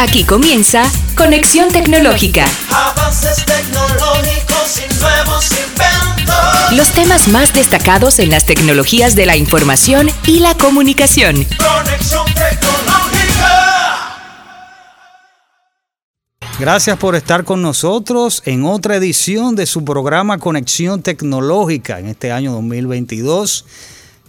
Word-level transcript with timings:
Aquí 0.00 0.22
comienza 0.24 0.84
Conexión 1.16 1.72
Tecnológica. 1.72 2.46
Avances 2.70 3.44
tecnológicos 3.44 4.78
y 4.78 5.00
nuevos 5.00 5.50
inventos. 5.50 6.72
Los 6.76 6.92
temas 6.92 7.26
más 7.26 7.52
destacados 7.52 8.20
en 8.20 8.30
las 8.30 8.46
tecnologías 8.46 9.16
de 9.16 9.26
la 9.26 9.36
información 9.36 10.08
y 10.24 10.38
la 10.38 10.54
comunicación. 10.54 11.44
Conexión 11.56 12.26
tecnológica. 12.26 13.08
Gracias 16.60 16.96
por 16.96 17.16
estar 17.16 17.42
con 17.42 17.60
nosotros 17.60 18.42
en 18.46 18.66
otra 18.66 18.94
edición 18.94 19.56
de 19.56 19.66
su 19.66 19.84
programa 19.84 20.38
Conexión 20.38 21.02
Tecnológica 21.02 21.98
en 21.98 22.06
este 22.06 22.30
año 22.30 22.52
2022. 22.52 23.64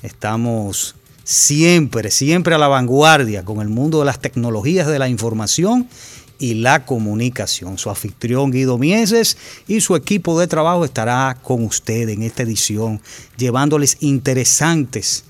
Estamos 0.01 0.95
siempre, 1.29 2.09
siempre 2.09 2.55
a 2.55 2.57
la 2.57 2.67
vanguardia 2.67 3.45
con 3.45 3.61
el 3.61 3.69
mundo 3.69 3.99
de 3.99 4.05
las 4.05 4.19
tecnologías 4.19 4.87
de 4.87 4.97
la 4.97 5.09
información 5.09 5.87
y 6.39 6.55
la 6.55 6.87
comunicación. 6.87 7.77
Su 7.77 7.91
anfitrión 7.91 8.49
Guido 8.49 8.79
Mieses 8.79 9.37
y 9.67 9.81
su 9.81 9.95
equipo 9.95 10.39
de 10.39 10.47
trabajo 10.47 10.83
estará 10.83 11.37
con 11.43 11.63
usted 11.65 12.09
en 12.09 12.23
esta 12.23 12.41
edición, 12.41 12.99
llevándoles 13.37 13.97
interesantes 13.99 15.23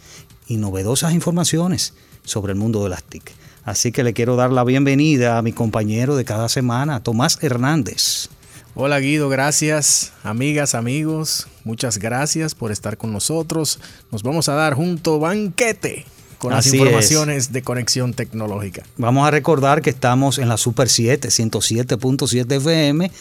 y 0.47 0.55
novedosas 0.55 1.13
informaciones 1.13 1.93
sobre 2.23 2.53
el 2.53 2.59
mundo 2.59 2.81
de 2.81 2.91
las 2.91 3.03
TIC. 3.03 3.33
Así 3.65 3.91
que 3.91 4.05
le 4.05 4.13
quiero 4.13 4.37
dar 4.37 4.53
la 4.53 4.63
bienvenida 4.63 5.37
a 5.37 5.41
mi 5.41 5.51
compañero 5.51 6.15
de 6.15 6.23
cada 6.23 6.47
semana, 6.47 7.03
Tomás 7.03 7.39
Hernández. 7.41 8.29
Hola 8.81 9.01
Guido, 9.01 9.27
gracias. 9.27 10.13
Amigas, 10.23 10.73
amigos, 10.73 11.47
muchas 11.65 11.97
gracias 11.97 12.55
por 12.55 12.71
estar 12.71 12.95
con 12.95 13.11
nosotros. 13.11 13.77
Nos 14.09 14.23
vamos 14.23 14.47
a 14.47 14.53
dar 14.53 14.73
junto 14.73 15.19
banquete 15.19 16.05
con 16.37 16.53
las 16.53 16.73
informaciones 16.73 17.51
de 17.51 17.61
conexión 17.61 18.13
tecnológica. 18.13 18.83
Vamos 18.95 19.27
a 19.27 19.31
recordar 19.31 19.81
que 19.81 19.89
estamos 19.89 20.37
en 20.37 20.47
la 20.47 20.55
Super 20.55 20.87
7, 20.87 21.27
107.7 21.27 22.55
FM, 22.55 23.11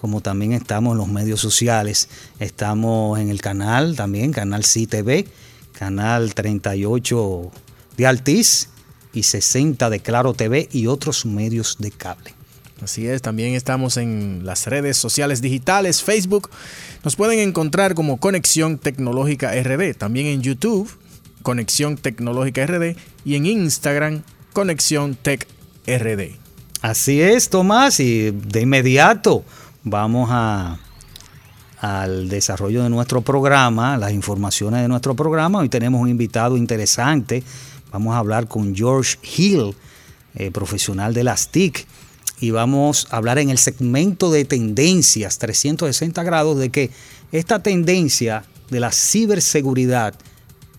como 0.00 0.20
también 0.20 0.52
estamos 0.52 0.94
en 0.94 0.98
los 0.98 1.06
medios 1.06 1.40
sociales. 1.40 2.08
Estamos 2.40 3.20
en 3.20 3.28
el 3.28 3.40
canal 3.40 3.94
también, 3.94 4.32
Canal 4.32 4.64
CTV, 4.64 5.28
Canal 5.78 6.34
38 6.34 7.52
de 7.96 8.06
Altiz 8.08 8.68
y 9.12 9.22
60 9.22 9.90
de 9.90 10.00
Claro 10.00 10.34
TV 10.34 10.68
y 10.72 10.88
otros 10.88 11.24
medios 11.24 11.76
de 11.78 11.92
cable. 11.92 12.34
Así 12.84 13.06
es, 13.08 13.22
también 13.22 13.54
estamos 13.54 13.96
en 13.96 14.42
las 14.44 14.66
redes 14.66 14.98
sociales 14.98 15.40
digitales, 15.40 16.02
Facebook. 16.02 16.50
Nos 17.02 17.16
pueden 17.16 17.38
encontrar 17.38 17.94
como 17.94 18.18
Conexión 18.18 18.76
Tecnológica 18.76 19.52
RD, 19.54 19.94
también 19.94 20.26
en 20.26 20.42
YouTube, 20.42 20.94
Conexión 21.42 21.96
Tecnológica 21.96 22.66
RD 22.66 22.94
y 23.24 23.36
en 23.36 23.46
Instagram, 23.46 24.22
Conexión 24.52 25.14
Tech 25.14 25.48
RD. 25.86 26.36
Así 26.82 27.22
es, 27.22 27.48
Tomás, 27.48 28.00
y 28.00 28.32
de 28.32 28.60
inmediato 28.60 29.46
vamos 29.82 30.28
a 30.30 30.78
al 31.80 32.28
desarrollo 32.28 32.82
de 32.82 32.90
nuestro 32.90 33.22
programa, 33.22 33.96
las 33.96 34.12
informaciones 34.12 34.82
de 34.82 34.88
nuestro 34.88 35.14
programa. 35.14 35.60
Hoy 35.60 35.70
tenemos 35.70 36.02
un 36.02 36.10
invitado 36.10 36.58
interesante. 36.58 37.42
Vamos 37.90 38.14
a 38.14 38.18
hablar 38.18 38.46
con 38.46 38.74
George 38.76 39.16
Hill, 39.22 39.74
eh, 40.34 40.50
profesional 40.50 41.14
de 41.14 41.24
las 41.24 41.48
TIC, 41.48 41.86
y 42.44 42.50
vamos 42.50 43.06
a 43.10 43.16
hablar 43.16 43.38
en 43.38 43.48
el 43.48 43.56
segmento 43.56 44.30
de 44.30 44.44
tendencias 44.44 45.38
360 45.38 46.22
grados 46.24 46.58
de 46.58 46.68
que 46.68 46.90
esta 47.32 47.62
tendencia 47.62 48.44
de 48.68 48.80
la 48.80 48.92
ciberseguridad 48.92 50.14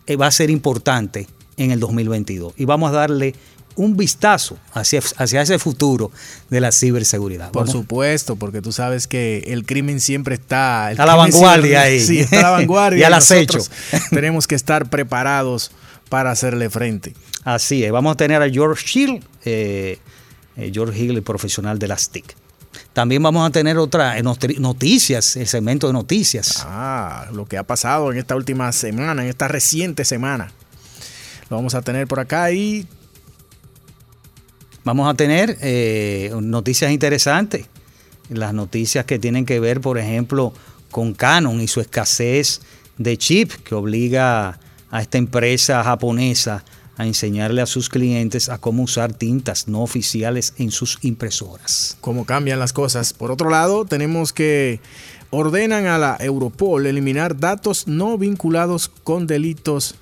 eh, 0.05 0.15
va 0.15 0.27
a 0.27 0.31
ser 0.31 0.51
importante 0.51 1.27
en 1.57 1.71
el 1.71 1.79
2022 1.79 2.53
y 2.55 2.65
vamos 2.65 2.91
a 2.91 2.93
darle 2.93 3.33
un 3.77 3.97
vistazo 3.97 4.59
hacia, 4.73 5.01
hacia 5.17 5.41
ese 5.41 5.57
futuro 5.57 6.11
de 6.51 6.61
la 6.61 6.71
ciberseguridad. 6.71 7.51
Por 7.51 7.63
Vamos- 7.63 7.71
supuesto, 7.71 8.35
porque 8.35 8.61
tú 8.61 8.71
sabes 8.71 9.07
que 9.07 9.39
el 9.47 9.65
crimen 9.65 9.99
siempre 9.99 10.35
está... 10.35 10.91
el 10.91 11.01
A 11.01 11.05
la 11.07 11.15
vanguardia 11.15 11.81
ahí. 11.81 11.99
Sí, 11.99 12.19
está 12.19 12.39
a 12.39 12.41
la 12.43 12.49
vanguardia. 12.51 12.99
Y 13.01 13.03
al 13.03 13.11
nosotros 13.13 13.71
acecho. 13.71 14.05
tenemos 14.11 14.45
que 14.45 14.53
estar 14.53 14.87
preparados 14.89 15.71
para 16.09 16.29
hacerle 16.29 16.69
frente. 16.69 17.15
Así 17.43 17.83
es, 17.83 17.91
vamos 17.91 18.13
a 18.13 18.17
tener 18.17 18.41
a 18.43 18.49
George 18.49 18.85
eh, 19.03 19.19
eh, 19.45 19.99
George 20.73 20.97
Hill, 20.99 21.11
el 21.17 21.23
profesional 21.23 21.79
de 21.79 21.87
las 21.87 22.09
TIC. 22.09 22.35
También 22.93 23.21
vamos 23.23 23.47
a 23.47 23.51
tener 23.51 23.77
otra 23.77 24.17
eh, 24.17 24.23
noti- 24.23 24.57
noticias, 24.59 25.35
el 25.37 25.47
segmento 25.47 25.87
de 25.87 25.93
noticias. 25.93 26.63
Ah, 26.65 27.27
lo 27.33 27.45
que 27.45 27.57
ha 27.57 27.63
pasado 27.63 28.11
en 28.11 28.17
esta 28.17 28.35
última 28.35 28.71
semana, 28.71 29.21
en 29.23 29.29
esta 29.29 29.47
reciente 29.47 30.03
semana. 30.05 30.51
Lo 31.49 31.57
vamos 31.57 31.75
a 31.75 31.81
tener 31.81 32.07
por 32.07 32.19
acá 32.19 32.51
y 32.51 32.87
Vamos 34.83 35.09
a 35.09 35.15
tener 35.15 35.57
eh, 35.61 36.31
noticias 36.41 36.91
interesantes, 36.91 37.65
las 38.29 38.53
noticias 38.53 39.03
que 39.05 39.17
tienen 39.17 39.43
que 39.43 39.59
ver, 39.59 39.81
por 39.81 39.97
ejemplo, 39.97 40.53
con 40.91 41.15
Canon 41.15 41.59
y 41.59 41.67
su 41.67 41.81
escasez 41.81 42.61
de 42.99 43.17
chip 43.17 43.51
que 43.51 43.73
obliga 43.73 44.59
a 44.91 45.01
esta 45.01 45.17
empresa 45.17 45.83
japonesa 45.83 46.63
a 46.97 47.05
enseñarle 47.05 47.61
a 47.61 47.65
sus 47.65 47.89
clientes 47.89 48.49
a 48.49 48.57
cómo 48.57 48.83
usar 48.83 49.13
tintas 49.13 49.67
no 49.67 49.81
oficiales 49.81 50.53
en 50.57 50.71
sus 50.71 50.97
impresoras. 51.01 51.97
cómo 52.01 52.25
cambian 52.25 52.59
las 52.59 52.73
cosas. 52.73 53.13
Por 53.13 53.31
otro 53.31 53.49
lado, 53.49 53.85
tenemos 53.85 54.31
que 54.31 54.79
ordenan 55.29 55.87
a 55.87 55.97
la 55.97 56.17
Europol 56.19 56.85
eliminar 56.85 57.37
datos 57.37 57.87
no 57.87 58.17
vinculados 58.17 58.89
con 59.03 59.27
delitos 59.27 59.95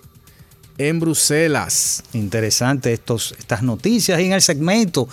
en 0.78 1.00
Bruselas. 1.00 2.04
Interesante 2.14 2.94
estos, 2.94 3.36
estas 3.40 3.64
noticias 3.64 4.20
y 4.20 4.26
en 4.26 4.34
el 4.34 4.42
segmento, 4.42 5.08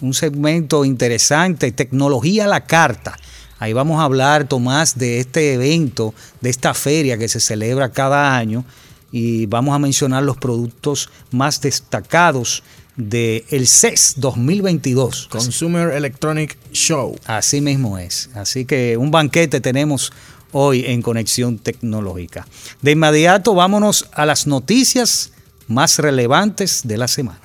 un 0.00 0.14
segmento 0.14 0.84
interesante, 0.84 1.72
tecnología 1.72 2.44
a 2.44 2.48
la 2.48 2.64
carta. 2.64 3.16
Ahí 3.58 3.72
vamos 3.72 4.00
a 4.00 4.04
hablar, 4.04 4.48
Tomás, 4.48 4.98
de 4.98 5.20
este 5.20 5.54
evento, 5.54 6.14
de 6.40 6.50
esta 6.50 6.74
feria 6.74 7.16
que 7.16 7.28
se 7.28 7.40
celebra 7.40 7.92
cada 7.92 8.36
año 8.36 8.64
y 9.12 9.46
vamos 9.46 9.74
a 9.74 9.78
mencionar 9.78 10.22
los 10.22 10.38
productos 10.38 11.10
más 11.30 11.60
destacados 11.60 12.64
del 12.96 13.44
el 13.50 13.68
CES 13.68 14.14
2022. 14.16 15.28
Consumer 15.30 15.90
Electronic 15.90 16.58
Show. 16.72 17.16
Así 17.26 17.60
mismo 17.60 17.98
es. 17.98 18.30
Así 18.34 18.64
que 18.64 18.96
un 18.96 19.10
banquete 19.10 19.60
tenemos 19.60 20.12
hoy 20.52 20.84
en 20.86 21.02
Conexión 21.02 21.58
Tecnológica. 21.58 22.46
De 22.80 22.92
inmediato 22.92 23.54
vámonos 23.54 24.08
a 24.12 24.26
las 24.26 24.46
noticias 24.46 25.32
más 25.68 25.98
relevantes 25.98 26.82
de 26.84 26.98
la 26.98 27.08
semana. 27.08 27.40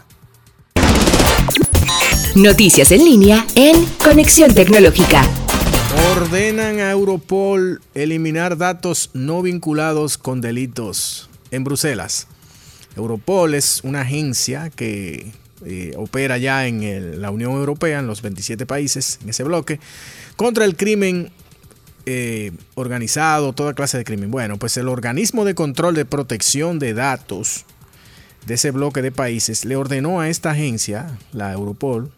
Noticias 2.36 2.92
en 2.92 3.04
línea 3.04 3.46
en 3.56 3.86
Conexión 4.04 4.54
Tecnológica. 4.54 5.24
Ordenan 6.16 6.80
a 6.80 6.92
Europol 6.92 7.82
eliminar 7.96 8.58
datos 8.58 9.10
no 9.14 9.42
vinculados 9.42 10.18
con 10.18 10.42
delitos 10.42 11.27
en 11.52 11.64
Bruselas. 11.64 12.28
Europol 12.96 13.54
es 13.54 13.82
una 13.84 14.02
agencia 14.02 14.70
que 14.70 15.32
eh, 15.66 15.94
opera 15.98 16.38
ya 16.38 16.68
en 16.68 17.22
la 17.22 17.32
Unión 17.32 17.54
Europea, 17.54 18.00
en 18.00 18.08
los 18.08 18.22
27 18.22 18.66
países, 18.66 19.20
en 19.24 19.30
ese 19.30 19.44
bloque, 19.44 19.80
contra 20.36 20.66
el 20.66 20.76
crimen 20.76 21.32
eh, 22.06 22.52
organizado, 22.76 23.54
toda 23.54 23.74
clase 23.74 23.98
de 23.98 24.04
crimen. 24.04 24.32
Bueno, 24.32 24.58
pues 24.58 24.78
el 24.78 24.88
organismo 24.88 25.46
de 25.46 25.56
control 25.56 25.96
de 25.96 26.06
protección 26.06 26.80
de 26.80 26.94
datos 26.94 27.66
de 28.46 28.54
ese 28.54 28.72
bloque 28.72 29.02
de 29.02 29.12
países 29.12 29.66
le 29.66 29.76
ordenó 29.76 30.22
a 30.22 30.30
esta 30.30 30.52
agencia, 30.52 31.18
la 31.34 31.52
Europol, 31.52 32.12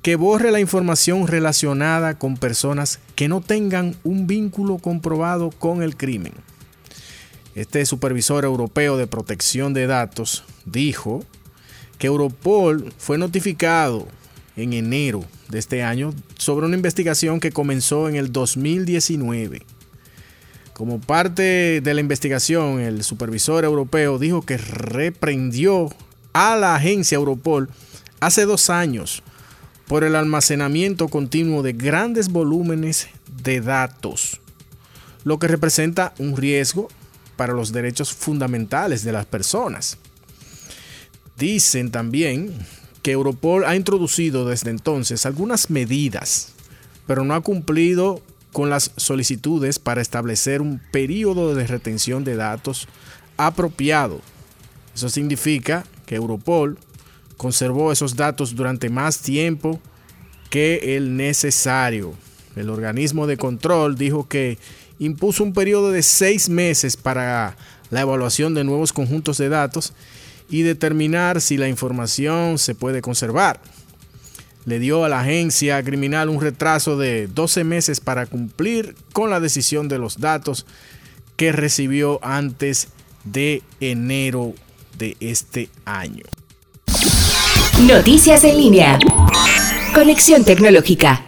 que 0.00 0.16
borre 0.16 0.52
la 0.52 0.60
información 0.60 1.26
relacionada 1.26 2.18
con 2.18 2.36
personas 2.36 3.00
que 3.16 3.28
no 3.28 3.40
tengan 3.40 3.96
un 4.04 4.26
vínculo 4.26 4.78
comprobado 4.78 5.50
con 5.50 5.82
el 5.82 5.96
crimen. 5.96 6.32
Este 7.54 7.84
supervisor 7.84 8.44
europeo 8.44 8.96
de 8.96 9.06
protección 9.06 9.74
de 9.74 9.86
datos 9.86 10.44
dijo 10.64 11.24
que 11.98 12.06
Europol 12.06 12.92
fue 12.96 13.18
notificado 13.18 14.08
en 14.56 14.72
enero 14.72 15.24
de 15.48 15.58
este 15.58 15.82
año 15.82 16.14
sobre 16.38 16.66
una 16.66 16.76
investigación 16.76 17.40
que 17.40 17.52
comenzó 17.52 18.08
en 18.08 18.16
el 18.16 18.32
2019. 18.32 19.62
Como 20.72 20.98
parte 20.98 21.82
de 21.82 21.94
la 21.94 22.00
investigación, 22.00 22.80
el 22.80 23.04
supervisor 23.04 23.64
europeo 23.64 24.18
dijo 24.18 24.42
que 24.42 24.56
reprendió 24.56 25.90
a 26.32 26.56
la 26.56 26.74
agencia 26.74 27.16
Europol 27.16 27.68
hace 28.20 28.46
dos 28.46 28.70
años 28.70 29.22
por 29.86 30.04
el 30.04 30.16
almacenamiento 30.16 31.08
continuo 31.08 31.62
de 31.62 31.74
grandes 31.74 32.30
volúmenes 32.30 33.08
de 33.42 33.60
datos, 33.60 34.40
lo 35.24 35.38
que 35.38 35.48
representa 35.48 36.14
un 36.18 36.36
riesgo 36.36 36.88
para 37.36 37.52
los 37.52 37.72
derechos 37.72 38.12
fundamentales 38.12 39.04
de 39.04 39.12
las 39.12 39.26
personas. 39.26 39.98
Dicen 41.36 41.90
también 41.90 42.54
que 43.02 43.12
Europol 43.12 43.64
ha 43.64 43.74
introducido 43.74 44.46
desde 44.46 44.70
entonces 44.70 45.26
algunas 45.26 45.70
medidas, 45.70 46.52
pero 47.06 47.24
no 47.24 47.34
ha 47.34 47.40
cumplido 47.40 48.22
con 48.52 48.70
las 48.70 48.92
solicitudes 48.96 49.78
para 49.78 50.02
establecer 50.02 50.60
un 50.60 50.80
periodo 50.92 51.54
de 51.54 51.66
retención 51.66 52.22
de 52.22 52.36
datos 52.36 52.86
apropiado. 53.36 54.20
Eso 54.94 55.08
significa 55.08 55.84
que 56.06 56.16
Europol 56.16 56.78
conservó 57.36 57.90
esos 57.90 58.14
datos 58.14 58.54
durante 58.54 58.90
más 58.90 59.18
tiempo 59.18 59.80
que 60.50 60.96
el 60.96 61.16
necesario. 61.16 62.14
El 62.54 62.68
organismo 62.68 63.26
de 63.26 63.38
control 63.38 63.96
dijo 63.96 64.28
que 64.28 64.58
impuso 65.04 65.42
un 65.42 65.52
periodo 65.52 65.90
de 65.90 66.02
seis 66.02 66.48
meses 66.48 66.96
para 66.96 67.56
la 67.90 68.00
evaluación 68.02 68.54
de 68.54 68.62
nuevos 68.62 68.92
conjuntos 68.92 69.36
de 69.38 69.48
datos 69.48 69.92
y 70.48 70.62
determinar 70.62 71.40
si 71.40 71.56
la 71.56 71.68
información 71.68 72.58
se 72.58 72.74
puede 72.74 73.02
conservar. 73.02 73.60
Le 74.64 74.78
dio 74.78 75.04
a 75.04 75.08
la 75.08 75.20
agencia 75.20 75.82
criminal 75.82 76.28
un 76.28 76.40
retraso 76.40 76.96
de 76.96 77.26
12 77.26 77.64
meses 77.64 77.98
para 77.98 78.26
cumplir 78.26 78.94
con 79.12 79.28
la 79.28 79.40
decisión 79.40 79.88
de 79.88 79.98
los 79.98 80.20
datos 80.20 80.66
que 81.36 81.50
recibió 81.50 82.20
antes 82.22 82.88
de 83.24 83.62
enero 83.80 84.54
de 84.98 85.16
este 85.18 85.68
año. 85.84 86.24
Noticias 87.80 88.44
en 88.44 88.56
línea. 88.56 88.98
Conexión 89.94 90.44
tecnológica. 90.44 91.26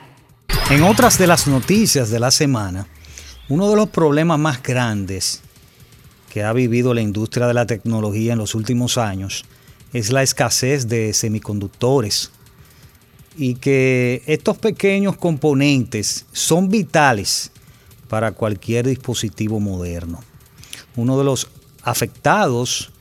En 0.70 0.84
otras 0.84 1.18
de 1.18 1.26
las 1.26 1.48
noticias 1.48 2.10
de 2.10 2.20
la 2.20 2.30
semana, 2.30 2.86
uno 3.48 3.68
de 3.68 3.76
los 3.76 3.90
problemas 3.90 4.38
más 4.38 4.62
grandes 4.62 5.42
que 6.30 6.42
ha 6.42 6.52
vivido 6.52 6.94
la 6.94 7.02
industria 7.02 7.46
de 7.46 7.54
la 7.54 7.66
tecnología 7.66 8.32
en 8.32 8.38
los 8.38 8.54
últimos 8.54 8.96
años 8.96 9.44
es 9.92 10.10
la 10.10 10.22
escasez 10.22 10.88
de 10.88 11.12
semiconductores 11.12 12.30
y 13.36 13.56
que 13.56 14.22
estos 14.26 14.56
pequeños 14.56 15.16
componentes 15.16 16.24
son 16.32 16.68
vitales 16.68 17.50
para 18.08 18.32
cualquier 18.32 18.86
dispositivo 18.86 19.60
moderno. 19.60 20.20
Uno 20.96 21.18
de 21.18 21.24
los 21.24 21.48
afectados 21.82 22.92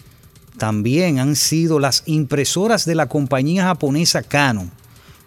también 0.58 1.20
han 1.20 1.36
sido 1.36 1.80
las 1.80 2.04
impresoras 2.06 2.86
de 2.86 2.96
la 2.96 3.08
compañía 3.08 3.64
japonesa 3.64 4.22
Canon, 4.22 4.72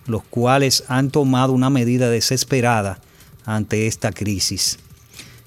los 0.07 0.23
cuales 0.25 0.85
han 0.89 1.11
tomado 1.11 1.53
una 1.53 1.71
medida 1.71 2.11
desesperada 2.11 3.01
ante 3.45 3.87
esta 3.87 4.12
crisis. 4.12 4.79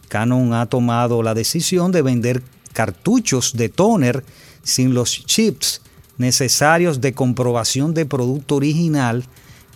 Canon 0.10 0.54
ha 0.54 0.66
tomado 0.66 1.24
la 1.24 1.34
decisión 1.34 1.94
de 1.94 2.02
vender 2.02 2.44
cartuchos 2.74 3.54
de 3.56 3.70
toner 3.70 4.26
sin 4.64 4.94
los 4.94 5.26
chips 5.26 5.82
necesarios 6.18 7.00
de 7.00 7.14
comprobación 7.14 7.94
de 7.94 8.06
producto 8.06 8.56
original 8.56 9.24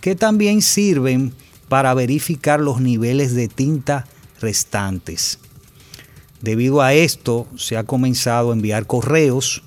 que 0.00 0.14
también 0.14 0.60
sirven 0.60 1.32
para 1.68 1.94
verificar 1.94 2.60
los 2.60 2.80
niveles 2.80 3.34
de 3.34 3.48
tinta 3.48 4.06
restantes. 4.40 5.38
Debido 6.42 6.82
a 6.82 6.92
esto, 6.92 7.46
se 7.56 7.78
ha 7.78 7.84
comenzado 7.84 8.50
a 8.50 8.54
enviar 8.54 8.86
correos 8.86 9.62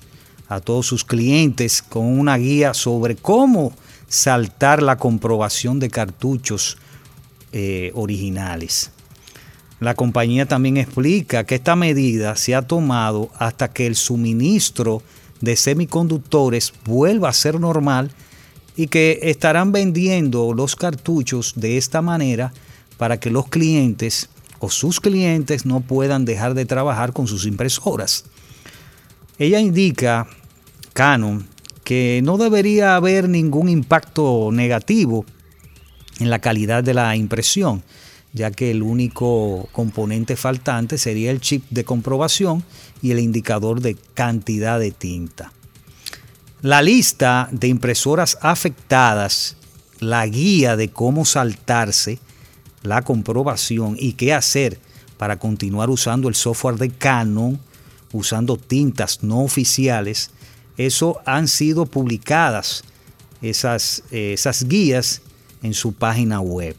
a 0.48 0.60
todos 0.60 0.86
sus 0.86 1.04
clientes 1.04 1.82
con 1.82 2.06
una 2.06 2.36
guía 2.36 2.72
sobre 2.72 3.16
cómo 3.16 3.72
saltar 4.06 4.82
la 4.82 4.96
comprobación 4.96 5.80
de 5.80 5.90
cartuchos 5.90 6.78
eh, 7.52 7.90
originales. 7.94 8.92
La 9.80 9.94
compañía 9.94 10.46
también 10.46 10.76
explica 10.76 11.44
que 11.44 11.54
esta 11.54 11.76
medida 11.76 12.34
se 12.36 12.54
ha 12.54 12.62
tomado 12.62 13.30
hasta 13.38 13.68
que 13.68 13.86
el 13.86 13.94
suministro 13.94 15.02
de 15.40 15.54
semiconductores 15.54 16.72
vuelva 16.84 17.28
a 17.28 17.32
ser 17.32 17.60
normal 17.60 18.10
y 18.76 18.88
que 18.88 19.20
estarán 19.22 19.70
vendiendo 19.70 20.52
los 20.52 20.74
cartuchos 20.74 21.54
de 21.56 21.78
esta 21.78 22.02
manera 22.02 22.52
para 22.96 23.20
que 23.20 23.30
los 23.30 23.48
clientes 23.48 24.28
o 24.58 24.70
sus 24.70 25.00
clientes 25.00 25.64
no 25.64 25.80
puedan 25.80 26.24
dejar 26.24 26.54
de 26.54 26.64
trabajar 26.64 27.12
con 27.12 27.28
sus 27.28 27.46
impresoras. 27.46 28.24
Ella 29.38 29.60
indica, 29.60 30.26
Canon, 30.92 31.46
que 31.84 32.20
no 32.24 32.38
debería 32.38 32.96
haber 32.96 33.28
ningún 33.28 33.68
impacto 33.68 34.50
negativo 34.52 35.24
en 36.18 36.30
la 36.30 36.40
calidad 36.40 36.82
de 36.82 36.94
la 36.94 37.14
impresión, 37.14 37.84
ya 38.32 38.50
que 38.50 38.70
el 38.70 38.82
único 38.82 39.68
componente 39.72 40.36
faltante 40.36 40.98
sería 40.98 41.30
el 41.30 41.40
chip 41.40 41.64
de 41.70 41.84
comprobación 41.84 42.62
y 43.02 43.10
el 43.10 43.20
indicador 43.20 43.80
de 43.80 43.96
cantidad 44.14 44.78
de 44.78 44.90
tinta. 44.90 45.52
La 46.60 46.82
lista 46.82 47.48
de 47.52 47.68
impresoras 47.68 48.38
afectadas, 48.42 49.56
la 50.00 50.26
guía 50.26 50.76
de 50.76 50.90
cómo 50.90 51.24
saltarse, 51.24 52.18
la 52.82 53.02
comprobación 53.02 53.96
y 53.98 54.14
qué 54.14 54.34
hacer 54.34 54.78
para 55.16 55.38
continuar 55.38 55.90
usando 55.90 56.28
el 56.28 56.34
software 56.34 56.76
de 56.76 56.90
Canon, 56.90 57.60
usando 58.12 58.56
tintas 58.56 59.22
no 59.22 59.40
oficiales, 59.40 60.30
eso 60.76 61.20
han 61.26 61.48
sido 61.48 61.86
publicadas 61.86 62.84
esas, 63.42 64.04
esas 64.10 64.64
guías 64.64 65.22
en 65.62 65.74
su 65.74 65.92
página 65.92 66.40
web. 66.40 66.76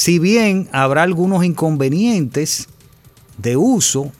Si 0.00 0.18
bien 0.18 0.66
habrá 0.72 1.02
algunos 1.02 1.44
inconvenientes 1.44 2.68
de 3.36 3.58
uso, 3.58 4.10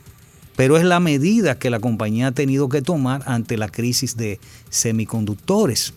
pero 0.54 0.76
es 0.76 0.84
la 0.84 1.00
medida 1.00 1.58
que 1.58 1.70
la 1.70 1.80
compañía 1.80 2.26
ha 2.26 2.32
tenido 2.32 2.68
que 2.68 2.82
tomar 2.82 3.22
ante 3.24 3.56
la 3.56 3.70
crisis 3.70 4.14
de 4.14 4.40
semiconductores. 4.68 5.94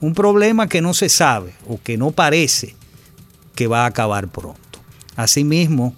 Un 0.00 0.14
problema 0.14 0.66
que 0.66 0.80
no 0.80 0.92
se 0.92 1.08
sabe 1.08 1.54
o 1.68 1.80
que 1.80 1.96
no 1.96 2.10
parece 2.10 2.74
que 3.54 3.68
va 3.68 3.84
a 3.84 3.86
acabar 3.86 4.26
pronto. 4.26 4.80
Asimismo, 5.14 5.94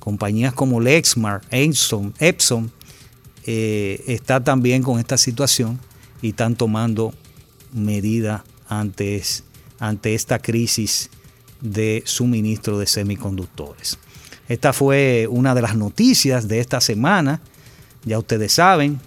compañías 0.00 0.52
como 0.52 0.80
Lexmark, 0.80 1.44
Epson, 1.52 2.12
Epson 2.18 2.72
eh, 3.46 4.02
está 4.08 4.42
también 4.42 4.82
con 4.82 4.98
esta 4.98 5.16
situación 5.16 5.78
y 6.22 6.30
están 6.30 6.56
tomando 6.56 7.14
medidas 7.72 8.42
ante 8.68 9.22
esta 10.12 10.40
crisis 10.40 11.08
de 11.64 12.02
suministro 12.04 12.78
de 12.78 12.86
semiconductores. 12.86 13.98
Esta 14.48 14.72
fue 14.72 15.26
una 15.28 15.54
de 15.54 15.62
las 15.62 15.74
noticias 15.74 16.46
de 16.46 16.60
esta 16.60 16.80
semana. 16.80 17.40
Ya 18.04 18.18
ustedes 18.18 18.52
saben, 18.52 19.00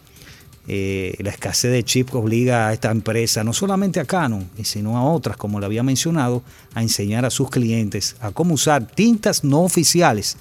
eh, 0.68 1.15
la 1.19 1.30
escasez 1.30 1.71
de 1.71 1.83
chips 1.83 2.15
obliga 2.15 2.68
a 2.68 2.74
esta 2.74 2.89
empresa, 2.89 3.44
no 3.44 3.54
solamente 3.54 4.00
a 4.00 4.06
Canon, 4.06 4.50
sino 4.63 4.98
a 4.98 5.04
otras, 5.04 5.38
como 5.38 5.59
le 5.59 5.68
había 5.68 5.83
mencionado, 5.83 6.42
a 6.74 6.81
enseñar 6.81 7.24
a 7.25 7.30
sus 7.30 7.51
clientes 7.51 8.15
a 8.19 8.31
cómo 8.31 8.56
usar 8.56 8.88
tintas 8.88 9.44
no 9.44 9.62
oficiales 9.62 10.36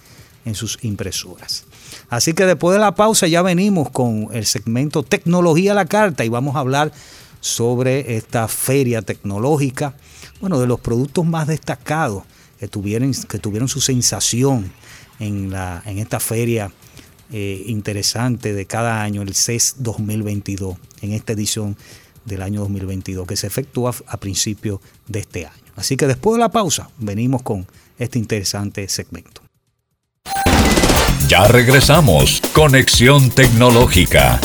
en 0.47 0.55
sus 0.55 0.79
impresoras. 0.83 1.65
Así 2.09 2.33
que 2.33 2.47
después 2.47 2.75
de 2.75 2.81
la 2.81 2.95
pausa 2.95 3.27
ya 3.27 3.43
venimos 3.43 3.91
con 3.91 4.29
el 4.33 4.47
segmento 4.47 5.03
Tecnología 5.03 5.73
a 5.73 5.75
la 5.75 5.85
Carta 5.85 6.25
y 6.25 6.31
vamos 6.31 6.57
a 6.57 6.61
hablar 6.61 6.93
sobre 7.41 8.17
esta 8.17 8.49
feria 8.49 9.03
tecnológica 9.03 9.95
bueno, 10.47 10.61
de 10.61 10.69
los 10.69 10.79
productos 10.79 11.27
más 11.27 11.49
destacados 11.49 12.23
que 12.61 12.69
tuvieron, 12.69 13.13
que 13.29 13.41
tuvieron 13.41 13.67
su 13.67 13.81
sensación 13.81 14.71
en, 15.19 15.51
la, 15.51 15.83
en 15.87 15.99
esta 15.99 16.21
feria 16.21 16.71
eh, 17.33 17.65
interesante 17.67 18.55
de 18.55 18.65
cada 18.65 19.03
año, 19.03 19.23
el 19.23 19.35
CES 19.35 19.75
2022, 19.79 20.77
en 21.03 21.15
esta 21.15 21.33
edición 21.33 21.77
del 22.25 22.43
año 22.43 22.61
2022, 22.61 23.27
que 23.27 23.37
se 23.37 23.49
efectúa 23.49 23.93
a 24.07 24.17
principios 24.19 24.79
de 25.09 25.19
este 25.19 25.47
año. 25.47 25.73
Así 25.75 25.97
que 25.97 26.07
después 26.07 26.37
de 26.37 26.43
la 26.43 26.51
pausa, 26.51 26.91
venimos 26.99 27.43
con 27.43 27.67
este 27.99 28.21
interesante 28.21 28.89
segmento. 28.89 29.43
Ya 31.27 31.49
regresamos, 31.49 32.41
Conexión 32.55 33.31
Tecnológica. 33.31 34.39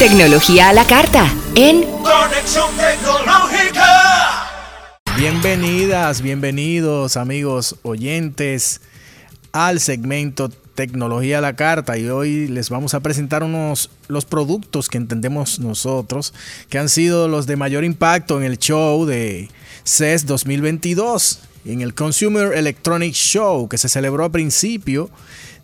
Tecnología 0.00 0.70
a 0.70 0.72
la 0.72 0.86
carta 0.86 1.30
en 1.54 1.82
Conexión 1.82 2.70
Tecnológica. 2.74 4.48
Bienvenidas, 5.18 6.22
bienvenidos 6.22 7.18
amigos 7.18 7.76
oyentes 7.82 8.80
al 9.52 9.78
segmento 9.78 10.48
Tecnología 10.48 11.36
a 11.36 11.40
la 11.42 11.54
Carta 11.54 11.98
y 11.98 12.08
hoy 12.08 12.48
les 12.48 12.70
vamos 12.70 12.94
a 12.94 13.00
presentar 13.00 13.42
unos 13.42 13.90
los 14.08 14.24
productos 14.24 14.88
que 14.88 14.96
entendemos 14.96 15.58
nosotros 15.58 16.32
que 16.70 16.78
han 16.78 16.88
sido 16.88 17.28
los 17.28 17.46
de 17.46 17.56
mayor 17.56 17.84
impacto 17.84 18.38
en 18.40 18.46
el 18.46 18.56
show 18.56 19.04
de 19.04 19.50
CES 19.84 20.24
2022, 20.24 21.40
en 21.66 21.82
el 21.82 21.92
Consumer 21.92 22.54
Electronics 22.54 23.18
Show 23.18 23.68
que 23.68 23.76
se 23.76 23.90
celebró 23.90 24.24
a 24.24 24.32
principio 24.32 25.10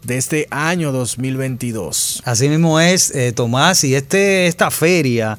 de 0.07 0.17
este 0.19 0.47
año 0.51 0.93
2022. 0.93 2.23
Así 2.25 2.49
mismo 2.49 2.79
es, 2.81 3.13
eh, 3.15 3.33
Tomás, 3.33 3.83
y 3.85 3.95
este, 3.95 4.47
esta 4.47 4.71
feria, 4.71 5.39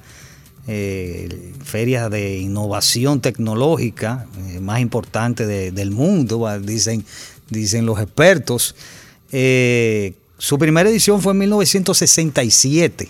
eh, 0.67 1.53
feria 1.63 2.09
de 2.09 2.37
innovación 2.39 3.21
tecnológica 3.21 4.25
eh, 4.49 4.59
más 4.59 4.81
importante 4.81 5.45
de- 5.45 5.71
del 5.71 5.91
mundo, 5.91 6.45
dicen, 6.59 7.05
dicen 7.49 7.85
los 7.85 7.99
expertos. 8.01 8.75
Eh, 9.31 10.13
su 10.37 10.57
primera 10.59 10.89
edición 10.89 11.21
fue 11.21 11.31
en 11.31 11.39
1967, 11.39 13.07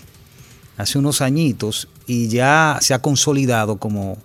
hace 0.76 0.98
unos 0.98 1.20
añitos, 1.20 1.88
y 2.06 2.28
ya 2.28 2.78
se 2.80 2.94
ha 2.94 3.00
consolidado 3.00 3.78
como, 3.78 4.16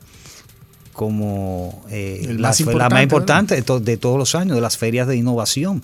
como 0.93 1.83
eh, 1.89 2.27
la, 2.37 2.49
más 2.95 3.03
importante 3.03 3.55
de, 3.55 3.61
to- 3.63 3.79
de 3.79 3.97
todos 3.97 4.17
los 4.19 4.35
años, 4.35 4.55
de 4.55 4.61
las 4.61 4.77
ferias 4.77 5.07
de 5.07 5.15
innovación. 5.17 5.81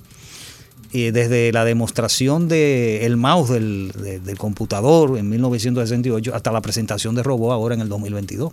Y 0.91 1.12
desde 1.12 1.51
la 1.51 1.65
demostración 1.65 2.48
del 2.48 3.03
el 3.03 3.15
mouse 3.17 3.50
del, 3.51 3.91
de- 4.01 4.19
del 4.19 4.38
computador 4.38 5.17
en 5.17 5.29
1968 5.29 6.34
hasta 6.34 6.51
la 6.51 6.62
presentación 6.62 7.13
de 7.15 7.22
robot 7.24 7.51
ahora 7.51 7.75
en 7.75 7.81
el 7.81 7.89
2022. 7.89 8.51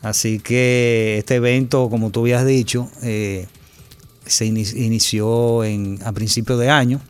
Así 0.00 0.38
que 0.40 1.16
este 1.18 1.36
evento, 1.36 1.88
como 1.90 2.10
tú 2.10 2.20
habías 2.22 2.44
dicho, 2.46 2.90
eh, 3.02 3.46
se 4.26 4.46
ini- 4.46 4.74
inició 4.84 5.62
en, 5.64 5.98
a 6.04 6.12
principios 6.12 6.58
de 6.58 6.70
año 6.70 7.00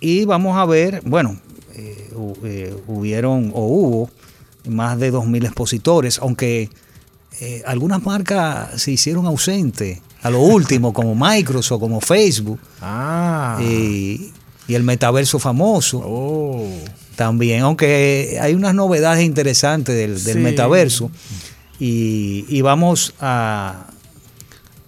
y 0.00 0.24
vamos 0.24 0.56
a 0.56 0.66
ver, 0.66 1.00
bueno, 1.04 1.40
eh, 1.74 2.10
eh, 2.44 2.76
hubieron 2.88 3.52
o 3.54 3.62
hubo 3.66 4.10
más 4.68 4.98
de 4.98 5.12
2.000 5.12 5.44
expositores, 5.46 6.18
aunque 6.18 6.68
eh, 7.40 7.62
algunas 7.66 8.02
marcas 8.04 8.82
se 8.82 8.90
hicieron 8.90 9.26
ausentes 9.26 10.00
a 10.22 10.30
lo 10.30 10.40
último, 10.40 10.92
como 10.92 11.14
Microsoft, 11.14 11.80
como 11.80 12.00
Facebook 12.00 12.58
Ah. 12.82 13.58
y, 13.62 14.30
y 14.66 14.74
el 14.74 14.82
metaverso 14.82 15.38
famoso 15.38 16.02
oh. 16.04 16.68
también, 17.16 17.62
aunque 17.62 18.38
hay 18.40 18.54
unas 18.54 18.74
novedades 18.74 19.24
interesantes 19.24 19.94
del, 19.96 20.22
del 20.22 20.34
Sí. 20.34 20.40
metaverso 20.40 21.10
y, 21.80 22.44
y 22.48 22.60
vamos 22.62 23.14
a, 23.20 23.86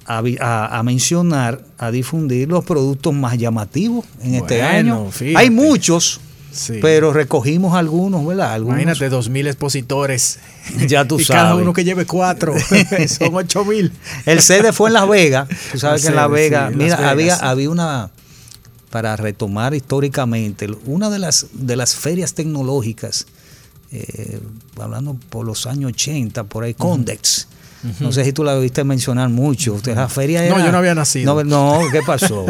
a 0.07 0.83
mencionar, 0.83 1.65
a 1.79 1.91
difundir 1.93 2.49
los 2.49 2.65
productos 2.65 3.15
más 3.15 3.39
llamativos 3.39 4.05
en 4.23 4.35
este 4.35 4.61
año. 4.63 5.11
fíjate. 5.13 5.37
Hay 5.39 5.51
muchos, 5.51 6.21
Sí. 6.53 6.79
pero 6.83 7.13
recogimos 7.13 7.75
algunos, 7.77 8.27
¿verdad? 8.27 8.53
Algunos, 8.55 8.81
Imagínate, 8.83 9.09
dos 9.09 9.29
mil 9.29 9.47
expositores. 9.47 10.39
Ya 10.89 11.05
tú 11.09 11.21
y 11.21 11.25
cada 11.25 11.51
sabes. 11.51 11.63
uno 11.63 11.73
que 11.73 11.85
lleve 11.85 12.07
cuatro. 12.07 12.55
Son 13.09 13.35
ocho 13.35 13.65
mil. 13.65 13.93
El 14.27 14.41
sede 14.41 14.73
fue 14.73 14.89
en 14.91 14.95
Las 14.95 15.09
Vegas. 15.09 15.49
Tú 15.73 15.79
sabes 15.79 16.03
que 16.03 16.09
en 16.09 16.17
Las 16.17 16.31
Vegas, 16.31 16.71
sí, 16.73 16.77
mira, 16.77 16.89
Las 17.01 17.01
Vegas, 17.01 17.11
había, 17.11 17.37
sí. 17.37 17.41
había 17.45 17.71
una, 17.71 18.11
para 18.91 19.15
retomar 19.17 19.75
históricamente, 19.75 20.69
una 20.87 21.09
de 21.11 21.19
las, 21.21 21.47
de 21.53 21.77
las 21.77 21.95
ferias 21.95 22.35
tecnológicas, 22.35 23.27
eh, 23.93 24.41
hablando 24.81 25.15
por 25.29 25.45
los 25.47 25.67
años 25.67 25.93
80, 25.93 26.45
por 26.45 26.65
ahí, 26.65 26.75
Condex. 26.75 27.47
No 27.99 28.13
sé 28.13 28.25
si 28.25 28.33
tú 28.35 28.45
la 28.45 28.57
viste 28.57 28.85
mencionar 28.85 29.31
mucho. 29.31 29.81
La 29.87 30.07
feria 30.11 30.41
No, 30.51 30.57
era- 30.57 30.67
yo 30.67 30.73
no 30.73 30.77
había 30.79 30.95
nacido. 30.95 31.43
No, 31.43 31.45
no, 31.45 31.81
¿qué 31.91 32.01
pasó? 32.03 32.45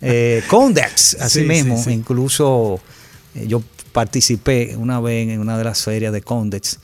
Eh, 0.00 0.42
Condex, 0.48 1.18
así 1.20 1.40
Sí, 1.40 1.46
mismo. 1.46 1.84
Incluso 1.90 2.80
yo 3.34 3.62
participé 3.92 4.76
una 4.76 5.00
vez 5.00 5.28
en 5.28 5.40
una 5.40 5.58
de 5.58 5.64
las 5.64 5.82
ferias 5.82 6.12
de 6.12 6.22
Condex 6.22 6.78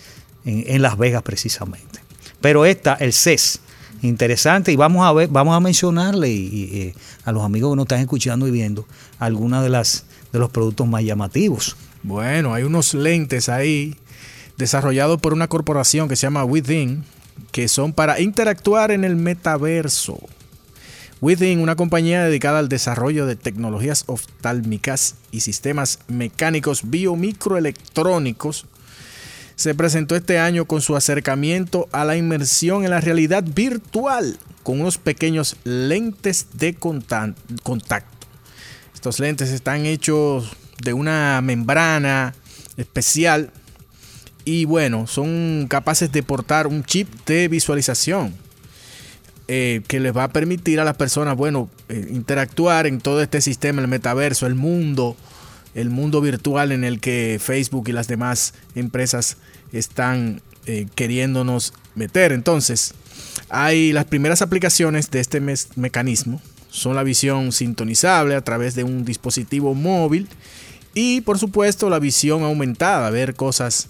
en, 0.45 0.83
Las 0.83 0.97
Vegas 0.97 1.23
precisamente. 1.23 2.01
Pero 2.41 2.65
esta, 2.65 2.95
el 2.95 3.13
CES, 3.13 3.61
interesante 4.03 4.73
y 4.73 4.77
vamos 4.77 5.07
a 5.07 5.13
ver, 5.13 5.29
vamos 5.29 5.55
a 5.55 5.61
mencionarle 5.61 6.31
eh, 6.31 6.95
a 7.25 7.33
los 7.33 7.45
amigos 7.45 7.73
que 7.73 7.77
nos 7.77 7.85
están 7.85 8.01
escuchando 8.01 8.49
y 8.49 8.51
viendo 8.51 8.87
algunas 9.19 9.63
de 9.63 9.69
las 9.69 10.05
de 10.33 10.39
los 10.39 10.51
productos 10.51 10.87
más 10.87 11.03
llamativos. 11.03 11.77
Bueno, 12.03 12.55
hay 12.55 12.63
unos 12.63 12.95
lentes 12.95 13.49
ahí 13.49 13.97
desarrollados 14.57 15.21
por 15.21 15.33
una 15.33 15.49
corporación 15.49 16.09
que 16.09 16.17
se 16.17 16.27
llama 16.27 16.45
Within, 16.45 17.05
que 17.53 17.69
son 17.69 17.93
para 17.93 18.21
interactuar 18.21 18.91
en 18.91 19.05
el 19.05 19.17
metaverso. 19.17 20.19
Within, 21.23 21.61
una 21.61 21.77
compañía 21.77 22.25
dedicada 22.25 22.61
al 22.61 22.71
desarrollo 22.71 23.27
de 23.27 23.37
tecnologías 23.37 24.05
oftálmicas 24.07 25.17
y 25.31 25.41
sistemas 25.41 25.99
mecánicos 26.09 26.89
biomicroelectrónicos, 26.89 28.65
se 29.55 29.75
presentó 29.75 30.17
este 30.17 30.39
año 30.39 30.65
con 30.65 30.81
su 30.81 30.97
acercamiento 30.97 31.91
a 31.93 32.07
la 32.07 32.17
inmersión 32.17 32.85
en 32.85 32.91
la 32.91 33.03
realidad 33.03 33.45
virtual 33.45 34.39
con 34.63 34.81
unos 34.81 34.97
pequeños 34.97 35.57
lentes 35.65 36.47
de 36.55 36.75
contacto. 36.75 38.27
Estos 38.95 39.21
lentes 39.21 39.51
están 39.51 39.85
hechos 39.85 40.57
de 40.83 40.95
una 40.95 41.43
membrana 41.43 42.35
especial 42.79 43.51
y 44.47 44.65
bueno, 44.65 45.07
son 45.07 45.67
capaces 45.69 46.11
de 46.11 46.23
portar 46.23 46.67
un 46.67 46.83
chip 46.83 47.09
de 47.27 47.49
visualización 47.49 48.35
eh, 49.53 49.83
que 49.89 49.99
les 49.99 50.17
va 50.17 50.23
a 50.23 50.29
permitir 50.29 50.79
a 50.79 50.85
las 50.85 50.97
personas, 50.97 51.37
bueno, 51.37 51.69
eh, 51.89 52.07
interactuar 52.13 52.87
en 52.87 53.01
todo 53.01 53.21
este 53.21 53.41
sistema, 53.41 53.83
el 53.83 53.89
metaverso, 53.89 54.47
el 54.47 54.55
mundo, 54.55 55.17
el 55.75 55.91
mundo 55.91 56.21
virtual 56.21 56.71
en 56.71 56.85
el 56.85 57.01
que 57.01 57.41
Facebook 57.43 57.89
y 57.89 57.93
las 57.93 58.07
demás 58.07 58.55
empresas 58.77 59.39
están 59.73 60.41
eh, 60.67 60.87
queriéndonos 60.95 61.75
meter. 61.97 62.31
Entonces, 62.31 62.95
hay 63.49 63.93
las 63.93 64.05
primeras 64.05 64.41
aplicaciones 64.41 65.11
de 65.11 65.19
este 65.19 65.43
mecanismo. 65.75 66.41
Son 66.69 66.95
la 66.95 67.03
visión 67.03 67.51
sintonizable 67.51 68.37
a 68.37 68.43
través 68.43 68.77
de 68.77 68.85
un 68.85 69.05
dispositivo 69.05 69.75
móvil 69.75 70.29
y 70.95 71.23
por 71.23 71.41
supuesto 71.41 71.91
la 71.91 71.99
visión 71.99 72.45
aumentada, 72.45 73.11
ver 73.11 73.35
cosas 73.35 73.89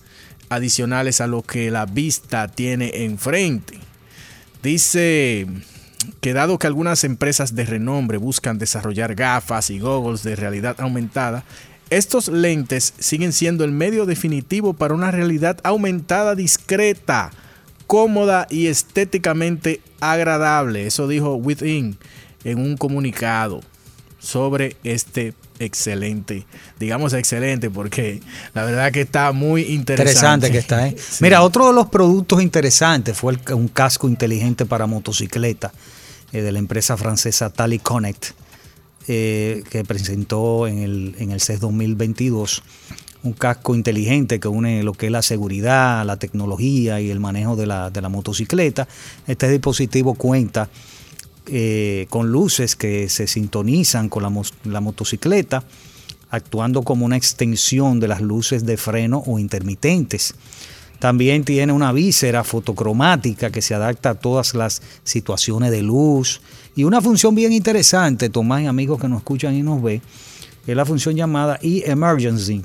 adicionales 0.49 1.21
a 1.21 1.27
lo 1.27 1.43
que 1.43 1.71
la 1.71 1.85
vista 1.85 2.49
tiene 2.49 3.05
enfrente. 3.05 3.90
Dice 4.63 5.47
que 6.21 6.33
dado 6.33 6.59
que 6.59 6.67
algunas 6.67 7.05
empresas 7.05 7.55
de 7.55 7.65
renombre 7.65 8.19
buscan 8.19 8.59
desarrollar 8.59 9.15
gafas 9.15 9.71
y 9.71 9.79
goggles 9.79 10.23
de 10.23 10.37
realidad 10.37 10.77
aumentada, 10.81 11.45
estos 11.89 12.29
lentes 12.29 12.95
siguen 12.99 13.33
siendo 13.33 13.65
el 13.65 13.73
medio 13.73 14.07
definitivo 14.07 14.75
para 14.75 14.95
una 14.95 15.11
realidad 15.11 15.59
aumentada 15.65 16.35
discreta, 16.35 17.31
cómoda 17.87 18.47
y 18.49 18.67
estéticamente 18.67 19.81
agradable. 20.01 20.87
Eso 20.87 21.09
dijo 21.09 21.35
Within 21.35 21.99
en 22.45 22.59
un 22.59 22.77
comunicado 22.77 23.61
sobre 24.19 24.77
este 24.85 25.35
excelente, 25.61 26.47
digamos 26.81 27.13
excelente 27.13 27.71
porque 27.71 28.21
la 28.55 28.65
verdad 28.65 28.91
que 28.91 29.03
está 29.03 29.31
muy 29.33 29.63
interesante. 29.63 30.11
Interesante 30.13 30.51
que 30.51 30.59
está, 30.59 30.89
¿eh? 30.89 30.97
Sí. 31.11 31.23
Mira, 31.23 31.43
otro 31.43 31.69
de 31.69 31.75
los 31.75 31.87
productos 31.89 32.43
interesantes 32.43 33.17
fue 33.17 33.35
el- 33.35 33.55
un 33.55 33.69
casco 33.69 34.09
inteligente 34.09 34.67
para 34.67 34.87
motocicleta 34.87 35.73
eh, 36.33 36.43
de 36.43 36.51
la 36.53 36.59
empresa 36.59 36.97
francesa 36.97 37.51
Tally 37.51 37.79
Connect, 37.79 38.27
eh, 39.09 39.63
que 39.71 39.85
presentó 39.85 40.67
en 40.67 40.79
el, 40.79 41.15
en 41.19 41.31
el 41.31 41.41
CES 41.41 41.61
2022 41.61 42.63
un 43.23 43.35
casco 43.35 43.75
inteligente 43.75 44.41
que 44.41 44.49
une 44.49 44.83
lo 44.83 44.95
que 44.95 45.07
es 45.07 45.13
la 45.13 45.21
seguridad, 45.21 46.07
la 46.07 46.17
tecnología 46.17 47.03
y 47.03 47.11
el 47.11 47.21
manejo 47.21 47.55
de 47.55 47.67
la, 47.67 47.91
de 47.91 48.01
la 48.01 48.09
motocicleta. 48.09 48.89
Este 49.27 49.47
dispositivo 49.51 50.15
cuenta 50.15 50.71
eh, 51.47 52.07
con 52.11 52.31
luces 52.31 52.77
que 52.77 53.09
se 53.09 53.27
sintonizan 53.27 54.09
con 54.09 54.23
la, 54.23 54.81
motocicleta, 54.81 55.65
actuando 56.31 56.83
como 56.83 57.07
una 57.07 57.17
extensión 57.17 57.99
de 58.01 58.09
las 58.09 58.21
luces 58.21 58.65
de 58.67 58.77
freno 58.77 59.23
o 59.27 59.39
intermitentes. 59.39 60.35
También 60.99 61.45
tiene 61.45 61.73
una 61.73 61.93
víscera 61.93 62.45
fotocromática 62.45 63.51
que 63.51 63.63
se 63.63 63.75
adapta 63.75 64.11
a 64.11 64.15
todas 64.15 64.55
las 64.55 64.83
situaciones 65.03 65.71
de 65.71 65.83
luz 65.83 66.41
y 66.77 66.85
una 66.85 67.01
función 67.01 67.35
bien 67.35 67.53
interesante, 67.53 68.29
Tomás 68.29 68.63
y 68.63 68.67
amigos 68.67 69.01
que 69.01 69.09
nos 69.09 69.19
escuchan 69.19 69.55
y 69.55 69.63
nos 69.63 69.83
ven, 69.83 70.03
es 70.67 70.77
la 70.77 70.85
función 70.85 71.17
llamada 71.17 71.59
e-emergency, 71.63 72.63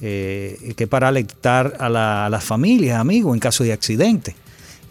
eh, 0.00 0.72
que 0.76 0.86
para 0.86 1.08
alertar 1.08 1.76
a, 1.78 1.88
la- 1.88 2.26
a 2.26 2.30
las 2.30 2.42
familias, 2.42 2.98
amigos, 2.98 3.34
en 3.34 3.40
caso 3.40 3.64
de 3.64 3.72
accidente. 3.72 4.34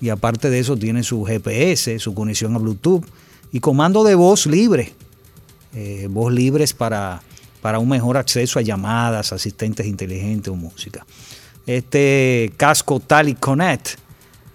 Y 0.01 0.09
aparte 0.09 0.49
de 0.49 0.59
eso 0.59 0.77
tiene 0.77 1.03
su 1.03 1.23
GPS, 1.23 1.99
su 1.99 2.13
conexión 2.13 2.55
a 2.55 2.59
Bluetooth 2.59 3.03
y 3.51 3.59
comando 3.59 4.03
de 4.03 4.15
voz 4.15 4.45
libre. 4.45 4.93
Eh, 5.73 6.07
voz 6.09 6.31
libres 6.31 6.73
para, 6.73 7.21
para 7.61 7.79
un 7.79 7.89
mejor 7.89 8.17
acceso 8.17 8.59
a 8.59 8.61
llamadas, 8.61 9.33
asistentes 9.33 9.85
inteligentes 9.85 10.49
o 10.49 10.55
música. 10.55 11.05
Este 11.65 12.53
casco 12.57 12.99
Tally 12.99 13.35
Connect 13.35 13.99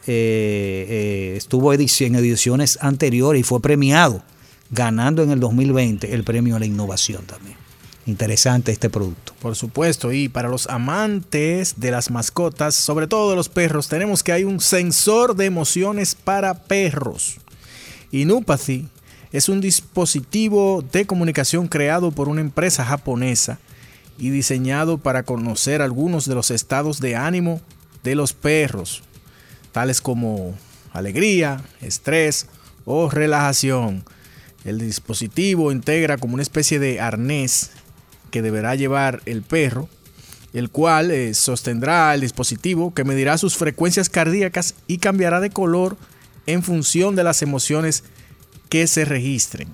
eh, 0.06 0.86
eh, 0.88 1.34
estuvo 1.36 1.72
en 1.72 1.80
ediciones 2.16 2.78
anteriores 2.80 3.40
y 3.40 3.44
fue 3.44 3.60
premiado, 3.60 4.22
ganando 4.70 5.22
en 5.22 5.30
el 5.30 5.38
2020 5.38 6.12
el 6.12 6.24
premio 6.24 6.56
a 6.56 6.58
la 6.58 6.66
innovación 6.66 7.24
también. 7.24 7.61
Interesante 8.04 8.72
este 8.72 8.90
producto. 8.90 9.32
Por 9.40 9.54
supuesto, 9.54 10.12
y 10.12 10.28
para 10.28 10.48
los 10.48 10.66
amantes 10.66 11.74
de 11.78 11.92
las 11.92 12.10
mascotas, 12.10 12.74
sobre 12.74 13.06
todo 13.06 13.30
de 13.30 13.36
los 13.36 13.48
perros, 13.48 13.86
tenemos 13.86 14.24
que 14.24 14.32
hay 14.32 14.42
un 14.42 14.60
sensor 14.60 15.36
de 15.36 15.44
emociones 15.44 16.16
para 16.16 16.54
perros. 16.54 17.36
Inupathy 18.10 18.88
es 19.30 19.48
un 19.48 19.60
dispositivo 19.60 20.82
de 20.92 21.06
comunicación 21.06 21.68
creado 21.68 22.10
por 22.10 22.28
una 22.28 22.40
empresa 22.40 22.84
japonesa 22.84 23.60
y 24.18 24.30
diseñado 24.30 24.98
para 24.98 25.22
conocer 25.22 25.80
algunos 25.80 26.26
de 26.26 26.34
los 26.34 26.50
estados 26.50 27.00
de 27.00 27.14
ánimo 27.14 27.60
de 28.02 28.16
los 28.16 28.32
perros, 28.32 29.02
tales 29.70 30.00
como 30.00 30.54
alegría, 30.92 31.62
estrés 31.80 32.48
o 32.84 33.08
relajación. 33.10 34.04
El 34.64 34.78
dispositivo 34.78 35.70
integra 35.70 36.18
como 36.18 36.34
una 36.34 36.42
especie 36.42 36.78
de 36.78 37.00
arnés 37.00 37.70
que 38.32 38.42
deberá 38.42 38.74
llevar 38.74 39.22
el 39.26 39.42
perro, 39.42 39.88
el 40.52 40.70
cual 40.70 41.12
eh, 41.12 41.34
sostendrá 41.34 42.12
el 42.14 42.22
dispositivo 42.22 42.92
que 42.92 43.04
medirá 43.04 43.38
sus 43.38 43.56
frecuencias 43.56 44.08
cardíacas 44.08 44.74
y 44.88 44.98
cambiará 44.98 45.38
de 45.38 45.50
color 45.50 45.96
en 46.46 46.64
función 46.64 47.14
de 47.14 47.22
las 47.22 47.42
emociones 47.42 48.02
que 48.68 48.88
se 48.88 49.04
registren. 49.04 49.68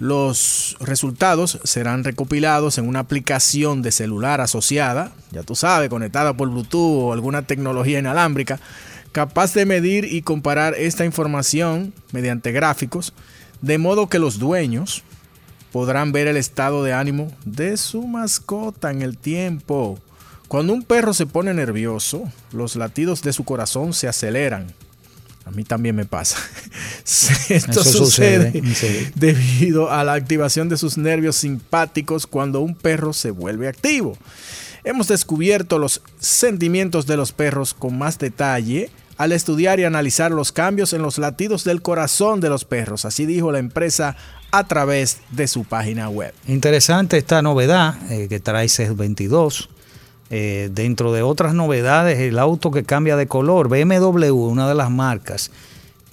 Los 0.00 0.76
resultados 0.80 1.60
serán 1.62 2.02
recopilados 2.02 2.78
en 2.78 2.88
una 2.88 2.98
aplicación 3.00 3.80
de 3.82 3.92
celular 3.92 4.40
asociada, 4.40 5.12
ya 5.30 5.44
tú 5.44 5.54
sabes, 5.54 5.88
conectada 5.88 6.36
por 6.36 6.50
Bluetooth 6.50 7.04
o 7.04 7.12
alguna 7.12 7.46
tecnología 7.46 8.00
inalámbrica, 8.00 8.58
capaz 9.12 9.54
de 9.54 9.66
medir 9.66 10.06
y 10.06 10.22
comparar 10.22 10.74
esta 10.74 11.04
información 11.04 11.94
mediante 12.10 12.50
gráficos, 12.50 13.12
de 13.60 13.78
modo 13.78 14.08
que 14.08 14.18
los 14.18 14.40
dueños 14.40 15.04
podrán 15.74 16.12
ver 16.12 16.28
el 16.28 16.36
estado 16.36 16.84
de 16.84 16.92
ánimo 16.92 17.32
de 17.44 17.76
su 17.76 18.06
mascota 18.06 18.92
en 18.92 19.02
el 19.02 19.18
tiempo. 19.18 19.98
Cuando 20.46 20.72
un 20.72 20.84
perro 20.84 21.12
se 21.12 21.26
pone 21.26 21.52
nervioso, 21.52 22.30
los 22.52 22.76
latidos 22.76 23.22
de 23.22 23.32
su 23.32 23.42
corazón 23.42 23.92
se 23.92 24.06
aceleran 24.06 24.72
a 25.44 25.50
mí 25.50 25.64
también 25.64 25.96
me 25.96 26.04
pasa. 26.04 26.38
Esto 27.48 27.84
sucede, 27.84 28.62
debido 29.14 29.90
a 29.90 30.04
la 30.04 30.14
activación 30.14 30.68
de 30.68 30.76
sus 30.76 30.96
nervios 30.96 31.36
simpáticos 31.36 32.26
cuando 32.26 32.60
un 32.60 32.74
perro 32.74 33.12
se 33.12 33.30
vuelve 33.30 33.68
activo. 33.68 34.16
Hemos 34.84 35.08
descubierto 35.08 35.78
los 35.78 36.02
sentimientos 36.18 37.06
de 37.06 37.16
los 37.16 37.32
perros 37.32 37.74
con 37.74 37.98
más 37.98 38.18
detalle 38.18 38.90
al 39.16 39.32
estudiar 39.32 39.80
y 39.80 39.84
analizar 39.84 40.30
los 40.30 40.52
cambios 40.52 40.92
en 40.92 41.02
los 41.02 41.18
latidos 41.18 41.64
del 41.64 41.82
corazón 41.82 42.40
de 42.40 42.48
los 42.48 42.64
perros. 42.64 43.04
Así 43.04 43.26
dijo 43.26 43.52
la 43.52 43.58
empresa 43.58 44.16
a 44.50 44.64
través 44.64 45.18
de 45.30 45.48
su 45.48 45.64
página 45.64 46.08
web. 46.08 46.32
Interesante 46.46 47.18
esta 47.18 47.42
novedad 47.42 47.96
eh, 48.10 48.28
que 48.28 48.40
trae 48.40 48.68
CES 48.68 48.96
22 48.96 49.68
eh, 50.30 50.70
dentro 50.72 51.12
de 51.12 51.22
otras 51.22 51.54
novedades, 51.54 52.18
el 52.18 52.38
auto 52.38 52.70
que 52.70 52.82
cambia 52.82 53.16
de 53.16 53.26
color, 53.26 53.68
BMW, 53.68 54.32
una 54.32 54.68
de 54.68 54.74
las 54.74 54.90
marcas, 54.90 55.50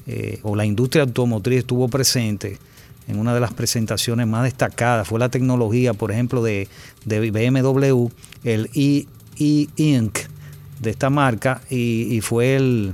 eh, 0.08 0.40
o 0.44 0.56
la 0.56 0.66
industria 0.66 1.04
automotriz 1.04 1.60
estuvo 1.60 1.88
presente 1.88 2.58
en 3.08 3.20
una 3.20 3.34
de 3.34 3.40
las 3.40 3.54
presentaciones 3.54 4.28
más 4.28 4.44
destacadas, 4.44 5.08
fue 5.08 5.20
la 5.20 5.30
tecnología, 5.30 5.94
por 5.94 6.12
ejemplo, 6.12 6.44
de, 6.44 6.68
BMW, 7.06 8.08
el 8.44 8.70
e-Ink 8.74 10.20
de 10.82 10.90
esta 10.90 11.10
marca, 11.10 11.62
y, 11.70 12.20
fue 12.22 12.56
el, 12.56 12.94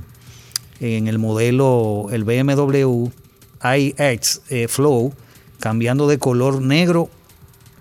en 0.80 1.08
el 1.08 1.18
modelo, 1.18 2.06
el 2.12 2.24
BMW 2.24 3.08
iX 3.62 4.42
eh, 4.50 4.68
Flow, 4.68 5.12
cambiando 5.58 6.06
de 6.06 6.18
color 6.18 6.60
negro 6.60 7.10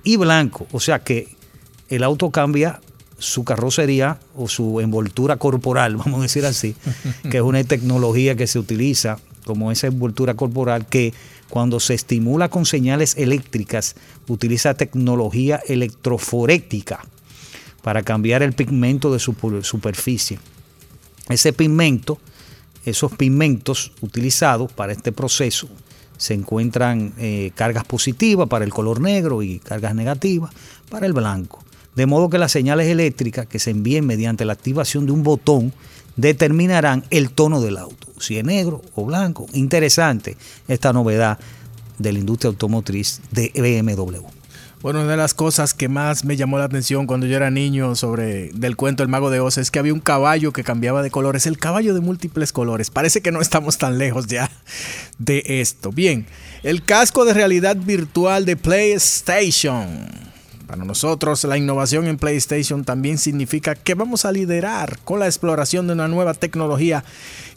y 0.03 0.15
blanco, 0.15 0.65
o 0.71 0.79
sea 0.79 1.03
que 1.03 1.35
el 1.89 2.03
auto 2.03 2.31
cambia 2.31 2.79
su 3.19 3.43
carrocería 3.43 4.19
o 4.35 4.47
su 4.47 4.79
envoltura 4.79 5.37
corporal, 5.37 5.97
vamos 5.97 6.19
a 6.19 6.23
decir 6.23 6.45
así, 6.45 6.75
que 7.29 7.37
es 7.37 7.43
una 7.43 7.63
tecnología 7.63 8.35
que 8.35 8.47
se 8.47 8.59
utiliza 8.59 9.19
como 9.45 9.71
esa 9.71 9.87
envoltura 9.87 10.35
corporal 10.35 10.87
que 10.87 11.13
cuando 11.49 11.79
se 11.79 11.93
estimula 11.93 12.49
con 12.49 12.65
señales 12.65 13.15
eléctricas 13.17 13.95
utiliza 14.27 14.73
tecnología 14.73 15.61
electroforética 15.67 17.05
para 17.87 18.03
cambiar 18.03 18.43
el 18.43 18.51
pigmento 18.51 19.13
de 19.13 19.19
su 19.19 19.33
superficie. 19.61 20.39
Ese 21.29 21.53
pigmento, 21.53 22.19
esos 22.83 23.13
pigmentos 23.15 23.93
utilizados 24.01 24.73
para 24.73 24.91
este 24.91 25.13
proceso, 25.13 25.69
se 26.17 26.33
encuentran 26.33 27.13
eh, 27.17 27.51
cargas 27.55 27.85
positivas 27.85 28.49
para 28.49 28.65
el 28.65 28.73
color 28.73 28.99
negro 28.99 29.41
y 29.41 29.59
cargas 29.59 29.95
negativas 29.95 30.51
para 30.89 31.05
el 31.05 31.13
blanco 31.13 31.63
de 31.95 32.05
modo 32.07 32.29
que 32.29 32.37
las 32.37 32.51
señales 32.51 32.87
eléctricas 32.87 33.47
que 33.47 33.57
se 33.57 33.71
envíen 33.71 34.05
mediante 34.05 34.43
la 34.43 34.51
activación 34.51 35.05
de 35.05 35.13
un 35.13 35.23
botón 35.23 35.71
determinarán 36.17 37.05
el 37.09 37.29
tono 37.29 37.61
del 37.61 37.77
auto, 37.77 38.09
si 38.19 38.37
es 38.37 38.43
negro 38.43 38.81
o 38.95 39.05
blanco. 39.05 39.45
Interesante 39.53 40.35
esta 40.67 40.91
novedad 40.91 41.39
de 41.99 42.11
la 42.11 42.19
industria 42.19 42.49
automotriz 42.49 43.21
de 43.31 43.53
BMW. 43.55 44.36
Bueno, 44.81 45.01
una 45.01 45.11
de 45.11 45.17
las 45.17 45.33
cosas 45.33 45.73
que 45.73 45.89
más 45.89 46.23
me 46.23 46.37
llamó 46.37 46.59
la 46.59 46.65
atención 46.65 47.07
cuando 47.07 47.25
yo 47.25 47.35
era 47.35 47.49
niño 47.49 47.95
sobre 47.95 48.51
del 48.53 48.75
cuento 48.75 49.01
El 49.01 49.09
Mago 49.09 49.31
de 49.31 49.39
Oz 49.39 49.57
es 49.57 49.71
que 49.71 49.79
había 49.79 49.93
un 49.93 49.99
caballo 49.99 50.53
que 50.53 50.63
cambiaba 50.63 51.01
de 51.01 51.09
colores, 51.09 51.47
el 51.47 51.57
caballo 51.57 51.95
de 51.95 51.99
múltiples 51.99 52.53
colores. 52.53 52.91
Parece 52.91 53.21
que 53.21 53.31
no 53.31 53.41
estamos 53.41 53.79
tan 53.79 53.97
lejos 53.97 54.27
ya 54.27 54.51
de 55.17 55.43
esto. 55.47 55.91
Bien, 55.91 56.27
el 56.61 56.83
casco 56.83 57.25
de 57.25 57.33
realidad 57.33 57.75
virtual 57.75 58.45
de 58.45 58.55
PlayStation 58.55 60.07
para 60.67 60.83
nosotros, 60.83 61.43
la 61.45 61.57
innovación 61.57 62.07
en 62.07 62.17
PlayStation 62.17 62.83
también 62.83 63.17
significa 63.17 63.73
que 63.73 63.95
vamos 63.95 64.25
a 64.25 64.31
liderar 64.31 64.99
con 65.05 65.19
la 65.19 65.25
exploración 65.25 65.87
de 65.87 65.93
una 65.93 66.09
nueva 66.09 66.33
tecnología 66.33 67.03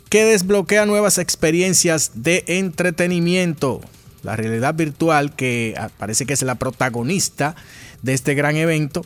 que 0.08 0.24
desbloquea 0.24 0.86
nuevas 0.86 1.18
experiencias 1.18 2.12
de 2.14 2.44
entretenimiento. 2.46 3.80
La 4.22 4.36
realidad 4.36 4.74
virtual, 4.74 5.34
que 5.34 5.74
ah, 5.78 5.90
parece 5.98 6.26
que 6.26 6.34
es 6.34 6.42
la 6.42 6.56
protagonista 6.56 7.54
de 8.02 8.14
este 8.14 8.34
gran 8.34 8.56
evento, 8.56 9.04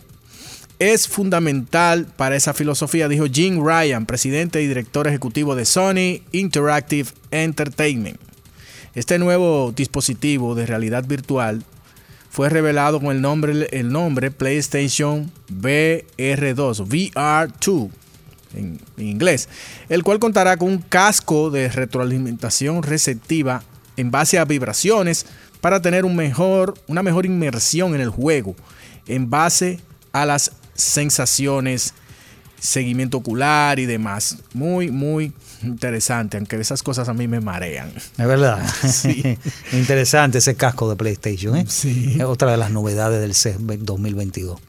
es 0.78 1.08
fundamental 1.08 2.06
para 2.16 2.36
esa 2.36 2.52
filosofía, 2.52 3.08
dijo 3.08 3.26
Jim 3.32 3.64
Ryan, 3.64 4.06
presidente 4.06 4.60
y 4.62 4.66
director 4.66 5.06
ejecutivo 5.06 5.54
de 5.54 5.64
Sony 5.64 6.22
Interactive 6.32 7.10
Entertainment. 7.30 8.18
Este 8.94 9.18
nuevo 9.18 9.72
dispositivo 9.74 10.54
de 10.54 10.66
realidad 10.66 11.04
virtual 11.04 11.64
fue 12.30 12.48
revelado 12.48 13.00
con 13.00 13.14
el 13.14 13.20
nombre, 13.20 13.68
el 13.70 13.92
nombre 13.92 14.30
PlayStation 14.32 15.30
VR2, 15.48 16.84
VR2 16.84 17.90
en, 18.54 18.80
inglés, 18.98 19.48
el 19.88 20.02
cual 20.02 20.18
contará 20.18 20.56
con 20.56 20.68
un 20.68 20.78
casco 20.78 21.50
de 21.50 21.68
retroalimentación 21.68 22.82
receptiva 22.82 23.62
en 23.96 24.10
base 24.10 24.38
a 24.38 24.44
vibraciones 24.44 25.26
para 25.60 25.80
tener 25.80 26.04
un 26.04 26.16
mejor, 26.16 26.74
una 26.88 27.02
mejor 27.02 27.26
inmersión 27.26 27.94
en 27.94 28.00
el 28.00 28.10
juego 28.10 28.54
en 29.06 29.30
base 29.30 29.80
a 30.12 30.26
las 30.26 30.52
sensaciones, 30.74 31.94
seguimiento 32.58 33.18
ocular 33.18 33.78
y 33.78 33.86
demás. 33.86 34.38
Muy, 34.52 34.90
muy 34.90 35.32
interesante, 35.62 36.36
aunque 36.36 36.56
esas 36.56 36.82
cosas 36.82 37.08
a 37.08 37.14
mí 37.14 37.28
me 37.28 37.40
marean. 37.40 37.92
Es 37.94 38.26
verdad. 38.26 38.64
Sí. 38.90 39.38
Interesante 39.72 40.38
ese 40.38 40.54
casco 40.54 40.88
de 40.88 40.96
PlayStation. 40.96 41.56
¿eh? 41.56 41.66
Sí. 41.68 42.16
Es 42.16 42.24
otra 42.24 42.50
de 42.50 42.56
las 42.56 42.70
novedades 42.70 43.20
del 43.20 43.34
CES 43.34 43.56
2022. 43.60 44.60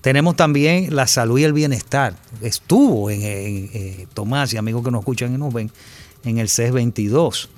Tenemos 0.00 0.34
también 0.36 0.94
la 0.94 1.06
salud 1.06 1.38
y 1.38 1.44
el 1.44 1.52
bienestar. 1.52 2.14
Estuvo 2.40 3.10
en, 3.10 3.20
eh, 3.22 4.06
Tomás 4.14 4.52
y 4.54 4.56
amigos 4.56 4.82
que 4.82 4.90
nos 4.90 5.00
escuchan 5.00 5.34
y 5.34 5.38
nos 5.38 5.52
ven 5.52 5.70
en 6.24 6.38
el 6.38 6.48
CES 6.48 6.72
22. 6.72 7.50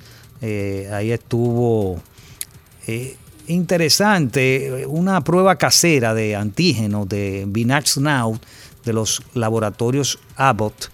Eh, 0.45 0.89
ahí 0.91 1.13
estuvo 1.13 2.01
eh, 2.85 3.15
interesante 3.47 4.85
una 4.87 5.23
prueba 5.23 5.55
casera 5.55 6.13
de 6.13 6.35
antígenos 6.35 7.07
de 7.07 7.45
Binax 7.47 7.97
Now 7.97 8.37
de 8.83 8.91
los 8.91 9.23
laboratorios 9.35 10.19
Abbott 10.35 10.91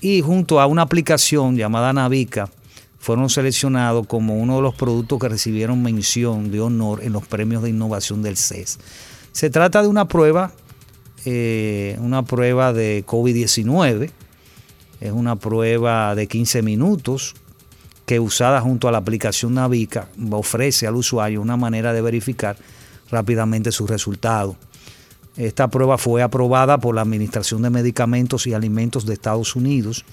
y 0.00 0.22
junto 0.22 0.58
a 0.58 0.66
una 0.66 0.82
aplicación 0.82 1.56
llamada 1.56 1.92
Navica 1.92 2.50
fueron 2.98 3.30
seleccionados 3.30 4.08
como 4.08 4.34
uno 4.40 4.56
de 4.56 4.62
los 4.62 4.74
productos 4.74 5.20
que 5.20 5.28
recibieron 5.28 5.80
mención 5.84 6.50
de 6.50 6.60
honor 6.60 7.04
en 7.04 7.12
los 7.12 7.24
premios 7.24 7.62
de 7.62 7.70
innovación 7.70 8.22
del 8.22 8.36
CES. 8.36 8.80
Se 9.30 9.50
trata 9.50 9.82
de 9.82 9.88
una 9.88 10.08
prueba, 10.08 10.52
eh, 11.24 11.96
una 12.00 12.24
prueba 12.24 12.72
de 12.72 13.04
COVID-19, 13.06 14.10
es 15.00 15.12
una 15.12 15.36
prueba 15.36 16.16
de 16.16 16.26
15 16.26 16.62
minutos 16.62 17.36
que 18.10 18.18
usada 18.18 18.60
junto 18.60 18.88
a 18.88 18.90
la 18.90 18.98
aplicación 18.98 19.54
Navica 19.54 20.08
ofrece 20.32 20.84
al 20.88 20.96
usuario 20.96 21.40
una 21.40 21.56
manera 21.56 21.92
de 21.92 22.02
verificar 22.02 22.56
rápidamente 23.08 23.70
sus 23.70 23.88
resultados. 23.88 24.56
Esta 25.36 25.68
prueba 25.68 25.96
fue 25.96 26.20
aprobada 26.20 26.78
por 26.78 26.96
la 26.96 27.02
Administración 27.02 27.62
de 27.62 27.70
Medicamentos 27.70 28.48
y 28.48 28.52
Alimentos 28.52 29.06
de 29.06 29.14
Estados 29.14 29.54
Unidos 29.54 30.04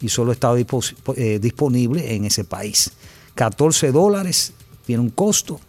y 0.00 0.08
solo 0.08 0.32
estaba 0.32 0.58
eh, 0.58 1.38
disponible 1.40 2.16
en 2.16 2.24
ese 2.24 2.42
país. 2.42 2.90
14 3.36 3.92
dólares 3.92 4.52
tiene 4.84 5.02
un 5.02 5.10
costo 5.10 5.60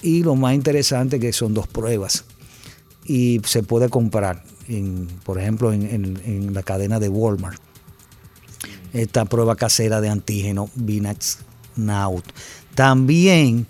y 0.00 0.22
lo 0.22 0.36
más 0.36 0.54
interesante 0.54 1.20
que 1.20 1.34
son 1.34 1.52
dos 1.52 1.66
pruebas 1.66 2.24
y 3.04 3.42
se 3.44 3.62
puede 3.62 3.90
comprar, 3.90 4.42
por 5.22 5.38
ejemplo, 5.38 5.70
en, 5.70 6.54
la 6.54 6.62
cadena 6.62 6.98
de 6.98 7.10
Walmart. 7.10 7.60
Esta 8.96 9.24
prueba 9.24 9.56
casera 9.56 10.00
de 10.00 10.08
antígeno 10.08 10.70
Binax 10.74 11.38
Naut. 11.76 12.24
También 12.74 13.66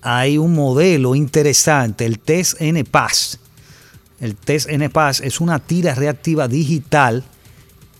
hay 0.00 0.38
un 0.38 0.54
modelo 0.54 1.14
interesante, 1.14 2.06
el 2.06 2.18
test 2.18 2.60
NPAS 2.60 3.38
el 4.22 4.36
test 4.36 4.70
NPAS 4.70 5.20
es 5.20 5.40
una 5.40 5.58
tira 5.58 5.96
reactiva 5.96 6.46
digital 6.46 7.24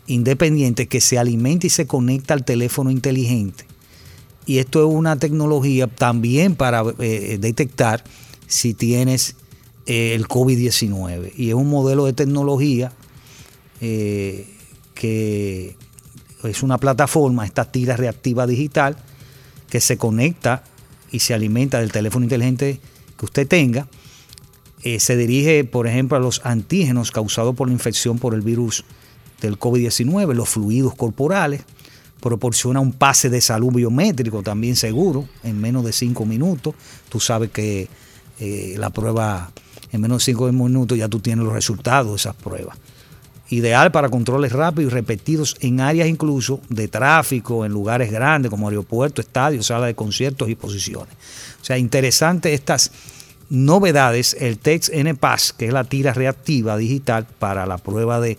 independiente 0.07 0.87
que 0.87 1.01
se 1.01 1.19
alimenta 1.19 1.67
y 1.67 1.71
se 1.71 1.89
conecta 1.89 2.33
al 2.33 2.45
teléfono 2.45 2.93
inteligente. 2.93 3.65
Y 4.47 4.59
esto 4.59 4.89
es 4.89 4.95
una 4.95 5.17
tecnología 5.17 5.89
también 5.89 6.55
para 6.55 6.85
eh, 7.01 7.39
detectar 7.41 8.05
si 8.47 8.73
tienes 8.73 9.35
eh, 9.87 10.15
el 10.15 10.29
COVID-19. 10.29 11.33
Y 11.37 11.49
es 11.49 11.55
un 11.57 11.69
modelo 11.69 12.05
de 12.05 12.13
tecnología 12.13 12.93
eh, 13.81 14.47
que 14.95 15.77
es 16.45 16.63
una 16.63 16.79
plataforma, 16.79 17.45
esta 17.45 17.65
tira 17.65 17.97
reactiva 17.97 18.47
digital, 18.47 18.97
que 19.69 19.81
se 19.81 19.97
conecta 19.97 20.65
y 21.11 21.21
se 21.21 21.35
alimenta 21.35 21.81
del 21.81 21.93
teléfono 21.93 22.25
inteligente 22.25 22.81
que 23.17 23.25
usted 23.25 23.47
tenga 23.47 23.87
eh, 24.85 24.99
se 24.99 25.17
dirige, 25.17 25.65
por 25.65 25.87
ejemplo, 25.87 26.17
a 26.17 26.21
los 26.21 26.41
antígenos 26.45 27.13
causados 27.13 27.55
por 27.55 27.69
la 27.69 27.73
infección 27.73 28.19
por 28.19 28.35
el 28.35 28.43
virus 28.43 28.85
del 29.41 29.59
COVID-19, 29.59 30.35
los 30.35 30.49
fluidos 30.49 30.95
corporales, 30.95 31.63
proporciona 32.21 32.81
un 32.81 32.93
pase 32.93 33.31
de 33.31 33.41
salud 33.41 33.73
biométrico 33.73 34.43
también 34.43 34.77
seguro 34.77 35.29
en 35.45 35.61
menos 35.61 35.85
de 35.85 35.93
cinco 35.93 36.25
minutos. 36.25 36.75
Tú 37.09 37.21
sabes 37.21 37.51
que 37.51 37.89
eh, 38.41 38.75
la 38.77 38.91
prueba 38.91 39.53
en 39.93 40.01
menos 40.01 40.19
de 40.19 40.33
cinco 40.33 40.51
minutos 40.51 40.99
ya 40.99 41.09
tú 41.09 41.21
tienes 41.21 41.45
los 41.45 41.55
resultados 41.55 42.11
de 42.11 42.17
esas 42.17 42.35
pruebas. 42.35 42.77
Ideal 43.53 43.93
para 43.93 44.09
controles 44.09 44.51
rápidos 44.51 44.91
y 44.91 44.95
repetidos 44.95 45.57
en 45.61 45.83
áreas 45.83 46.09
incluso 46.09 46.63
de 46.71 46.89
tráfico, 46.89 47.67
en 47.67 47.73
lugares 47.73 48.11
grandes 48.11 48.49
como 48.49 48.67
aeropuertos, 48.67 49.27
estadios, 49.27 49.67
salas 49.67 49.89
de 49.89 49.95
conciertos 49.95 50.49
y 50.49 50.55
posiciones. 50.55 51.15
O 51.61 51.65
sea, 51.65 51.77
interesante 51.77 52.55
estas 52.55 52.91
novedades, 53.51 54.35
el 54.41 54.57
Text 54.57 54.89
NPAS, 54.95 55.53
que 55.53 55.67
es 55.67 55.73
la 55.75 55.85
tira 55.85 56.15
reactiva 56.15 56.79
digital 56.79 57.27
para 57.39 57.67
la 57.67 57.77
prueba 57.77 58.21
de, 58.21 58.39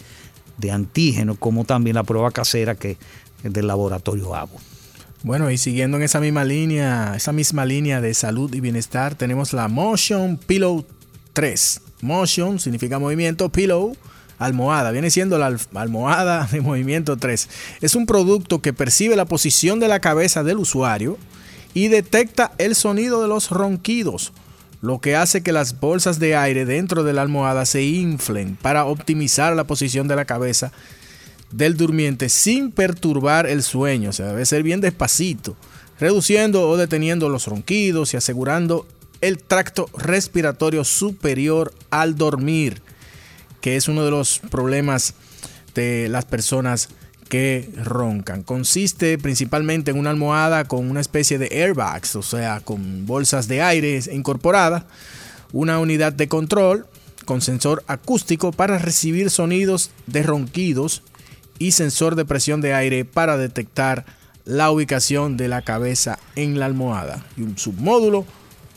de 0.58 0.72
antígeno, 0.72 1.36
como 1.36 1.64
también 1.64 1.96
la 1.96 2.04
prueba 2.04 2.32
casera 2.32 2.74
que 2.74 2.98
es 3.44 3.54
del 3.54 3.68
laboratorio 3.68 4.34
ABO. 4.34 4.58
Bueno, 5.22 5.52
y 5.52 5.60
siguiendo 5.60 5.98
en 5.98 6.04
esa 6.04 6.22
misma 6.22 6.44
línea, 6.44 7.14
esa 7.16 7.34
misma 7.34 7.68
línea 7.68 8.02
de 8.02 8.16
salud 8.16 8.52
y 8.56 8.62
bienestar, 8.62 9.14
tenemos 9.14 9.54
la 9.54 9.68
Motion 9.68 10.38
Pillow 10.38 10.84
3. 11.34 11.82
Motion 12.02 12.60
significa 12.60 12.98
movimiento, 12.98 13.50
pillow, 13.50 13.96
almohada. 14.38 14.92
Viene 14.92 15.10
siendo 15.10 15.38
la 15.38 15.58
almohada 15.74 16.48
de 16.52 16.62
movimiento 16.62 17.18
3. 17.18 17.50
Es 17.82 17.96
un 17.96 18.06
producto 18.06 18.62
que 18.62 18.74
percibe 18.74 19.16
la 19.16 19.26
posición 19.26 19.80
de 19.80 19.88
la 19.88 20.00
cabeza 20.00 20.44
del 20.44 20.58
usuario 20.58 21.18
y 21.74 21.88
detecta 21.88 22.52
el 22.58 22.76
sonido 22.76 23.22
de 23.22 23.28
los 23.28 23.50
ronquidos, 23.50 24.32
lo 24.82 25.00
que 25.00 25.16
hace 25.16 25.42
que 25.42 25.54
las 25.54 25.80
bolsas 25.80 26.20
de 26.20 26.36
aire 26.36 26.66
dentro 26.66 27.04
de 27.04 27.14
la 27.14 27.22
almohada 27.22 27.66
se 27.66 27.84
inflen 27.84 28.58
para 28.62 28.86
optimizar 28.86 29.56
la 29.56 29.64
posición 29.64 30.08
de 30.08 30.16
la 30.16 30.26
cabeza 30.26 30.72
del 31.52 31.78
durmiente 31.78 32.30
sin 32.30 32.72
perturbar 32.72 33.48
el 33.48 33.64
sueño. 33.64 34.10
O 34.10 34.14
sea, 34.14 34.28
debe 34.28 34.46
ser 34.46 34.62
bien 34.62 34.82
despacito, 34.82 35.56
reduciendo 36.00 36.68
o 36.70 36.78
deteniendo 36.78 37.30
los 37.30 37.48
ronquidos 37.48 38.14
y 38.14 38.18
asegurando 38.18 38.86
el 39.22 39.42
tracto 39.42 39.90
respiratorio 39.98 40.84
superior 40.84 41.74
al 41.90 42.18
dormir, 42.18 42.82
que 43.64 43.78
es 43.78 43.88
uno 43.88 44.04
de 44.04 44.12
los 44.12 44.40
problemas 44.52 45.14
de 45.74 46.10
las 46.10 46.26
personas 46.26 46.90
que 47.30 47.70
roncan. 47.78 48.44
Consiste 48.44 49.18
principalmente 49.18 49.92
en 49.92 49.98
una 49.98 50.10
almohada 50.10 50.66
con 50.66 50.92
una 50.92 51.00
especie 51.00 51.38
de 51.38 51.48
airbags, 51.48 52.18
o 52.18 52.22
sea, 52.22 52.60
con 52.60 53.06
bolsas 53.06 53.48
de 53.48 53.62
aire 53.62 54.02
incorporadas, 54.12 54.84
una 55.54 55.80
unidad 55.80 56.12
de 56.12 56.28
control 56.28 56.88
con 57.24 57.40
sensor 57.40 57.86
acústico 57.88 58.52
para 58.52 58.80
recibir 58.80 59.30
sonidos 59.30 59.92
de 60.08 60.24
ronquidos 60.24 61.02
y 61.58 61.72
sensor 61.72 62.16
de 62.16 62.26
presión 62.26 62.60
de 62.60 62.74
aire 62.74 63.06
para 63.06 63.38
detectar 63.38 64.04
la 64.44 64.72
ubicación 64.72 65.38
de 65.38 65.48
la 65.48 65.62
cabeza 65.62 66.20
en 66.36 66.60
la 66.60 66.66
almohada 66.66 67.26
y 67.38 67.44
un 67.44 67.58
submódulo 67.58 68.26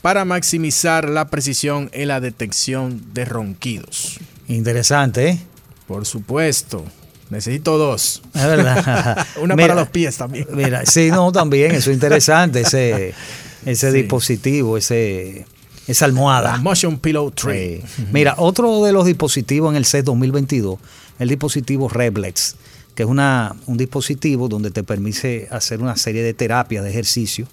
para 0.01 0.23
maximizar 0.23 1.09
la 1.09 1.27
precisión 1.27 1.89
en 1.91 2.07
la 2.07 2.21
detección 2.21 3.13
de 3.13 3.25
ronquidos. 3.25 4.21
Interesante, 4.47 5.29
¿eh? 5.29 5.39
Por 5.87 6.05
supuesto. 6.05 6.83
Necesito 7.29 7.77
dos. 7.77 8.21
Es 8.33 8.43
verdad. 8.43 9.25
Una 9.41 9.55
Mira, 9.55 9.67
para 9.69 9.81
los 9.81 9.89
pies 9.89 10.15
también. 10.17 10.47
Mira, 10.53 10.85
sí, 10.85 11.09
no, 11.11 11.31
también, 11.31 11.71
eso 11.73 11.89
es 11.91 11.95
interesante, 11.95 12.61
ese, 12.61 13.13
ese 13.65 13.91
Sí. 13.91 13.97
dispositivo, 13.97 14.77
ese, 14.77 15.45
esa 15.87 16.05
almohada. 16.05 16.53
La 16.53 16.57
Motion 16.59 16.97
Pillow 16.99 17.31
3. 17.31 17.81
Sí. 17.85 18.05
Mira, 18.13 18.35
otro 18.37 18.83
de 18.85 18.93
los 18.93 19.05
dispositivos 19.05 19.71
en 19.71 19.77
el 19.77 19.85
CES 19.85 20.05
2022, 20.05 20.79
el 21.19 21.27
dispositivo 21.29 21.89
Reblex, 21.89 22.55
que 22.95 23.03
es 23.03 23.09
una, 23.09 23.55
un 23.65 23.75
dispositivo 23.77 24.47
donde 24.47 24.71
te 24.71 24.83
permite 24.83 25.47
hacer 25.51 25.81
una 25.81 25.97
serie 25.97 26.23
de 26.23 26.33
terapias 26.33 26.83
de 26.85 26.89
ejercicio 26.91 27.47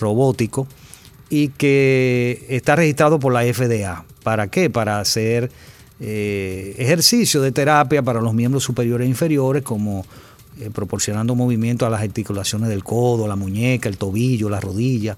robótico 0.00 0.66
y 1.30 1.48
que 1.48 2.44
está 2.48 2.74
registrado 2.74 3.20
por 3.20 3.32
la 3.32 3.42
FDA. 3.42 4.04
¿Para 4.24 4.48
qué? 4.48 4.70
Para 4.70 4.98
hacer 4.98 5.50
eh, 6.06 6.74
ejercicio 6.76 7.40
de 7.40 7.50
terapia 7.50 8.02
para 8.02 8.20
los 8.20 8.34
miembros 8.34 8.62
superiores 8.62 9.06
e 9.06 9.08
inferiores, 9.08 9.62
como 9.62 10.04
eh, 10.60 10.68
proporcionando 10.70 11.34
movimiento 11.34 11.86
a 11.86 11.90
las 11.90 12.02
articulaciones 12.02 12.68
del 12.68 12.84
codo, 12.84 13.26
la 13.26 13.36
muñeca, 13.36 13.88
el 13.88 13.96
tobillo, 13.96 14.50
la 14.50 14.60
rodilla. 14.60 15.16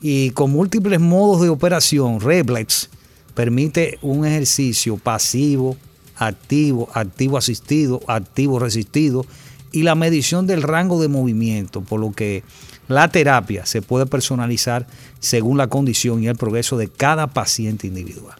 Y 0.00 0.30
con 0.30 0.50
múltiples 0.50 0.98
modos 0.98 1.42
de 1.42 1.50
operación, 1.50 2.20
Reblex 2.20 2.88
permite 3.34 3.98
un 4.00 4.24
ejercicio 4.24 4.96
pasivo, 4.96 5.76
activo, 6.16 6.88
activo 6.94 7.36
asistido, 7.36 8.00
activo 8.06 8.58
resistido 8.58 9.26
y 9.72 9.82
la 9.82 9.94
medición 9.94 10.46
del 10.46 10.62
rango 10.62 11.02
de 11.02 11.08
movimiento, 11.08 11.82
por 11.82 12.00
lo 12.00 12.12
que 12.12 12.44
la 12.88 13.08
terapia 13.08 13.66
se 13.66 13.82
puede 13.82 14.06
personalizar 14.06 14.86
según 15.20 15.58
la 15.58 15.66
condición 15.66 16.22
y 16.22 16.28
el 16.28 16.36
progreso 16.36 16.78
de 16.78 16.88
cada 16.88 17.26
paciente 17.26 17.86
individual. 17.86 18.38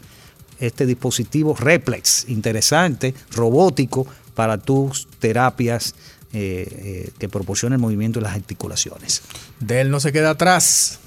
Este 0.59 0.87
dispositivo 0.87 1.55
Replex, 1.55 2.29
interesante, 2.29 3.15
robótico, 3.31 4.07
para 4.35 4.59
tus 4.59 5.09
terapias 5.19 5.95
eh, 6.33 6.69
eh, 6.71 7.11
que 7.19 7.29
proporcionen 7.29 7.81
movimiento 7.81 8.19
en 8.19 8.25
las 8.25 8.35
articulaciones. 8.35 9.23
Dell 9.61 9.91
no 9.91 9.99
se 9.99 10.13
queda 10.13 10.31
atrás. 10.31 11.01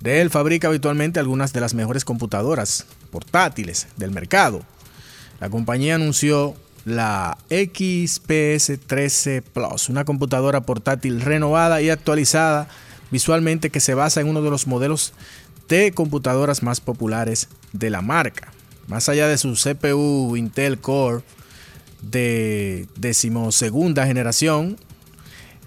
Dell 0.00 0.30
fabrica 0.30 0.68
habitualmente 0.68 1.18
algunas 1.18 1.52
de 1.52 1.60
las 1.60 1.74
mejores 1.74 2.04
computadoras 2.04 2.86
portátiles 3.10 3.88
del 3.96 4.12
mercado. 4.12 4.62
La 5.40 5.50
compañía 5.50 5.96
anunció 5.96 6.54
la 6.84 7.36
XPS 7.50 8.78
13 8.86 9.42
Plus, 9.42 9.88
una 9.88 10.04
computadora 10.04 10.62
portátil 10.62 11.20
renovada 11.20 11.82
y 11.82 11.90
actualizada 11.90 12.68
visualmente 13.10 13.70
que 13.70 13.80
se 13.80 13.94
basa 13.94 14.20
en 14.20 14.28
uno 14.28 14.42
de 14.42 14.50
los 14.50 14.66
modelos 14.66 15.12
de 15.68 15.92
computadoras 15.92 16.62
más 16.62 16.80
populares 16.80 17.48
de 17.72 17.90
la 17.90 18.00
marca. 18.00 18.52
Más 18.88 19.08
allá 19.08 19.28
de 19.28 19.38
su 19.38 19.52
CPU 19.52 20.36
Intel 20.36 20.78
Core 20.78 21.22
de 22.02 22.86
decimosegunda 22.96 24.06
generación, 24.06 24.78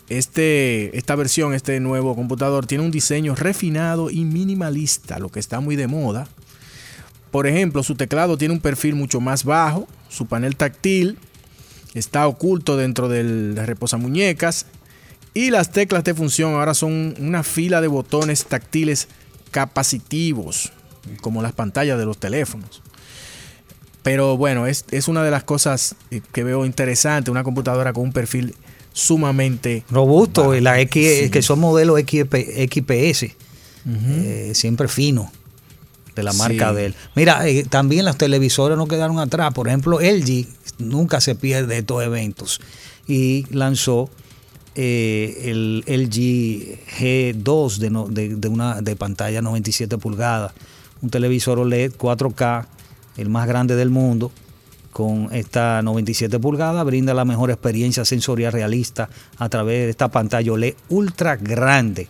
este, 0.10 0.98
esta 0.98 1.16
versión, 1.16 1.54
este 1.54 1.80
nuevo 1.80 2.16
computador, 2.16 2.66
tiene 2.66 2.84
un 2.84 2.92
diseño 2.92 3.36
refinado 3.36 4.10
y 4.10 4.26
minimalista, 4.26 5.20
lo 5.20 5.30
que 5.30 5.40
está 5.40 5.60
muy 5.60 5.76
de 5.76 5.88
moda. 5.88 6.28
Por 7.30 7.48
ejemplo, 7.48 7.84
su 7.84 7.96
teclado 7.96 8.38
tiene 8.38 8.56
un 8.56 8.60
perfil 8.60 8.96
mucho 8.96 9.22
más 9.22 9.46
bajo, 9.46 9.88
su 10.10 10.26
panel 10.26 10.58
táctil 10.58 11.18
está 11.94 12.28
oculto 12.28 12.78
dentro 12.78 13.10
del 13.10 13.56
reposamuñecas 13.56 14.66
y 15.34 15.50
las 15.50 15.72
teclas 15.72 16.04
de 16.04 16.14
función 16.14 16.54
ahora 16.54 16.74
son 16.74 17.16
una 17.20 17.44
fila 17.44 17.82
de 17.82 17.88
botones 17.88 18.46
táctiles 18.46 19.08
capacitivos, 19.52 20.72
como 21.22 21.42
las 21.42 21.54
pantallas 21.54 21.98
de 21.98 22.06
los 22.06 22.18
teléfonos. 22.18 22.82
Pero 24.04 24.36
bueno, 24.38 24.66
es, 24.68 24.86
es 24.92 25.08
una 25.08 25.24
de 25.24 25.32
las 25.32 25.44
cosas 25.44 25.96
eh, 26.10 26.22
que 26.34 26.44
veo 26.44 26.66
interesante, 26.66 27.30
una 27.32 27.44
computadora 27.44 27.94
con 27.94 28.04
un 28.04 28.14
perfil 28.14 28.56
sumamente 28.94 29.84
Robusto, 29.90 30.56
y 30.56 30.62
la 30.62 30.80
X, 30.82 31.08
Sí. 31.26 31.30
que 31.30 31.42
son 31.42 31.60
modelos 31.60 32.00
XP, 32.00 32.36
XPS, 32.70 33.36
eh, 33.88 34.52
siempre 34.56 34.88
fino, 34.88 35.32
de 36.16 36.24
la 36.24 36.34
marca 36.34 36.70
Sí. 36.72 36.76
de 36.76 36.86
él. 36.88 36.96
Mira, 37.16 37.48
eh, 37.48 37.64
también 37.64 38.04
los 38.06 38.18
televisores 38.18 38.78
no 38.78 38.88
quedaron 38.88 39.20
atrás. 39.20 39.54
Por 39.54 39.68
ejemplo, 39.68 40.00
LG 40.02 40.48
nunca 40.80 41.22
se 41.22 41.36
pierde 41.36 41.78
estos 41.78 42.04
eventos 42.04 42.60
y 43.08 43.46
lanzó 43.52 44.10
eh, 44.76 45.44
el 45.52 45.84
LG 45.86 46.78
G2 47.00 47.78
de, 47.78 47.90
no- 47.90 48.08
de, 48.08 48.36
de 48.36 48.48
una 48.48 48.82
de 48.82 48.96
pantalla 48.96 49.42
97 49.42 49.98
pulgadas, 49.98 50.54
un 51.02 51.10
televisor 51.10 51.60
OLED 51.60 51.94
4K, 51.98 52.68
el 53.22 53.30
más 53.30 53.48
grande 53.48 53.76
del 53.76 53.90
mundo, 53.90 54.32
con 54.92 55.30
esta 55.32 55.82
97 55.82 56.40
pulgadas, 56.40 56.86
brinda 56.86 57.14
la 57.14 57.26
mejor 57.26 57.50
experiencia 57.50 58.04
sensorial 58.04 58.52
realista 58.52 59.10
a 59.38 59.50
través 59.50 59.86
de 59.86 59.90
esta 59.92 60.10
pantalla 60.10 60.52
OLED 60.52 60.76
ultra 60.90 61.38
grande. 61.38 62.08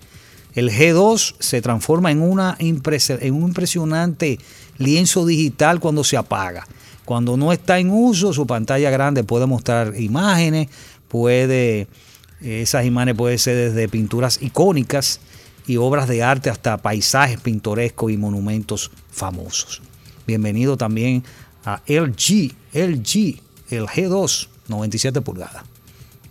El 0.53 0.69
G2 0.69 1.35
se 1.39 1.61
transforma 1.61 2.11
en, 2.11 2.21
una 2.21 2.57
en 2.59 3.33
un 3.33 3.47
impresionante 3.47 4.39
lienzo 4.77 5.25
digital 5.25 5.79
cuando 5.79 6.03
se 6.03 6.17
apaga. 6.17 6.67
Cuando 7.05 7.37
no 7.37 7.53
está 7.53 7.79
en 7.79 7.89
uso, 7.89 8.33
su 8.33 8.45
pantalla 8.45 8.89
grande 8.89 9.23
puede 9.23 9.45
mostrar 9.45 9.99
imágenes, 9.99 10.67
puede, 11.07 11.87
esas 12.41 12.85
imágenes 12.85 13.15
pueden 13.15 13.39
ser 13.39 13.71
desde 13.71 13.87
pinturas 13.87 14.41
icónicas 14.41 15.19
y 15.67 15.77
obras 15.77 16.07
de 16.07 16.23
arte 16.23 16.49
hasta 16.49 16.77
paisajes 16.77 17.39
pintorescos 17.39 18.11
y 18.11 18.17
monumentos 18.17 18.91
famosos. 19.09 19.81
Bienvenido 20.27 20.77
también 20.77 21.23
a 21.65 21.81
LG, 21.87 22.53
LG, 22.73 23.39
el 23.69 23.85
G2, 23.87 24.47
97 24.67 25.21
pulgadas. 25.21 25.63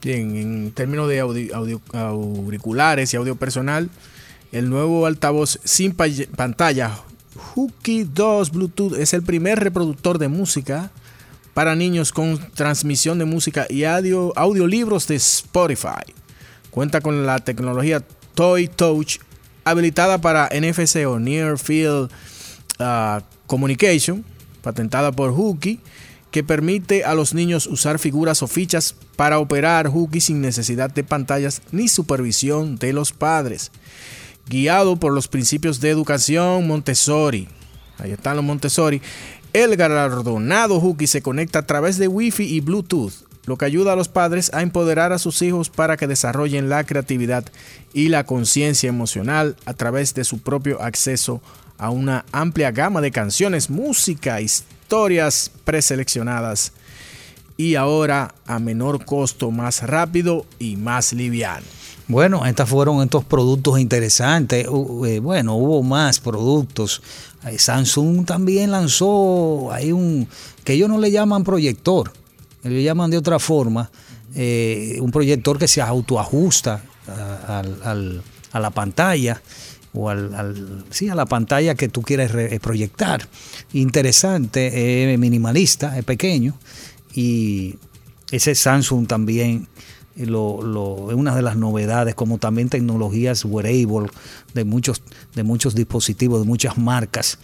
Bien, 0.03 0.35
en 0.37 0.73
términos 0.73 1.09
de 1.09 1.23
audi- 1.23 1.53
audio- 1.53 1.81
auriculares 1.93 3.13
y 3.13 3.17
audio 3.17 3.37
personal, 3.37 3.91
el 4.53 4.71
nuevo 4.71 5.07
altavoz 5.07 5.59
sin 5.65 5.93
pa- 5.93 6.07
pantalla 6.37 6.99
Hooky 7.55 8.05
2 8.05 8.51
Bluetooth 8.51 8.95
es 8.99 9.13
el 9.15 9.23
primer 9.23 9.59
reproductor 9.61 10.19
de 10.19 10.29
música 10.29 10.91
para 11.55 11.75
niños 11.77 12.13
con 12.13 12.39
transmisión 12.55 13.19
de 13.19 13.25
música 13.25 13.67
y 13.69 13.85
audio, 13.85 14.33
audiolibros 14.37 15.07
de 15.07 15.17
Spotify. 15.17 16.15
Cuenta 16.71 17.01
con 17.01 17.27
la 17.27 17.39
tecnología 17.41 18.03
Toy 18.35 18.69
Touch 18.69 19.19
habilitada 19.65 20.21
para 20.21 20.49
NFC 20.49 21.05
o 21.07 21.19
Near 21.19 21.59
Field 21.59 22.11
uh, 22.81 23.23
Communication, 23.47 24.25
patentada 24.63 25.13
por 25.13 25.33
Hooky, 25.33 25.81
que 26.31 26.45
permite 26.45 27.05
a 27.05 27.15
los 27.15 27.35
niños 27.35 27.67
usar 27.67 27.99
figuras 27.99 28.43
o 28.43 28.47
fichas 28.47 28.95
para 29.17 29.39
operar 29.39 29.89
Hooky 29.89 30.21
sin 30.21 30.41
necesidad 30.41 30.91
de 30.91 31.05
pantallas 31.05 31.63
ni 31.73 31.89
supervisión 31.89 32.77
de 32.77 32.93
los 32.93 33.13
padres. 33.13 33.73
Guiado 34.49 34.97
por 34.97 35.13
los 35.13 35.29
principios 35.29 35.81
de 35.81 35.91
educación 35.91 36.67
Montessori. 36.67 37.49
Ahí 37.99 38.13
están 38.13 38.37
los 38.37 38.45
Montessori. 38.45 39.03
El 39.53 39.77
galardonado 39.77 40.81
Hooky 40.81 41.07
se 41.07 41.23
conecta 41.23 41.61
a 41.61 41.67
través 41.67 41.99
de 41.99 42.09
Wi-Fi 42.09 42.45
y 42.45 42.61
Bluetooth, 42.61 43.13
lo 43.47 43.59
que 43.59 43.65
ayuda 43.65 43.93
a 43.93 43.97
los 43.97 44.09
padres 44.09 44.51
a 44.55 44.63
empoderar 44.63 45.13
a 45.13 45.19
sus 45.19 45.43
hijos 45.43 45.71
para 45.71 45.97
que 45.97 46.07
desarrollen 46.07 46.69
la 46.69 46.85
creatividad 46.85 47.45
y 47.93 48.09
la 48.09 48.25
conciencia 48.25 48.89
emocional 48.89 49.57
a 49.65 49.75
través 49.75 50.15
de 50.15 50.23
su 50.23 50.39
propio 50.39 50.81
acceso 50.81 51.43
a 51.81 51.89
una 51.89 52.27
amplia 52.31 52.71
gama 52.71 53.01
de 53.01 53.11
canciones, 53.11 53.71
música, 53.71 54.41
historias 54.43 55.51
preseleccionadas 55.65 56.73
y 57.57 57.75
ahora 57.75 58.35
a 58.47 58.59
menor 58.59 59.05
costo, 59.07 59.51
más 59.51 59.83
rápido 59.83 60.45
y 60.59 60.77
más 60.77 61.15
liviano. 61.15 61.65
Bueno, 62.07 62.45
estos 62.45 62.69
fueron 62.69 63.03
estos 63.03 63.25
productos 63.25 63.79
interesantes. 63.79 64.67
Eh, 64.67 65.21
bueno, 65.21 65.57
hubo 65.57 65.83
más 65.83 66.21
productos. 66.21 67.01
Eh, 67.47 67.59
Samsung 67.59 68.27
también 68.27 68.71
lanzó 68.73 69.73
hay 69.73 69.93
un 69.93 70.29
que 70.65 70.75
ellos 70.75 70.89
no 70.89 70.99
le 70.99 71.11
llaman 71.11 71.45
proyector, 71.45 72.13
le 72.63 72.83
llaman 72.83 73.11
de 73.11 73.17
otra 73.17 73.39
forma, 73.39 73.91
eh, 74.35 74.99
un 75.01 75.11
proyector 75.11 75.59
que 75.59 75.69
se 75.69 75.81
autoajusta 75.81 76.83
a, 77.07 78.59
la 78.59 78.71
pantalla 78.71 79.41
o 79.93 80.09
al, 80.09 80.85
sí, 80.91 81.09
a 81.09 81.15
la 81.15 81.27
pantalla 81.27 81.75
que 81.75 81.89
tú 81.89 82.03
quieres 82.03 82.31
proyectar. 82.61 83.29
Interesante, 83.73 85.17
minimalista, 85.19 85.99
es 85.99 86.05
pequeño 86.05 86.55
y 87.15 87.77
ese 88.31 88.55
Samsung 88.55 89.07
también 89.07 89.67
lo, 90.17 91.11
es 91.11 91.17
una 91.17 91.35
de 91.35 91.43
las 91.43 91.57
novedades, 91.57 92.15
como 92.15 92.39
también 92.39 92.69
tecnologías 92.69 93.45
wearable 93.45 94.11
de 94.55 94.65
muchos, 94.65 95.03
de 95.35 95.43
muchos 95.43 95.75
dispositivos, 95.75 96.41
de 96.41 96.47
muchas 96.47 96.79
marcas, 96.79 97.39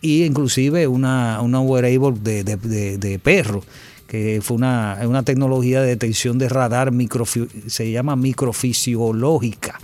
y 0.00 0.24
inclusive 0.24 0.86
una, 0.86 1.40
una 1.42 1.60
wearable 1.60 2.18
de, 2.20 2.44
de, 2.44 3.18
perro, 3.18 3.62
que 4.06 4.40
fue 4.42 4.56
una, 4.56 4.98
una, 5.04 5.22
tecnología 5.22 5.80
de 5.80 5.88
detección 5.88 6.38
de 6.38 6.48
radar, 6.48 6.92
micro, 6.92 7.24
se 7.26 7.90
llama 7.90 8.16
microfisiológica, 8.16 9.80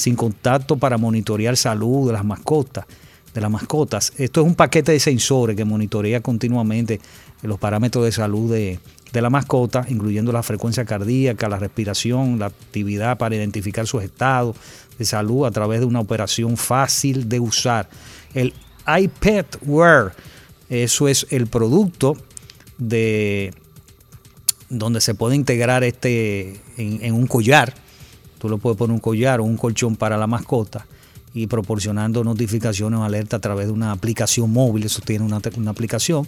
sin 0.00 0.16
contacto 0.16 0.76
para 0.76 0.98
monitorear 0.98 1.56
salud 1.56 2.06
de 2.06 2.14
las 2.14 2.24
mascotas 2.24 2.86
de 3.34 3.40
las 3.40 3.50
mascotas. 3.50 4.12
Esto 4.18 4.40
es 4.40 4.46
un 4.48 4.56
paquete 4.56 4.92
de 4.92 4.98
sensores 4.98 5.56
que 5.56 5.64
monitorea 5.64 6.20
continuamente 6.20 7.00
los 7.42 7.60
parámetros 7.60 8.04
de 8.04 8.10
salud 8.10 8.52
de, 8.52 8.80
de 9.12 9.22
la 9.22 9.30
mascota, 9.30 9.86
incluyendo 9.88 10.32
la 10.32 10.42
frecuencia 10.42 10.84
cardíaca, 10.84 11.48
la 11.48 11.58
respiración, 11.58 12.38
la 12.38 12.46
actividad 12.46 13.18
para 13.18 13.36
identificar 13.36 13.86
su 13.86 14.00
estado 14.00 14.54
de 14.98 15.04
salud 15.04 15.46
a 15.46 15.50
través 15.50 15.80
de 15.80 15.86
una 15.86 16.00
operación 16.00 16.56
fácil 16.56 17.28
de 17.28 17.40
usar. 17.40 17.88
El 18.34 18.52
iPad 18.86 19.46
Wear, 19.62 20.14
eso 20.68 21.08
es 21.08 21.26
el 21.30 21.46
producto 21.46 22.16
de 22.78 23.52
donde 24.68 25.00
se 25.00 25.14
puede 25.14 25.34
integrar 25.34 25.84
este 25.84 26.60
en, 26.76 27.14
un 27.14 27.26
collar. 27.26 27.74
Tú 28.40 28.48
lo 28.48 28.58
puedes 28.58 28.76
poner 28.76 28.92
un 28.92 29.00
collar 29.00 29.38
o 29.38 29.44
un 29.44 29.56
colchón 29.56 29.94
para 29.94 30.16
la 30.16 30.26
mascota 30.26 30.84
y 31.32 31.46
proporcionando 31.46 32.24
notificaciones 32.24 32.98
o 32.98 33.04
alerta 33.04 33.36
a 33.36 33.40
través 33.40 33.66
de 33.66 33.72
una 33.72 33.92
aplicación 33.92 34.52
móvil. 34.52 34.84
Eso 34.86 35.00
tiene 35.00 35.24
una, 35.24 35.40
una 35.56 35.70
aplicación 35.70 36.26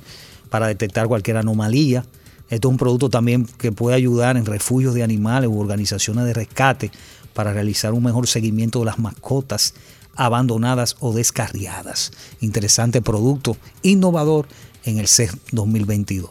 para 0.49 0.69
detectar 0.69 1.09
cualquier 1.09 1.39
anomalía 1.39 2.05
esto 2.53 2.69
es 2.69 2.73
un 2.73 2.77
producto 2.77 3.09
también 3.09 3.47
que 3.47 3.73
puede 3.73 3.97
ayudar 3.97 4.37
en 4.37 4.45
refugios 4.45 4.93
de 4.93 5.03
animales 5.03 5.49
u 5.49 5.59
organizaciones 5.59 6.27
de 6.27 6.35
rescate 6.35 6.91
para 7.33 7.55
realizar 7.55 7.95
un 7.95 8.03
mejor 8.03 8.27
seguimiento 8.27 8.81
de 8.81 8.85
las 8.85 8.99
mascotas 8.99 9.73
abandonadas 10.17 10.97
o 11.01 11.15
descarriadas. 11.15 12.13
Interesante 12.43 13.01
producto, 13.01 13.57
innovador 13.81 14.49
en 14.85 14.99
el 14.99 15.09
CES 15.09 15.35
2022. 15.53 16.29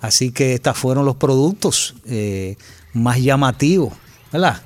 Así 0.00 0.32
que 0.32 0.54
estos 0.54 0.76
fueron 0.76 1.04
los 1.04 1.14
productos 1.14 1.94
eh, 2.06 2.56
más 2.92 3.20
llamativos, 3.20 3.92
¿verdad? 4.32 4.62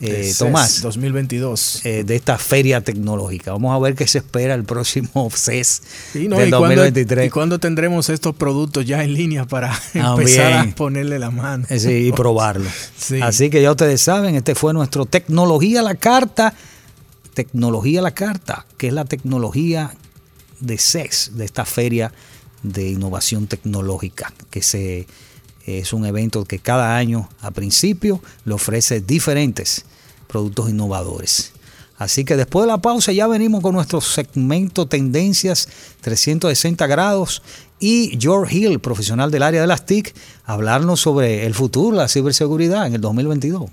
Eh, 0.00 0.32
Tomás. 0.38 0.82
2022. 0.82 1.84
Eh, 1.84 2.04
de 2.04 2.16
esta 2.16 2.38
feria 2.38 2.80
tecnológica. 2.80 3.52
Vamos 3.52 3.74
a 3.74 3.78
ver 3.78 3.94
qué 3.94 4.06
se 4.06 4.18
espera 4.18 4.54
el 4.54 4.64
próximo 4.64 5.28
CES 5.34 5.82
del 6.14 6.50
2023. 6.50 7.26
¿Y 7.26 7.30
cuándo 7.30 7.58
tendremos 7.58 8.08
estos 8.08 8.34
productos 8.34 8.86
ya 8.86 9.02
en 9.02 9.14
línea 9.14 9.44
para 9.46 9.78
empezar 9.94 10.52
a 10.52 10.74
ponerle 10.74 11.18
la 11.18 11.30
mano? 11.30 11.66
Eh, 11.68 11.78
sí, 11.78 12.08
y 12.08 12.12
probarlo. 12.12 12.68
Así 13.22 13.50
que 13.50 13.62
ya 13.62 13.70
ustedes 13.70 14.00
saben, 14.00 14.34
este 14.34 14.54
fue 14.54 14.72
nuestro 14.72 15.06
Tecnología 15.06 15.80
a 15.80 15.82
la 15.82 15.94
Carta. 15.94 16.54
Tecnología 17.34 18.00
a 18.00 18.02
la 18.02 18.12
Carta, 18.12 18.66
que 18.76 18.88
es 18.88 18.92
la 18.92 19.04
tecnología 19.04 19.94
de 20.60 20.76
CES, 20.76 21.32
de 21.34 21.44
esta 21.44 21.64
feria 21.64 22.12
de 22.62 22.90
innovación 22.90 23.46
tecnológica, 23.46 24.32
que 24.50 24.62
se 24.62 25.06
es 25.68 25.92
un 25.92 26.06
evento 26.06 26.44
que 26.44 26.58
cada 26.58 26.96
año 26.96 27.28
a 27.40 27.50
principio 27.50 28.22
le 28.44 28.54
ofrece 28.54 29.00
diferentes 29.00 29.84
productos 30.26 30.70
innovadores. 30.70 31.52
Así 31.98 32.24
que 32.24 32.36
después 32.36 32.64
de 32.64 32.68
la 32.68 32.78
pausa 32.78 33.12
ya 33.12 33.26
venimos 33.26 33.60
con 33.60 33.74
nuestro 33.74 34.00
segmento 34.00 34.86
Tendencias 34.86 35.68
360 36.00 36.86
grados 36.86 37.42
y 37.80 38.16
George 38.20 38.56
Hill, 38.56 38.80
profesional 38.80 39.30
del 39.30 39.42
área 39.42 39.60
de 39.60 39.66
las 39.66 39.84
TIC, 39.84 40.14
hablarnos 40.44 41.00
sobre 41.00 41.44
el 41.44 41.54
futuro 41.54 41.96
de 41.96 42.02
la 42.02 42.08
ciberseguridad 42.08 42.86
en 42.86 42.94
el 42.94 43.00
2022. 43.00 43.70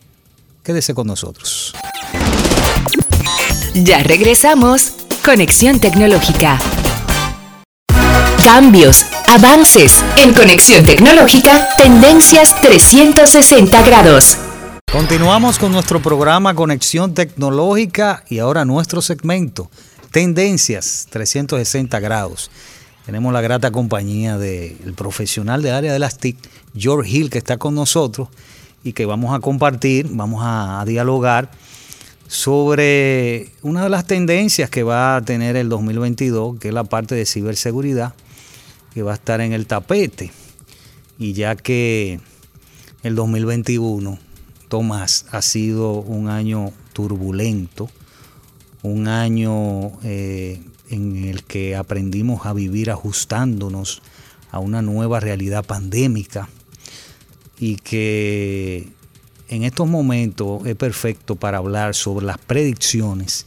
Quédese 0.63 0.95
con 0.95 1.05
nosotros. 1.05 1.75
Ya 3.75 4.01
regresamos. 4.03 4.93
Conexión 5.23 5.79
Tecnológica. 5.79 6.59
Cambios, 8.43 9.05
avances 9.27 10.03
en 10.17 10.33
conexión 10.33 10.85
tecnológica, 10.85 11.67
tendencias 11.77 12.59
360 12.61 13.81
grados. 13.83 14.37
Continuamos 14.91 15.59
con 15.59 15.71
nuestro 15.71 16.01
programa 16.01 16.53
Conexión 16.53 17.13
Tecnológica 17.13 18.23
y 18.29 18.39
ahora 18.39 18.65
nuestro 18.65 19.01
segmento 19.01 19.69
Tendencias 20.11 21.07
360 21.09 21.99
grados. 21.99 22.49
Tenemos 23.05 23.33
la 23.33 23.41
grata 23.41 23.71
compañía 23.71 24.37
del 24.37 24.93
profesional 24.95 25.61
de 25.61 25.71
área 25.71 25.91
de 25.91 25.99
las 25.99 26.17
TIC, 26.17 26.37
George 26.75 27.09
Hill, 27.11 27.29
que 27.29 27.37
está 27.37 27.57
con 27.57 27.75
nosotros 27.75 28.29
y 28.83 28.93
que 28.93 29.05
vamos 29.05 29.35
a 29.35 29.39
compartir, 29.39 30.07
vamos 30.11 30.41
a 30.43 30.83
dialogar 30.87 31.51
sobre 32.27 33.51
una 33.61 33.83
de 33.83 33.89
las 33.89 34.07
tendencias 34.07 34.69
que 34.69 34.83
va 34.83 35.17
a 35.17 35.21
tener 35.21 35.55
el 35.57 35.69
2022, 35.69 36.59
que 36.59 36.69
es 36.69 36.73
la 36.73 36.85
parte 36.85 37.13
de 37.15 37.25
ciberseguridad 37.25 38.13
que 38.95 39.03
va 39.03 39.11
a 39.11 39.15
estar 39.15 39.41
en 39.41 39.51
el 39.51 39.67
tapete. 39.67 40.31
Y 41.19 41.33
ya 41.33 41.57
que 41.57 42.21
el 43.03 43.13
2021, 43.13 44.17
Tomás, 44.69 45.25
ha 45.31 45.41
sido 45.41 45.95
un 45.99 46.29
año 46.29 46.71
turbulento, 46.93 47.89
un 48.83 49.09
año 49.09 49.91
eh, 50.03 50.61
en 50.89 51.25
el 51.25 51.43
que 51.43 51.75
aprendimos 51.75 52.45
a 52.45 52.53
vivir 52.53 52.89
ajustándonos 52.89 54.01
a 54.49 54.59
una 54.59 54.81
nueva 54.81 55.19
realidad 55.19 55.65
pandémica 55.65 56.47
y 57.59 57.75
que 57.75 58.87
en 59.49 59.63
estos 59.63 59.89
momentos 59.89 60.65
es 60.65 60.75
perfecto 60.77 61.35
para 61.35 61.57
hablar 61.57 61.95
sobre 61.95 62.25
las 62.25 62.37
predicciones 62.37 63.45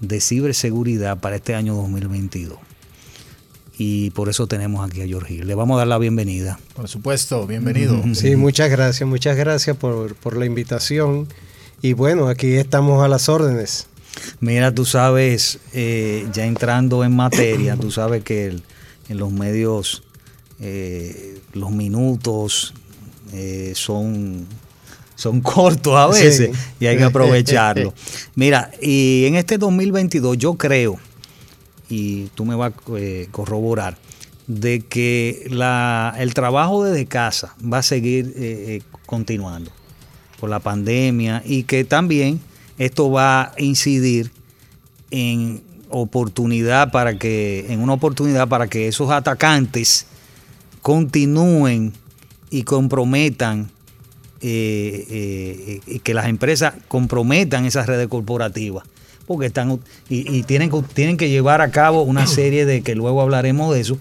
de 0.00 0.20
ciberseguridad 0.20 1.18
para 1.18 1.36
este 1.36 1.56
año 1.56 1.74
2022 1.74 2.65
y 3.78 4.10
por 4.10 4.28
eso 4.28 4.46
tenemos 4.46 4.88
aquí 4.88 5.02
a 5.02 5.06
George 5.06 5.44
Le 5.44 5.54
vamos 5.54 5.76
a 5.76 5.78
dar 5.78 5.86
la 5.88 5.98
bienvenida. 5.98 6.58
Por 6.74 6.88
supuesto, 6.88 7.46
bienvenido. 7.46 8.02
Sí, 8.14 8.36
muchas 8.36 8.70
gracias, 8.70 9.08
muchas 9.08 9.36
gracias 9.36 9.76
por, 9.76 10.36
la 10.36 10.46
invitación. 10.46 11.28
Y 11.82 11.92
bueno, 11.92 12.28
aquí 12.28 12.54
estamos 12.54 13.04
a 13.04 13.08
las 13.08 13.28
órdenes. 13.28 13.86
Mira, 14.40 14.74
tú 14.74 14.86
sabes, 14.86 15.58
eh, 15.74 16.26
ya 16.32 16.46
entrando 16.46 17.04
en 17.04 17.14
materia, 17.14 17.76
tú 17.76 17.90
sabes 17.90 18.24
que 18.24 18.56
en 19.08 19.18
los 19.18 19.30
medios 19.30 20.02
eh, 20.58 21.38
los 21.52 21.70
minutos 21.70 22.72
eh, 23.34 23.72
son, 23.74 24.46
son 25.16 25.40
cortos 25.42 25.94
a 25.94 26.06
veces 26.06 26.50
y 26.80 26.86
hay 26.86 26.96
que 26.96 27.04
aprovecharlo. 27.04 27.92
Mira, 28.34 28.70
y 28.80 29.26
en 29.26 29.34
este 29.34 29.58
2022 29.58 30.38
yo 30.38 30.54
creo 30.54 30.98
y 31.88 32.26
tú 32.34 32.44
me 32.44 32.54
vas 32.54 32.72
a 32.72 32.98
eh, 32.98 33.28
corroborar, 33.30 33.96
de 34.46 34.80
que 34.80 35.48
el 36.18 36.34
trabajo 36.34 36.84
desde 36.84 37.06
casa 37.06 37.54
va 37.60 37.78
a 37.78 37.82
seguir 37.82 38.32
eh, 38.36 38.64
eh, 38.76 38.82
continuando 39.06 39.72
por 40.38 40.50
la 40.50 40.60
pandemia 40.60 41.42
y 41.44 41.64
que 41.64 41.84
también 41.84 42.40
esto 42.78 43.10
va 43.10 43.42
a 43.42 43.52
incidir 43.58 44.30
en 45.10 45.62
oportunidad 45.88 46.90
para 46.90 47.18
que, 47.18 47.66
en 47.68 47.80
una 47.80 47.94
oportunidad 47.94 48.48
para 48.48 48.68
que 48.68 48.88
esos 48.88 49.10
atacantes 49.10 50.06
continúen 50.82 51.92
y 52.50 52.62
comprometan 52.62 53.70
eh, 54.40 55.80
eh, 55.86 55.98
que 56.00 56.14
las 56.14 56.26
empresas 56.26 56.74
comprometan 56.88 57.64
esas 57.64 57.86
redes 57.86 58.08
corporativas 58.08 58.84
porque 59.26 59.46
están 59.46 59.80
y, 60.08 60.42
tienen, 60.44 60.70
tienen 60.94 61.16
que 61.16 61.28
llevar 61.28 61.60
a 61.60 61.70
cabo 61.70 62.02
una 62.02 62.26
serie 62.26 62.66
de 62.66 62.82
que 62.82 62.94
luego 62.94 63.20
hablaremos 63.20 63.74
de 63.74 63.80
eso 63.80 63.98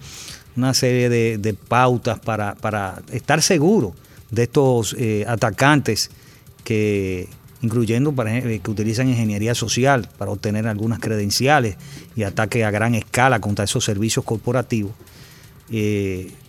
una 0.56 0.74
serie 0.74 1.10
de, 1.10 1.54
pautas 1.54 2.20
para, 2.20 2.56
para, 2.56 3.02
estar 3.12 3.42
seguros 3.42 3.92
de 4.32 4.44
estos 4.44 4.96
eh, 4.98 5.26
atacantes 5.28 6.10
que 6.64 7.28
incluyendo 7.62 8.14
para, 8.14 8.42
que 8.42 8.72
utilizan 8.72 9.10
ingeniería 9.10 9.56
social 9.56 10.08
para 10.18 10.32
obtener 10.32 10.68
algunas 10.68 11.00
credenciales 11.00 11.76
y 12.16 12.24
ataques 12.24 12.64
a 12.64 12.72
gran 12.72 12.96
escala 12.96 13.40
contra 13.40 13.66
esos 13.66 13.84
servicios 13.84 14.24
corporativos, 14.24 14.92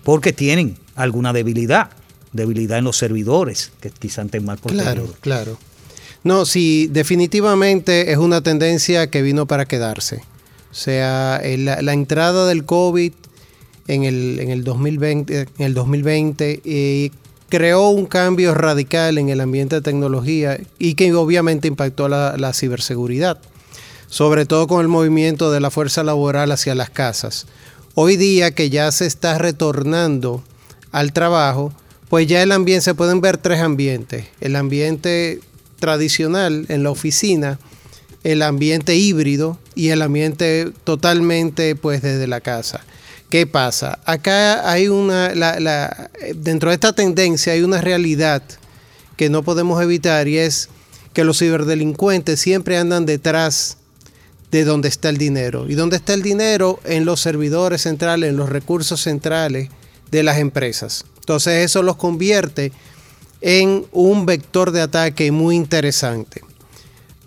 porque 0.04 0.32
tienen 0.32 0.76
alguna 0.94 1.32
debilidad 1.32 1.90
debilidad 2.36 2.78
en 2.78 2.84
los 2.84 2.96
servidores, 2.96 3.72
que 3.80 3.90
quizás 3.90 4.26
estén 4.26 4.44
mal 4.44 4.58
Claro, 4.58 5.12
claro. 5.20 5.58
No, 6.26 6.44
sí, 6.44 6.88
definitivamente 6.90 8.10
es 8.10 8.18
una 8.18 8.40
tendencia 8.40 9.08
que 9.08 9.22
vino 9.22 9.46
para 9.46 9.64
quedarse. 9.64 10.24
O 10.72 10.74
sea, 10.74 11.40
la, 11.40 11.92
entrada 11.92 12.48
del 12.48 12.64
COVID 12.64 13.12
en 13.86 14.02
el, 14.02 14.40
en 14.40 14.50
el 14.50 14.64
2020, 14.64 15.42
en 15.42 15.64
el 15.64 15.72
2020 15.72 16.62
eh, 16.64 17.10
creó 17.48 17.90
un 17.90 18.06
cambio 18.06 18.54
radical 18.54 19.18
en 19.18 19.28
el 19.28 19.40
ambiente 19.40 19.76
de 19.76 19.82
tecnología 19.82 20.58
y 20.80 20.94
que 20.94 21.14
obviamente 21.14 21.68
impactó 21.68 22.08
la, 22.08 22.36
la 22.36 22.52
ciberseguridad, 22.52 23.38
sobre 24.08 24.46
todo 24.46 24.66
con 24.66 24.80
el 24.80 24.88
movimiento 24.88 25.52
de 25.52 25.60
la 25.60 25.70
fuerza 25.70 26.02
laboral 26.02 26.50
hacia 26.50 26.74
las 26.74 26.90
casas. 26.90 27.46
Hoy 27.94 28.16
día 28.16 28.50
que 28.50 28.68
ya 28.68 28.90
se 28.90 29.06
está 29.06 29.38
retornando 29.38 30.42
al 30.90 31.12
trabajo, 31.12 31.72
pues 32.08 32.26
ya 32.26 32.42
el 32.42 32.50
ambiente, 32.50 32.82
se 32.82 32.94
pueden 32.96 33.20
ver 33.20 33.38
tres 33.38 33.60
ambientes. 33.60 34.26
El 34.40 34.56
ambiente 34.56 35.40
tradicional 35.78 36.66
en 36.68 36.82
la 36.82 36.90
oficina, 36.90 37.58
el 38.24 38.42
ambiente 38.42 38.96
híbrido 38.96 39.58
y 39.74 39.90
el 39.90 40.02
ambiente 40.02 40.72
totalmente 40.84 41.76
pues 41.76 42.02
desde 42.02 42.26
la 42.26 42.40
casa. 42.40 42.84
¿Qué 43.30 43.46
pasa? 43.46 43.98
Acá 44.04 44.70
hay 44.70 44.88
una, 44.88 45.28
dentro 46.34 46.70
de 46.70 46.74
esta 46.74 46.92
tendencia 46.92 47.52
hay 47.52 47.62
una 47.62 47.80
realidad 47.80 48.42
que 49.16 49.30
no 49.30 49.42
podemos 49.42 49.82
evitar 49.82 50.28
y 50.28 50.38
es 50.38 50.68
que 51.12 51.24
los 51.24 51.38
ciberdelincuentes 51.38 52.40
siempre 52.40 52.78
andan 52.78 53.06
detrás 53.06 53.78
de 54.50 54.64
donde 54.64 54.88
está 54.88 55.08
el 55.08 55.18
dinero. 55.18 55.68
¿Y 55.68 55.74
dónde 55.74 55.96
está 55.96 56.14
el 56.14 56.22
dinero? 56.22 56.78
En 56.84 57.04
los 57.04 57.20
servidores 57.20 57.82
centrales, 57.82 58.30
en 58.30 58.36
los 58.36 58.48
recursos 58.48 59.02
centrales 59.02 59.70
de 60.10 60.22
las 60.22 60.38
empresas. 60.38 61.04
Entonces 61.18 61.64
eso 61.64 61.82
los 61.82 61.96
convierte 61.96 62.72
en 63.46 63.86
un 63.92 64.26
vector 64.26 64.72
de 64.72 64.80
ataque 64.80 65.30
muy 65.30 65.54
interesante. 65.54 66.42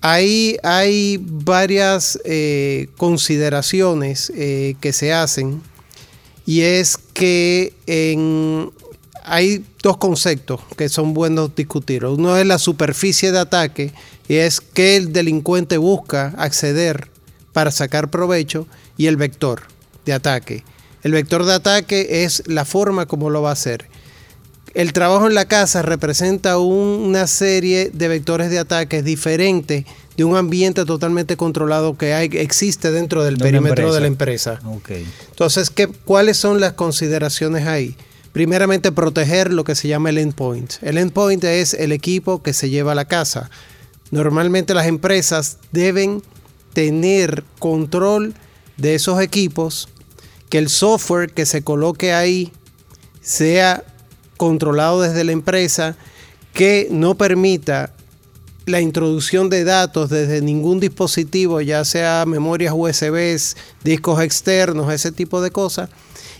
Ahí 0.01 0.57
hay 0.63 1.17
varias 1.17 2.19
eh, 2.25 2.89
consideraciones 2.97 4.29
eh, 4.35 4.75
que 4.81 4.91
se 4.91 5.13
hacen 5.13 5.61
y 6.45 6.59
es 6.59 6.97
que 6.97 7.73
hay 9.23 9.63
dos 9.81 9.95
conceptos 9.95 10.59
que 10.75 10.89
son 10.89 11.13
buenos 11.13 11.55
discutir. 11.55 12.03
Uno 12.03 12.35
es 12.35 12.45
la 12.45 12.59
superficie 12.59 13.31
de 13.31 13.39
ataque 13.39 13.93
y 14.27 14.35
es 14.35 14.59
que 14.59 14.97
el 14.97 15.13
delincuente 15.13 15.77
busca 15.77 16.33
acceder 16.37 17.07
para 17.53 17.71
sacar 17.71 18.11
provecho 18.11 18.67
y 18.97 19.07
el 19.07 19.15
vector 19.15 19.61
de 20.05 20.11
ataque. 20.11 20.65
El 21.01 21.13
vector 21.13 21.45
de 21.45 21.53
ataque 21.53 22.25
es 22.25 22.43
la 22.45 22.65
forma 22.65 23.05
como 23.05 23.29
lo 23.29 23.41
va 23.41 23.51
a 23.51 23.53
hacer. 23.53 23.87
El 24.73 24.93
trabajo 24.93 25.27
en 25.27 25.33
la 25.33 25.45
casa 25.45 25.81
representa 25.81 26.57
una 26.57 27.27
serie 27.27 27.89
de 27.93 28.07
vectores 28.07 28.49
de 28.49 28.59
ataques 28.59 29.03
diferentes 29.03 29.85
de 30.15 30.23
un 30.25 30.35
ambiente 30.35 30.85
totalmente 30.85 31.37
controlado 31.37 31.97
que 31.97 32.13
hay, 32.13 32.29
existe 32.33 32.91
dentro 32.91 33.23
del 33.23 33.37
perímetro 33.37 33.93
de 33.93 34.01
la 34.01 34.07
empresa. 34.07 34.59
Entonces, 35.29 35.69
¿qué, 35.69 35.87
¿cuáles 35.87 36.37
son 36.37 36.59
las 36.59 36.73
consideraciones 36.73 37.67
ahí? 37.67 37.95
Primeramente, 38.33 38.91
proteger 38.91 39.51
lo 39.53 39.63
que 39.63 39.75
se 39.75 39.87
llama 39.87 40.09
el 40.09 40.17
endpoint. 40.17 40.73
El 40.81 40.97
endpoint 40.97 41.43
es 41.45 41.73
el 41.73 41.91
equipo 41.91 42.43
que 42.43 42.53
se 42.53 42.69
lleva 42.69 42.91
a 42.91 42.95
la 42.95 43.05
casa. 43.05 43.49
Normalmente 44.11 44.73
las 44.73 44.87
empresas 44.87 45.57
deben 45.71 46.21
tener 46.73 47.43
control 47.57 48.33
de 48.77 48.95
esos 48.95 49.21
equipos 49.21 49.89
que 50.49 50.57
el 50.57 50.69
software 50.69 51.31
que 51.31 51.45
se 51.45 51.63
coloque 51.63 52.13
ahí 52.13 52.51
sea 53.21 53.83
controlado 54.39 55.01
desde 55.01 55.25
la 55.25 55.33
empresa, 55.33 55.97
que 56.53 56.87
no 56.89 57.15
permita 57.15 57.91
la 58.65 58.79
introducción 58.79 59.49
de 59.49 59.65
datos 59.65 60.09
desde 60.09 60.41
ningún 60.41 60.79
dispositivo, 60.79 61.59
ya 61.59 61.83
sea 61.83 62.23
memorias 62.25 62.73
USB, 62.73 63.37
discos 63.83 64.23
externos, 64.23 64.93
ese 64.93 65.11
tipo 65.11 65.41
de 65.41 65.51
cosas, 65.51 65.89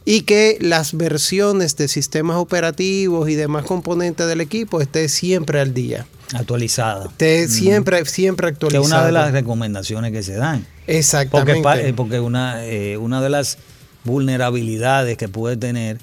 y 0.06 0.22
que 0.22 0.58
las 0.62 0.96
versiones 0.96 1.76
de 1.76 1.90
sistemas 1.90 2.38
operativos 2.38 3.30
y 3.30 3.36
demás 3.36 3.66
componentes 3.66 4.28
del 4.28 4.40
equipo 4.40 4.80
esté 4.80 5.10
siempre 5.10 5.60
al 5.60 5.74
día. 5.74 6.08
Actualizada. 6.34 7.08
Esté 7.08 7.50
siempre, 7.50 8.06
siempre 8.06 8.48
actualizada. 8.48 8.82
Que 8.82 8.88
es 8.88 8.94
una 8.94 9.06
de 9.06 9.12
las 9.12 9.34
recomendaciones 9.34 10.14
que 10.14 10.24
se 10.24 10.36
dan. 10.36 10.66
Exactamente. 10.88 11.62
Porque, 11.62 11.94
porque 11.94 12.20
una, 12.22 12.66
eh, 12.66 12.96
una 12.96 13.22
de 13.22 13.30
las 13.30 13.58
vulnerabilidades 14.06 15.18
que 15.18 15.28
puede 15.28 15.58
tener 15.58 16.00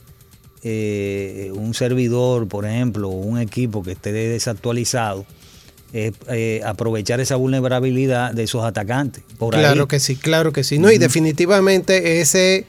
eh, 0.69 1.53
un 1.55 1.75
servidor, 1.75 2.49
por 2.49 2.67
ejemplo, 2.67 3.09
un 3.09 3.39
equipo 3.39 3.85
que 3.85 3.93
esté 3.93 4.13
desactualizado, 4.13 5.25
es 5.93 6.13
eh, 6.29 6.61
aprovechar 6.65 7.21
esa 7.21 7.37
vulnerabilidad 7.37 8.33
de 8.33 8.43
esos 8.43 8.65
atacantes. 8.65 9.23
claro 9.39 9.87
que 9.87 10.01
sí, 10.01 10.17
claro 10.17 10.53
que 10.53 10.65
sí. 10.65 10.81
No, 10.81 10.91
y 10.91 10.99
definitivamente 10.99 12.21
ese 12.21 12.67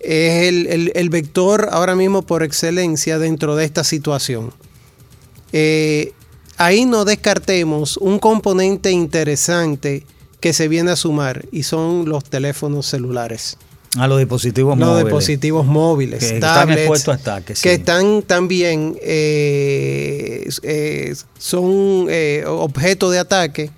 es 0.00 0.46
el, 0.94 1.08
vector 1.08 1.70
ahora 1.72 1.96
mismo 1.96 2.20
por 2.20 2.42
excelencia 2.42 3.18
dentro 3.18 3.56
de 3.56 3.64
esta 3.64 3.82
situación. 3.82 4.52
Eh, 5.52 6.12
ahí 6.58 6.84
no 6.84 7.06
descartemos 7.06 7.96
un 7.96 8.18
componente 8.18 8.90
interesante 8.90 10.04
que 10.38 10.52
se 10.52 10.68
viene 10.68 10.90
a 10.90 10.96
sumar 10.96 11.46
y 11.50 11.62
son 11.62 12.10
los 12.10 12.24
teléfonos 12.24 12.84
celulares. 12.84 13.56
A 13.96 14.06
los 14.06 14.18
dispositivos 14.18 14.76
móviles. 14.76 14.94
Los 14.94 15.04
dispositivos 15.04 15.66
móviles. 15.66 16.20
Que 16.20 16.34
están 16.34 16.70
expuestos 16.70 17.14
a 17.14 17.16
ataques. 17.18 17.62
Que 17.62 17.74
están 17.74 18.22
también, 18.22 18.96
eh, 19.02 20.48
eh, 20.62 21.14
son 21.38 22.06
eh, 22.08 22.44
objeto 22.46 23.10
de 23.10 23.18
ataque 23.18 23.70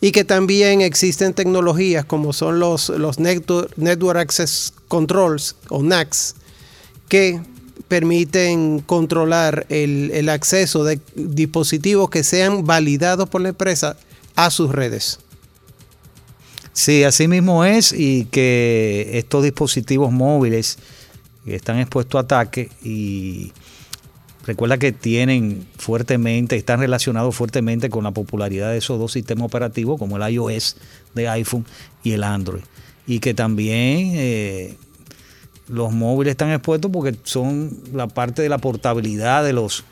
y 0.00 0.12
que 0.12 0.24
también 0.24 0.80
existen 0.80 1.34
tecnologías 1.34 2.04
como 2.04 2.32
son 2.32 2.58
los, 2.58 2.90
los 2.90 3.18
Network, 3.18 4.16
Access 4.16 4.74
Controls 4.88 5.56
o 5.70 5.82
NACs 5.82 6.34
que 7.08 7.40
permiten 7.88 8.80
controlar 8.80 9.66
el, 9.68 10.10
el 10.12 10.28
acceso 10.28 10.84
de 10.84 11.00
dispositivos 11.14 12.10
que 12.10 12.22
sean 12.22 12.64
validados 12.64 13.28
por 13.28 13.40
la 13.40 13.50
empresa 13.50 13.96
a 14.36 14.50
sus 14.50 14.72
redes. 14.72 15.20
Sí, 16.74 17.04
así 17.04 17.28
mismo 17.28 17.64
es 17.64 17.92
y 17.92 18.24
que 18.24 19.10
estos 19.14 19.44
dispositivos 19.44 20.10
móviles 20.10 20.76
están 21.46 21.78
expuestos 21.78 22.18
a 22.18 22.22
ataque 22.22 22.68
y 22.82 23.52
recuerda 24.44 24.76
que 24.76 24.90
tienen 24.90 25.68
fuertemente, 25.78 26.56
están 26.56 26.80
relacionados 26.80 27.36
fuertemente 27.36 27.90
con 27.90 28.02
la 28.02 28.10
popularidad 28.10 28.72
de 28.72 28.78
esos 28.78 28.98
dos 28.98 29.12
sistemas 29.12 29.46
operativos 29.46 30.00
como 30.00 30.16
el 30.16 30.32
iOS 30.32 30.76
de 31.14 31.28
iPhone 31.28 31.64
y 32.02 32.10
el 32.10 32.24
Android. 32.24 32.64
Y 33.06 33.20
que 33.20 33.34
también 33.34 34.10
eh, 34.14 34.76
los 35.68 35.92
móviles 35.92 36.32
están 36.32 36.50
expuestos 36.50 36.90
porque 36.90 37.16
son 37.22 37.70
la 37.92 38.08
parte 38.08 38.42
de 38.42 38.48
la 38.48 38.58
portabilidad 38.58 39.44
de 39.44 39.52
los 39.52 39.84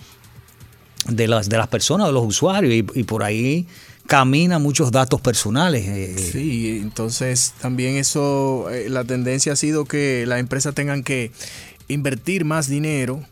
de 1.07 1.29
las 1.29 1.49
de 1.49 1.59
las 1.59 1.69
personas, 1.69 2.09
de 2.09 2.13
los 2.13 2.27
usuarios 2.27 2.75
y, 2.75 2.99
y 2.99 3.05
por 3.05 3.23
ahí 3.23 3.69
camina 4.07 4.59
muchos 4.59 4.91
datos 4.93 5.21
personales. 5.21 5.87
Eh, 5.87 6.15
eh. 6.17 6.31
Sí, 6.33 6.79
entonces 6.83 7.55
también 7.61 7.97
eso, 7.97 8.69
eh, 8.71 8.89
la 8.89 9.05
tendencia 9.05 9.53
ha 9.53 9.57
sido 9.57 9.85
que 9.85 10.25
las 10.27 10.41
empresas 10.41 10.75
tengan 10.75 11.03
que 11.03 11.31
invertir 11.89 12.45
más 12.45 12.69
dinero 12.69 13.23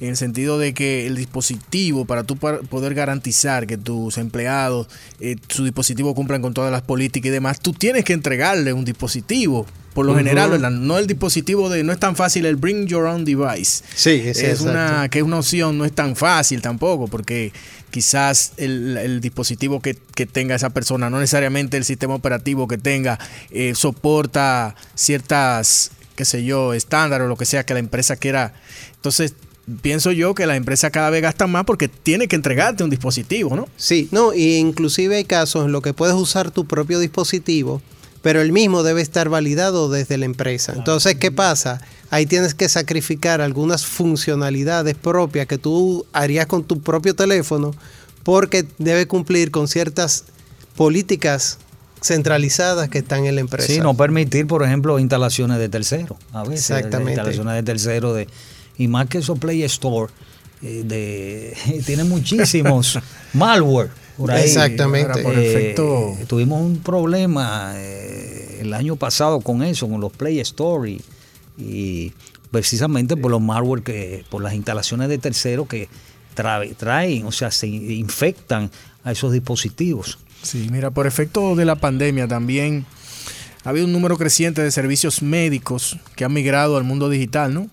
en 0.00 0.08
el 0.08 0.16
sentido 0.16 0.58
de 0.58 0.74
que 0.74 1.06
el 1.06 1.16
dispositivo, 1.16 2.04
para 2.04 2.24
tú 2.24 2.36
poder 2.36 2.94
garantizar 2.94 3.66
que 3.66 3.78
tus 3.78 4.18
empleados, 4.18 4.88
eh, 5.20 5.36
su 5.48 5.64
dispositivo 5.64 6.14
cumplan 6.14 6.42
con 6.42 6.54
todas 6.54 6.70
las 6.70 6.82
políticas 6.82 7.28
y 7.28 7.30
demás, 7.30 7.60
tú 7.60 7.72
tienes 7.72 8.04
que 8.04 8.12
entregarle 8.12 8.72
un 8.72 8.84
dispositivo. 8.84 9.66
Por 9.94 10.04
lo 10.04 10.14
general, 10.14 10.50
¿verdad? 10.50 10.70
no 10.70 10.98
el 10.98 11.06
dispositivo 11.06 11.70
de, 11.70 11.82
no 11.82 11.90
es 11.90 11.98
tan 11.98 12.16
fácil 12.16 12.44
el 12.44 12.56
bring 12.56 12.86
your 12.86 13.06
own 13.06 13.24
device. 13.24 13.82
Sí, 13.94 14.22
es 14.26 14.36
sí, 14.36 14.44
una 14.44 14.50
exacto. 14.50 15.10
que 15.10 15.18
es 15.20 15.24
una 15.24 15.38
opción, 15.38 15.78
no 15.78 15.86
es 15.86 15.92
tan 15.92 16.16
fácil 16.16 16.60
tampoco, 16.60 17.08
porque 17.08 17.50
quizás 17.90 18.52
el, 18.58 18.98
el 18.98 19.22
dispositivo 19.22 19.80
que, 19.80 19.96
que 20.14 20.26
tenga 20.26 20.54
esa 20.54 20.68
persona, 20.68 21.08
no 21.08 21.18
necesariamente 21.18 21.78
el 21.78 21.86
sistema 21.86 22.14
operativo 22.14 22.68
que 22.68 22.76
tenga, 22.76 23.18
eh, 23.50 23.74
soporta 23.74 24.74
ciertas, 24.94 25.92
qué 26.14 26.26
sé 26.26 26.44
yo, 26.44 26.74
estándares 26.74 27.24
o 27.24 27.28
lo 27.28 27.38
que 27.38 27.46
sea 27.46 27.64
que 27.64 27.72
la 27.72 27.80
empresa 27.80 28.16
quiera. 28.16 28.52
Entonces, 28.96 29.34
pienso 29.82 30.12
yo 30.12 30.34
que 30.34 30.46
la 30.46 30.56
empresa 30.56 30.90
cada 30.90 31.10
vez 31.10 31.22
gasta 31.22 31.46
más 31.46 31.64
porque 31.64 31.88
tiene 31.88 32.28
que 32.28 32.36
entregarte 32.36 32.84
un 32.84 32.90
dispositivo, 32.90 33.56
¿no? 33.56 33.68
Sí, 33.76 34.08
no, 34.12 34.32
y 34.32 34.56
inclusive 34.56 35.16
hay 35.16 35.24
casos 35.24 35.66
en 35.66 35.72
los 35.72 35.82
que 35.82 35.92
puedes 35.92 36.14
usar 36.14 36.50
tu 36.50 36.66
propio 36.66 36.98
dispositivo, 36.98 37.82
pero 38.22 38.40
el 38.40 38.52
mismo 38.52 38.82
debe 38.82 39.02
estar 39.02 39.28
validado 39.28 39.90
desde 39.90 40.18
la 40.18 40.24
empresa. 40.24 40.72
Entonces, 40.76 41.16
¿qué 41.16 41.32
pasa? 41.32 41.80
Ahí 42.10 42.26
tienes 42.26 42.54
que 42.54 42.68
sacrificar 42.68 43.40
algunas 43.40 43.86
funcionalidades 43.86 44.94
propias 44.94 45.46
que 45.46 45.58
tú 45.58 46.06
harías 46.12 46.46
con 46.46 46.64
tu 46.64 46.80
propio 46.80 47.14
teléfono 47.14 47.72
porque 48.22 48.66
debe 48.78 49.06
cumplir 49.06 49.50
con 49.50 49.68
ciertas 49.68 50.24
políticas 50.76 51.58
centralizadas 52.02 52.88
que 52.88 52.98
están 52.98 53.26
en 53.26 53.34
la 53.34 53.40
empresa. 53.40 53.68
Sí, 53.68 53.80
no 53.80 53.96
permitir, 53.96 54.46
por 54.46 54.62
ejemplo, 54.62 54.98
instalaciones 54.98 55.58
de 55.58 55.68
terceros. 55.68 56.18
A 56.32 56.42
veces, 56.44 56.70
Exactamente. 56.70 57.12
instalaciones 57.12 57.54
de 57.54 57.62
terceros. 57.62 58.16
De, 58.16 58.28
y 58.78 58.88
más 58.88 59.06
que 59.08 59.18
esos 59.18 59.38
Play 59.38 59.62
Store, 59.64 60.12
eh, 60.62 60.82
de, 60.86 61.82
tiene 61.86 62.04
muchísimos 62.04 62.98
malware. 63.34 63.90
Por 64.16 64.30
ahí. 64.30 64.44
Exactamente. 64.44 65.22
Por 65.22 65.38
Eh, 65.38 65.50
efecto- 65.74 66.16
tuvimos 66.26 66.60
un 66.62 66.78
problema 66.78 67.72
eh, 67.76 68.58
el 68.62 68.72
año 68.72 68.96
pasado 68.96 69.40
con 69.40 69.62
eso, 69.62 69.88
con 69.88 70.00
los 70.00 70.12
Play 70.12 70.40
Store 70.40 70.90
y, 70.90 71.00
y 71.58 72.12
precisamente 72.50 73.16
por 73.16 73.30
los 73.30 73.40
malware 73.42 73.82
que, 73.82 74.24
por 74.30 74.42
las 74.42 74.54
instalaciones 74.54 75.08
de 75.10 75.18
terceros 75.18 75.68
que 75.68 75.88
trae- 76.34 76.74
traen, 76.76 77.26
o 77.26 77.32
sea, 77.32 77.50
se 77.50 77.66
infectan 77.66 78.70
a 79.04 79.12
esos 79.12 79.32
dispositivos. 79.32 80.18
Sí, 80.42 80.68
mira, 80.70 80.90
por 80.90 81.06
efecto 81.06 81.54
de 81.54 81.64
la 81.66 81.76
pandemia 81.76 82.26
también 82.26 82.86
ha 83.64 83.70
habido 83.70 83.84
un 83.84 83.92
número 83.92 84.16
creciente 84.16 84.62
de 84.62 84.70
servicios 84.70 85.20
médicos 85.22 85.98
que 86.14 86.24
han 86.24 86.32
migrado 86.32 86.76
al 86.78 86.84
mundo 86.84 87.10
digital, 87.10 87.52
¿no? 87.52 87.68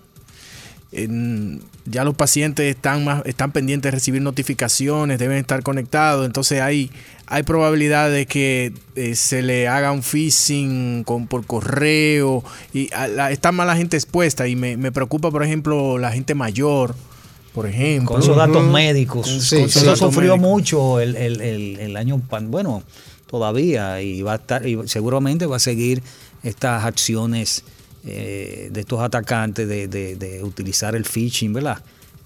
En- 0.94 1.60
ya 1.86 2.02
los 2.04 2.14
pacientes 2.14 2.74
están 2.74 3.04
más, 3.04 3.22
están 3.26 3.52
pendientes 3.52 3.90
de 3.92 3.96
recibir 3.96 4.22
notificaciones, 4.22 5.18
deben 5.18 5.36
estar 5.36 5.62
conectados, 5.62 6.24
entonces 6.24 6.60
hay, 6.62 6.90
hay 7.26 7.42
probabilidad 7.42 8.10
de 8.10 8.24
que 8.26 8.72
eh, 8.96 9.14
se 9.14 9.42
le 9.42 9.68
haga 9.68 9.92
un 9.92 10.02
phishing 10.02 11.04
con, 11.04 11.26
por 11.26 11.44
correo 11.46 12.42
y 12.72 12.88
a 12.94 13.06
la- 13.08 13.30
está 13.32 13.52
más 13.52 13.66
la 13.66 13.76
gente 13.76 13.96
expuesta 13.98 14.48
y 14.48 14.56
me, 14.56 14.76
me 14.78 14.92
preocupa, 14.92 15.30
por 15.30 15.42
ejemplo, 15.44 15.98
la 15.98 16.10
gente 16.12 16.34
mayor, 16.34 16.94
por 17.52 17.66
ejemplo. 17.66 18.12
con 18.12 18.22
esos 18.22 18.36
datos 18.36 18.64
médicos. 18.66 19.28
Con- 19.28 19.40
sí, 19.42 19.56
Eso 19.58 19.80
sí. 19.80 19.84
datos 19.84 19.98
sufrió 19.98 20.36
mucho 20.38 21.00
el, 21.00 21.16
el- 21.16 21.40
el- 21.42 21.80
el 21.80 21.96
año, 21.96 22.22
bueno, 22.44 22.82
todavía 23.26 24.00
y 24.00 24.22
va 24.22 24.32
a 24.32 24.36
estar, 24.36 24.66
y 24.66 24.78
seguramente 24.86 25.46
va 25.46 25.56
a 25.56 25.60
seguir 25.60 26.02
estas 26.42 26.84
acciones 26.84 27.64
eh, 28.06 28.68
de 28.72 28.80
estos 28.80 29.00
atacantes 29.00 29.66
de, 29.68 29.88
de- 29.88 30.16
de 30.16 30.42
utilizar 30.44 30.94
el 30.94 31.04
phishing, 31.04 31.52
¿verdad? 31.52 31.78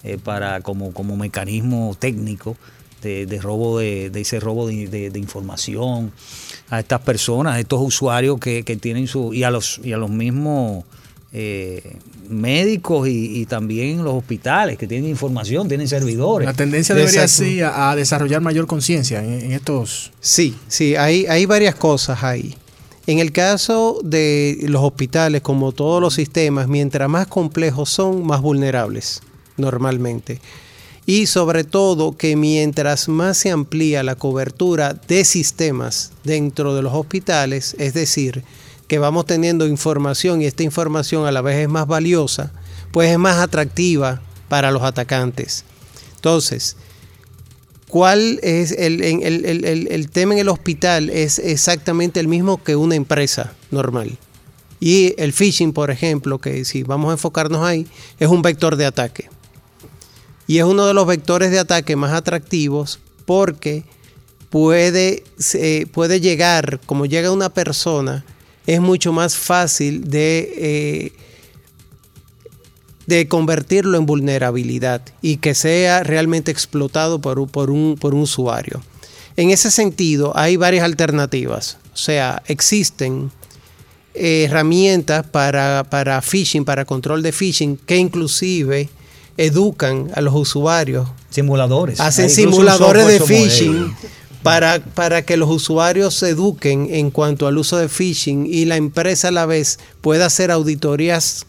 Eh, 0.05 0.18
para 0.22 0.61
como, 0.61 0.93
como 0.93 1.16
mecanismo 1.16 1.97
técnico 1.99 2.57
de, 3.03 3.26
de 3.26 3.41
robo 3.41 3.79
de, 3.79 4.11
de 4.11 4.20
ese 4.20 4.41
robo 4.41 4.66
de, 4.68 4.87
de- 4.89 5.11
de 5.11 5.18
información 5.18 6.12
a 6.70 6.81
estas 6.81 7.01
personas, 7.01 7.55
a 7.55 7.61
estos 7.61 7.81
usuarios 7.81 8.39
que, 8.41 8.62
que 8.64 8.76
tienen 8.76 9.07
su 9.07 9.33
y 9.35 9.43
a 9.45 9.51
los 9.51 9.81
y 9.85 9.93
a 9.93 9.97
los 9.97 10.11
mismos 10.11 10.85
eh, 11.33 11.97
médicos 12.29 13.09
y, 13.09 13.41
y 13.41 13.47
también 13.47 14.03
los 14.05 14.14
hospitales 14.14 14.79
que 14.79 14.87
tienen 14.87 15.11
información, 15.11 15.68
tienen 15.68 15.87
servidores. 15.89 16.47
La 16.47 16.55
tendencia 16.55 16.95
debería 16.95 17.22
Exacto. 17.22 17.51
ser 17.51 17.64
a, 17.64 17.91
a 17.91 17.97
desarrollar 17.97 18.41
mayor 18.41 18.66
conciencia 18.66 19.22
en, 19.22 19.33
en 19.41 19.53
estos 19.53 20.11
Sí, 20.20 20.57
sí, 20.68 20.97
hay, 20.97 21.26
hay 21.26 21.47
varias 21.47 21.74
cosas 21.74 22.22
ahí. 22.24 22.55
En 23.09 23.20
el 23.20 23.32
caso 23.32 24.00
de 24.04 24.59
los 24.64 24.82
hospitales, 24.82 25.40
como 25.40 25.72
todos 25.72 25.98
los 25.98 26.12
sistemas, 26.12 26.68
mientras 26.68 27.09
más 27.09 27.26
complejos 27.26 27.88
son, 27.88 28.26
más 28.26 28.42
vulnerables, 28.42 29.22
normalmente. 29.56 30.42
Y 31.06 31.24
sobre 31.24 31.64
todo 31.64 32.18
que 32.18 32.36
mientras 32.36 33.09
más 33.09 33.38
se 33.38 33.50
amplía 33.50 34.02
la 34.02 34.14
cobertura 34.14 34.92
de 34.92 35.24
sistemas 35.24 36.12
dentro 36.22 36.74
de 36.74 36.82
los 36.82 36.92
hospitales, 36.92 37.74
es 37.78 37.94
decir, 37.94 38.44
que 38.88 38.98
vamos 38.98 39.24
teniendo 39.24 39.66
información 39.66 40.42
y 40.42 40.44
esta 40.44 40.62
información 40.62 41.24
a 41.24 41.32
la 41.32 41.40
vez 41.40 41.56
es 41.56 41.68
más 41.70 41.86
valiosa, 41.86 42.52
pues 42.92 43.11
es 43.11 43.18
más 43.18 43.38
atractiva 43.38 44.20
para 44.50 44.70
los 44.70 44.82
atacantes. 44.82 45.64
Entonces, 46.16 46.76
¿Cuál 47.89 48.39
es 48.43 48.72
el, 48.72 49.03
el- 49.03 49.45
el- 49.47 49.89
el- 49.91 50.11
tema 50.11 50.34
en 50.34 50.41
el 50.41 50.49
hospital? 50.49 51.09
Es 51.11 51.39
exactamente 51.39 52.20
el 52.20 52.28
mismo 52.28 52.62
que 52.62 52.76
una 52.76 52.95
empresa 52.95 53.55
normal. 53.70 54.18
Y 54.78 55.14
el 55.20 55.32
phishing, 55.32 55.72
por 55.72 55.91
ejemplo, 55.91 56.39
que 56.39 56.64
si 56.64 56.82
vamos 56.82 57.09
a 57.09 57.12
enfocarnos 57.12 57.64
ahí, 57.64 57.86
es 58.20 58.28
un 58.28 58.43
vector 58.43 58.76
de 58.76 58.84
ataque. 58.86 59.28
Y 60.47 60.59
es 60.59 60.64
uno 60.64 60.86
de 60.86 60.95
los 60.95 61.07
vectores 61.07 61.51
de 61.51 61.59
ataque 61.59 61.97
más 61.97 62.12
atractivos 62.12 63.01
porque 63.26 63.84
puede, 64.51 65.24
se- 65.39 65.86
puede 65.93 66.20
llegar, 66.20 66.80
como 66.86 67.07
llega 67.07 67.32
una 67.32 67.49
persona, 67.53 68.24
es 68.66 68.80
mucho 68.80 69.12
más 69.12 69.36
fácil 69.36 70.09
de, 70.11 70.53
eh, 70.57 71.12
de 73.09 73.26
convertirlo 73.26 73.96
en 73.98 74.06
vulnerabilidad 74.06 75.00
y 75.22 75.38
que 75.38 75.54
sea 75.54 76.04
realmente 76.04 76.50
explotado 76.52 77.18
por, 77.20 77.38
un- 77.40 77.48
por, 77.48 77.70
un, 77.70 77.96
por 77.98 78.14
un 78.14 78.20
usuario. 78.20 78.80
En 79.36 79.50
ese 79.50 79.70
sentido, 79.70 80.32
hay 80.36 80.56
varias 80.56 80.84
alternativas. 80.84 81.78
O 81.94 81.96
sea, 81.96 82.42
existen 82.46 83.30
eh, 84.14 84.44
herramientas 84.48 85.24
para, 85.26 85.84
para 85.88 86.20
phishing, 86.20 86.64
para 86.64 86.84
control 86.84 87.22
de 87.22 87.32
phishing, 87.32 87.76
que 87.78 87.96
inclusive 87.96 88.88
educan 89.38 90.11
a 90.14 90.20
los 90.20 90.34
usuarios 90.34 91.09
Simuladores. 91.30 92.00
hacen 92.00 92.28
simuladores 92.28 93.06
de 93.06 93.20
phishing 93.20 93.94
para, 94.42 94.80
para 94.80 95.22
que 95.22 95.36
los 95.36 95.48
usuarios 95.50 96.14
se 96.14 96.30
eduquen 96.30 96.88
en 96.90 97.11
cuanto 97.11 97.46
al 97.46 97.56
uso 97.56 97.76
de 97.78 97.88
phishing 97.88 98.46
y 98.46 98.64
la 98.66 98.76
empresa 98.76 99.28
a 99.28 99.30
la 99.30 99.46
vez 99.46 99.78
pueda 100.00 100.26
hacer 100.26 100.50
auditorías 100.50 101.46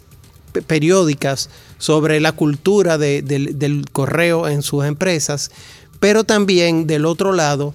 periódicas 0.68 1.50
sobre 1.78 2.20
la 2.20 2.32
cultura 2.32 2.98
de- 2.98 3.22
del, 3.22 3.86
correo 3.92 4.48
en 4.48 4.62
sus 4.62 4.86
empresas, 4.86 5.52
pero 6.00 6.24
también 6.24 6.88
del 6.88 7.06
otro 7.06 7.34
lado 7.34 7.74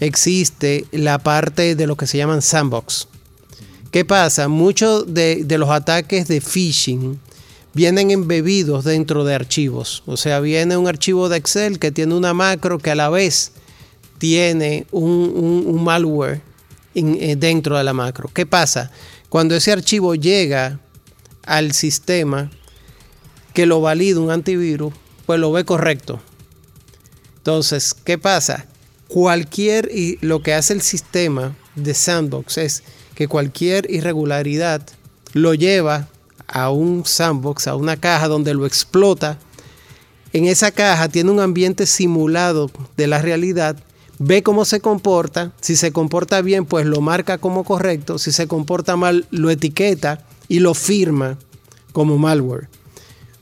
existe 0.00 0.86
la 0.92 1.18
parte 1.18 1.74
de 1.74 1.86
lo 1.86 1.96
que 1.96 2.06
se 2.06 2.18
llaman 2.18 2.42
sandbox. 2.42 3.08
¿Qué 3.90 4.04
pasa? 4.04 4.48
Muchos 4.48 5.14
de, 5.14 5.46
los 5.56 5.70
ataques 5.70 6.26
de 6.26 6.40
phishing 6.40 7.20
vienen 7.74 8.10
embebidos 8.10 8.84
dentro 8.84 9.24
de 9.24 9.34
archivos. 9.34 10.02
O 10.06 10.16
sea, 10.16 10.40
viene 10.40 10.76
un 10.76 10.88
archivo 10.88 11.28
de 11.28 11.36
Excel 11.36 11.78
que 11.78 11.92
tiene 11.92 12.14
una 12.14 12.34
macro 12.34 12.78
que 12.78 12.90
a 12.90 12.96
la 12.96 13.08
vez 13.08 13.52
tiene 14.18 14.86
un, 14.90 15.82
malware 15.84 16.40
eh, 16.94 17.36
dentro 17.36 17.78
de 17.78 17.84
la 17.84 17.92
macro. 17.92 18.28
¿Qué 18.34 18.46
pasa? 18.46 18.90
Cuando 19.28 19.54
ese 19.54 19.70
archivo 19.70 20.16
llega 20.16 20.80
al 21.46 21.72
sistema 21.72 22.50
que 23.52 23.66
lo 23.66 23.80
valida 23.80 24.20
un 24.20 24.30
antivirus, 24.30 24.92
pues 25.26 25.40
lo 25.40 25.52
ve 25.52 25.64
correcto. 25.64 26.20
Entonces, 27.38 27.94
¿qué 27.94 28.18
pasa? 28.18 28.66
Cualquier, 29.08 29.90
y 29.94 30.18
lo 30.20 30.42
que 30.42 30.54
hace 30.54 30.72
el 30.72 30.82
sistema 30.82 31.54
de 31.76 31.94
sandbox 31.94 32.58
es 32.58 32.82
que 33.14 33.28
cualquier 33.28 33.90
irregularidad 33.90 34.82
lo 35.32 35.54
lleva 35.54 36.08
a 36.46 36.70
un 36.70 37.04
sandbox, 37.04 37.68
a 37.68 37.76
una 37.76 37.96
caja 37.96 38.28
donde 38.28 38.54
lo 38.54 38.66
explota. 38.66 39.38
En 40.32 40.46
esa 40.46 40.72
caja 40.72 41.08
tiene 41.08 41.30
un 41.30 41.40
ambiente 41.40 41.86
simulado 41.86 42.70
de 42.96 43.06
la 43.06 43.22
realidad, 43.22 43.76
ve 44.18 44.42
cómo 44.42 44.64
se 44.64 44.80
comporta, 44.80 45.52
si 45.60 45.76
se 45.76 45.92
comporta 45.92 46.42
bien, 46.42 46.64
pues 46.64 46.86
lo 46.86 47.00
marca 47.00 47.38
como 47.38 47.62
correcto, 47.62 48.18
si 48.18 48.32
se 48.32 48.48
comporta 48.48 48.96
mal, 48.96 49.26
lo 49.30 49.50
etiqueta 49.50 50.24
y 50.48 50.60
lo 50.60 50.74
firma 50.74 51.38
como 51.92 52.18
malware. 52.18 52.68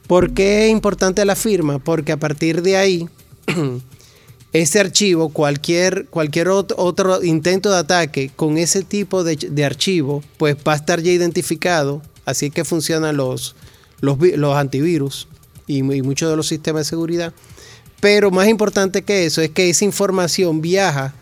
¿Por 0.07 0.35
qué 0.35 0.67
es 0.67 0.71
importante 0.73 1.25
la 1.25 1.37
firma? 1.37 1.79
Porque 1.79 2.13
a 2.13 2.17
partir 2.19 2.63
de 2.63 2.77
ahí, 2.77 3.09
este 4.53 4.81
archivo, 4.81 5.31
cualquier, 5.31 6.07
cualquier 6.07 6.49
ot- 6.49 6.75
otro 6.77 7.23
intento 7.23 7.71
de 7.71 7.79
ataque 7.79 8.31
con 8.35 8.59
ese 8.59 8.83
tipo 8.83 9.25
de, 9.25 9.65
archivo, 9.65 10.23
pues 10.37 10.57
va 10.67 10.75
a 10.75 10.77
estar 10.77 11.01
ya 11.01 11.13
identificado. 11.13 12.03
Así 12.25 12.51
que 12.51 12.65
funcionan 12.65 13.17
los, 13.17 13.57
los, 14.01 14.19
vi- 14.19 14.37
los 14.37 14.55
antivirus 14.57 15.27
y 15.67 15.83
muchos 15.83 16.31
de 16.31 16.37
los 16.37 16.47
sistemas 16.49 16.87
de 16.87 16.91
seguridad. 16.91 17.33
Pero 18.01 18.31
más 18.31 18.49
importante 18.49 19.03
que 19.03 19.25
eso 19.27 19.41
es 19.41 19.51
que 19.51 19.71
esa 19.71 19.85
información 19.85 20.61
viaja 20.61 21.15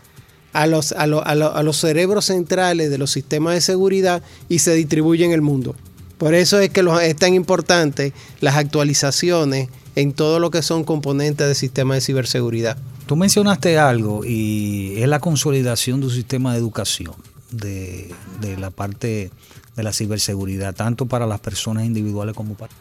a 0.53 0.67
los, 0.67 0.91
a, 0.91 1.07
lo- 1.07 1.25
a 1.25 1.35
lo- 1.35 1.55
a 1.55 1.63
los 1.63 1.77
cerebros 1.77 2.25
centrales 2.25 2.89
de 2.89 2.97
los 2.97 3.11
sistemas 3.11 3.53
de 3.55 3.61
seguridad 3.61 4.21
y 4.49 4.59
se 4.59 4.73
distribuye 4.73 5.25
en 5.25 5.31
el 5.31 5.41
mundo. 5.41 5.75
Por 6.17 6.33
eso 6.35 6.59
es 6.59 6.69
que 6.69 6.83
es 7.03 7.15
tan 7.15 7.33
importante 7.33 8.13
las 8.41 8.55
actualizaciones 8.55 9.69
en 9.95 10.13
todo 10.13 10.39
lo 10.39 10.51
que 10.51 10.61
son 10.61 10.83
componentes 10.83 11.47
del 11.47 11.55
sistema 11.55 11.95
de 11.95 12.01
ciberseguridad. 12.01 12.77
Tú 13.07 13.15
mencionaste 13.15 13.77
algo 13.79 14.23
y 14.23 14.93
es 14.97 15.07
la 15.07 15.19
consolidación 15.19 15.99
de 15.99 16.05
un 16.07 16.11
sistema 16.13 16.53
de 16.53 16.59
educación 16.59 17.13
de, 17.51 18.13
de 18.39 18.55
la 18.57 18.69
parte 18.69 19.31
de 19.75 19.83
la 19.83 19.91
ciberseguridad, 19.93 20.75
tanto 20.75 21.07
para 21.07 21.25
las 21.25 21.39
personas 21.39 21.85
individuales 21.85 22.35
como 22.35 22.53
para... 22.53 22.71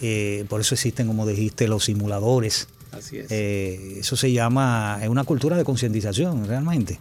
eh, 0.00 0.44
por 0.48 0.60
eso 0.60 0.74
existen, 0.74 1.06
como 1.06 1.26
dijiste, 1.26 1.66
los 1.68 1.84
simuladores. 1.84 2.68
Así 2.92 3.18
es. 3.18 3.26
Eh, 3.30 3.96
eso 4.00 4.16
se 4.16 4.30
llama, 4.32 4.98
es 5.02 5.08
una 5.08 5.24
cultura 5.24 5.56
de 5.56 5.64
concientización 5.64 6.46
realmente. 6.46 6.98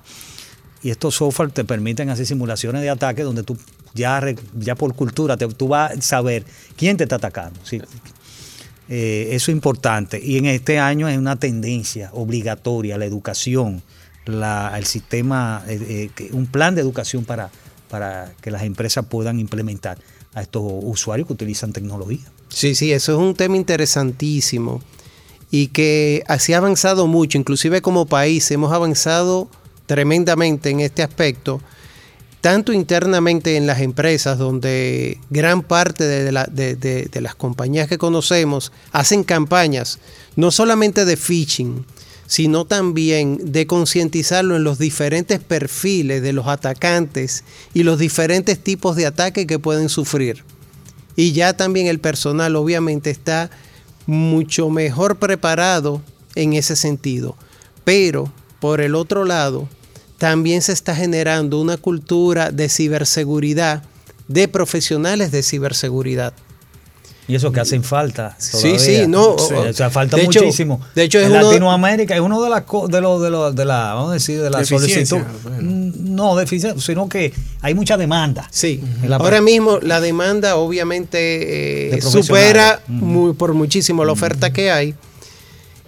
Y 0.83 0.89
estos 0.89 1.15
software 1.15 1.51
te 1.51 1.63
permiten 1.63 2.09
hacer 2.09 2.25
simulaciones 2.25 2.81
de 2.81 2.89
ataque 2.89 3.21
donde 3.23 3.43
tú 3.43 3.55
ya, 3.93 4.19
ya 4.57 4.73
por 4.75 4.95
cultura 4.95 5.37
te- 5.37 5.47
tú 5.49 5.67
vas 5.67 5.91
a 5.91 6.01
saber 6.01 6.43
quién 6.75 6.97
te 6.97 7.03
está 7.03 7.17
atacando. 7.17 7.59
¿sí? 7.63 7.79
Eh, 8.89 9.29
eso 9.31 9.51
es 9.51 9.55
importante. 9.55 10.19
Y 10.23 10.37
en 10.37 10.45
este 10.47 10.79
año 10.79 11.07
es 11.07 11.17
una 11.17 11.35
tendencia 11.37 12.09
obligatoria 12.13 12.97
la 12.97 13.05
educación, 13.05 13.83
la, 14.25 14.73
el 14.77 14.85
sistema, 14.85 15.63
eh, 15.67 16.09
eh, 16.17 16.29
un 16.31 16.47
plan 16.47 16.73
de 16.75 16.81
educación 16.81 17.25
para, 17.25 17.51
para 17.89 18.33
que 18.41 18.49
las 18.51 18.63
empresas 18.63 19.05
puedan 19.05 19.39
implementar 19.39 19.97
a 20.33 20.41
estos 20.41 20.63
usuarios 20.65 21.27
que 21.27 21.33
utilizan 21.33 21.73
tecnología. 21.73 22.25
Sí, 22.49 22.73
sí, 22.75 22.91
eso 22.91 23.11
es 23.13 23.17
un 23.19 23.35
tema 23.35 23.55
interesantísimo 23.57 24.81
y 25.52 25.68
que 25.68 26.24
así 26.28 26.54
ha 26.54 26.58
avanzado 26.58 27.08
mucho, 27.08 27.38
inclusive 27.38 27.82
como 27.82 28.06
país 28.06 28.49
hemos 28.52 28.72
avanzado 28.72 29.49
tremendamente 29.86 30.70
en 30.70 30.80
este 30.80 31.04
aspecto, 31.04 31.62
tanto 32.39 32.74
internamente 32.74 33.58
en 33.58 33.68
las 33.68 33.82
empresas, 33.82 34.38
donde 34.38 35.20
gran 35.30 35.62
parte 35.62 36.06
de, 36.08 36.32
la- 36.32 36.45
de- 36.52 36.76
de- 36.76 37.04
de 37.12 37.22
las 37.22 37.36
compañías 37.36 37.88
que 37.88 37.97
conocemos 37.97 38.72
hacen 38.91 39.24
campañas, 39.24 39.99
no 40.36 40.49
solamente 40.49 41.06
de 41.06 41.18
phishing, 41.18 41.86
sino 42.26 42.64
también 42.66 43.52
de 43.52 43.68
concientizarlo 43.68 44.56
en 44.56 44.64
los 44.64 44.80
diferentes 44.80 45.41
perfiles 45.41 46.22
de 46.22 46.32
los 46.32 46.47
atacantes 46.47 47.43
y 47.74 47.84
los 47.84 47.99
diferentes 47.99 48.58
tipos 48.58 48.95
de 48.95 49.06
ataques 49.06 49.45
que 49.45 49.60
pueden 49.60 49.89
sufrir. 49.89 50.45
Y 51.18 51.34
ya 51.34 51.54
también 51.58 51.88
el 51.88 51.99
personal 51.99 52.56
obviamente 52.56 53.10
está 53.10 53.52
mucho 54.06 54.70
mejor 54.70 55.18
preparado 55.18 56.02
en 56.36 56.54
ese 56.54 56.76
sentido. 56.76 57.36
Pero 57.84 58.32
por 58.60 58.82
el 58.82 58.95
otro 58.95 59.26
lado, 59.26 59.68
también 60.18 60.62
se 60.62 60.72
está 60.74 60.95
generando 60.95 61.60
una 61.60 61.78
cultura 61.78 62.52
de 62.52 62.70
ciberseguridad 62.70 63.84
de 64.28 64.47
profesionales 64.47 65.32
de 65.32 65.43
ciberseguridad. 65.43 66.34
Y 67.28 67.36
eso 67.36 67.52
que 67.52 67.60
hacen 67.62 67.84
falta. 67.84 68.36
Sí, 68.39 68.52
todavía. 68.74 68.80
sí, 68.80 69.08
no, 69.08 69.38
Sí, 69.38 69.54
o- 69.54 69.70
o 69.70 69.74
sea, 69.74 69.89
falta 69.89 70.18
de 70.18 70.24
hecho- 70.24 70.41
muchísimo. 70.41 70.82
de 70.95 71.04
hecho, 71.04 71.20
es 71.20 71.26
en 71.28 71.32
uno 71.32 71.41
Latinoamérica 71.43 72.16
es 72.16 72.22
uno 72.22 72.41
de 72.41 72.49
las 72.49 72.64
de 72.89 73.02
los 73.02 73.22
de 73.22 73.30
los 73.30 73.56
de 73.56 73.66
la 73.66 73.93
vamos 73.93 74.12
a 74.12 74.14
decir 74.14 74.41
de 74.41 74.49
la 74.49 74.66
solicitud. 74.66 75.20
bueno. 75.43 75.91
No, 76.22 76.80
sino 76.80 77.09
que 77.09 77.34
hay 77.61 77.74
mucha 77.74 77.97
demanda. 77.97 78.47
Sí, 78.51 78.82
la 79.07 79.15
ahora 79.17 79.41
mismo 79.41 79.80
la 79.82 79.99
demanda 79.99 80.55
obviamente 80.55 81.88
eh, 81.88 81.95
De 81.95 82.01
supera 82.01 82.82
muy, 82.88 83.34
por 83.34 83.53
muchísimo 83.53 84.05
la 84.05 84.11
oferta 84.11 84.51
que 84.53 84.72
hay. 84.72 84.95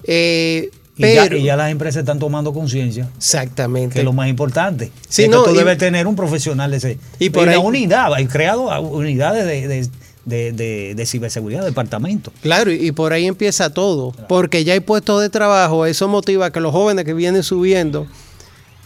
Eh, 0.04 0.70
Y 0.98 1.14
ya, 1.16 1.24
pero, 1.24 1.38
y 1.38 1.44
ya 1.44 1.56
las 1.56 1.72
empresas 1.72 2.02
están 2.02 2.20
tomando 2.20 2.54
conciencia, 2.54 3.10
exactamente. 3.18 3.94
que 3.94 4.00
es 4.00 4.06
lo 4.06 4.14
más 4.14 4.28
importante. 4.30 4.92
Sí, 5.10 5.24
es 5.24 5.30
que 5.30 5.36
no, 5.36 5.44
tú 5.44 5.52
y- 5.52 5.58
debes 5.58 5.78
tener 5.78 6.06
un 6.08 6.16
profesional 6.16 6.70
de 6.72 6.78
ese. 6.78 6.98
Y 7.20 7.30
por 7.32 7.48
ahí- 7.50 7.58
unidad, 7.58 8.14
hay 8.14 8.28
creado 8.28 8.64
unidades 8.82 9.46
de, 9.46 9.68
de, 9.68 9.90
de, 10.26 10.52
de- 10.52 10.94
de 10.96 11.06
ciberseguridad, 11.06 11.66
departamento. 11.66 12.32
Claro, 12.42 12.72
y 12.72 12.92
por 12.92 13.12
ahí 13.14 13.26
empieza 13.26 13.72
todo, 13.72 14.12
porque 14.30 14.64
ya 14.64 14.74
hay 14.74 14.82
puestos 14.82 15.20
de 15.22 15.30
trabajo, 15.30 15.86
eso 15.88 16.08
motiva 16.08 16.48
a 16.48 16.52
que 16.52 16.60
los 16.60 16.72
jóvenes 16.72 17.06
que 17.06 17.14
vienen 17.14 17.42
subiendo 17.44 18.06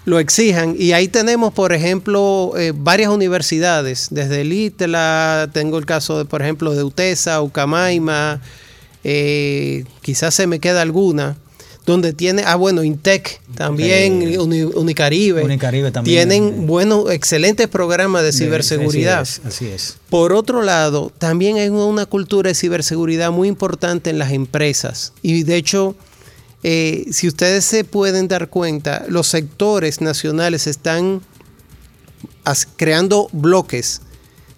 lo 0.08 0.20
exijan. 0.20 0.74
Y 0.80 0.94
ahí 0.94 1.10
tenemos, 1.10 1.54
por 1.54 1.74
ejemplo, 1.74 2.54
eh, 2.58 2.72
varias 2.74 3.10
universidades, 3.12 4.08
desde 4.10 4.40
el 4.42 4.54
ITLA, 4.54 5.50
tengo 5.52 5.78
el 5.78 5.86
caso, 5.86 6.18
de, 6.18 6.24
por 6.24 6.42
ejemplo, 6.42 6.74
de 6.74 6.82
UTESA, 6.84 7.42
Ucamaima, 7.42 8.40
eh, 9.04 9.84
quizás 10.02 10.34
se 10.34 10.48
me 10.48 10.60
queda 10.60 10.82
alguna, 10.82 11.36
donde 11.86 12.14
tiene, 12.14 12.44
ah 12.46 12.56
bueno, 12.56 12.84
Intec 12.86 13.42
también, 13.56 14.22
Eh, 14.22 14.40
Uni- 14.40 14.64
Unicaribe, 14.64 15.44
Unicaribe 15.44 15.92
también. 15.92 16.30
tienen 16.30 16.68
buenos, 16.68 17.12
excelentes 17.12 17.68
programas 17.68 18.24
de 18.24 18.32
ciberseguridad. 18.32 19.22
Así 19.22 19.42
es. 19.42 19.46
así 19.46 19.66
es. 19.68 19.98
Por 20.10 20.32
otro 20.32 20.62
lado, 20.62 21.12
también 21.18 21.58
hay 21.58 21.68
una 21.70 22.06
cultura 22.06 22.48
de 22.50 22.56
ciberseguridad 22.56 23.32
muy 23.32 23.50
importante 23.50 24.10
en 24.10 24.20
las 24.20 24.32
empresas. 24.32 25.12
Y 25.22 25.44
de 25.44 25.58
hecho, 25.58 25.96
eh, 26.64 27.06
si 27.12 27.28
ustedes 27.28 27.64
se 27.66 27.84
pueden 27.84 28.28
dar 28.28 28.50
cuenta, 28.50 29.06
los 29.08 29.28
sectores 29.28 30.02
nacionales 30.02 30.68
están 30.68 31.22
creando 32.76 33.30
bloques 33.32 34.02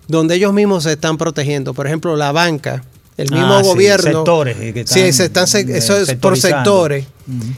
donde 0.07 0.35
ellos 0.35 0.53
mismos 0.53 0.83
se 0.83 0.93
están 0.93 1.17
protegiendo. 1.17 1.73
Por 1.73 1.85
ejemplo, 1.87 2.15
la 2.15 2.31
banca, 2.31 2.83
el 3.17 3.29
mismo 3.31 3.53
Ah, 3.57 3.61
sí, 3.63 3.69
gobierno. 3.69 4.11
sectores, 4.11 4.57
eh, 4.59 4.83
sí, 4.87 5.13
se 5.13 5.25
están, 5.25 5.45
se- 5.47 5.59
eh, 5.61 5.77
eso 5.77 5.97
es 5.97 6.15
por 6.15 6.37
sectores. 6.37 7.05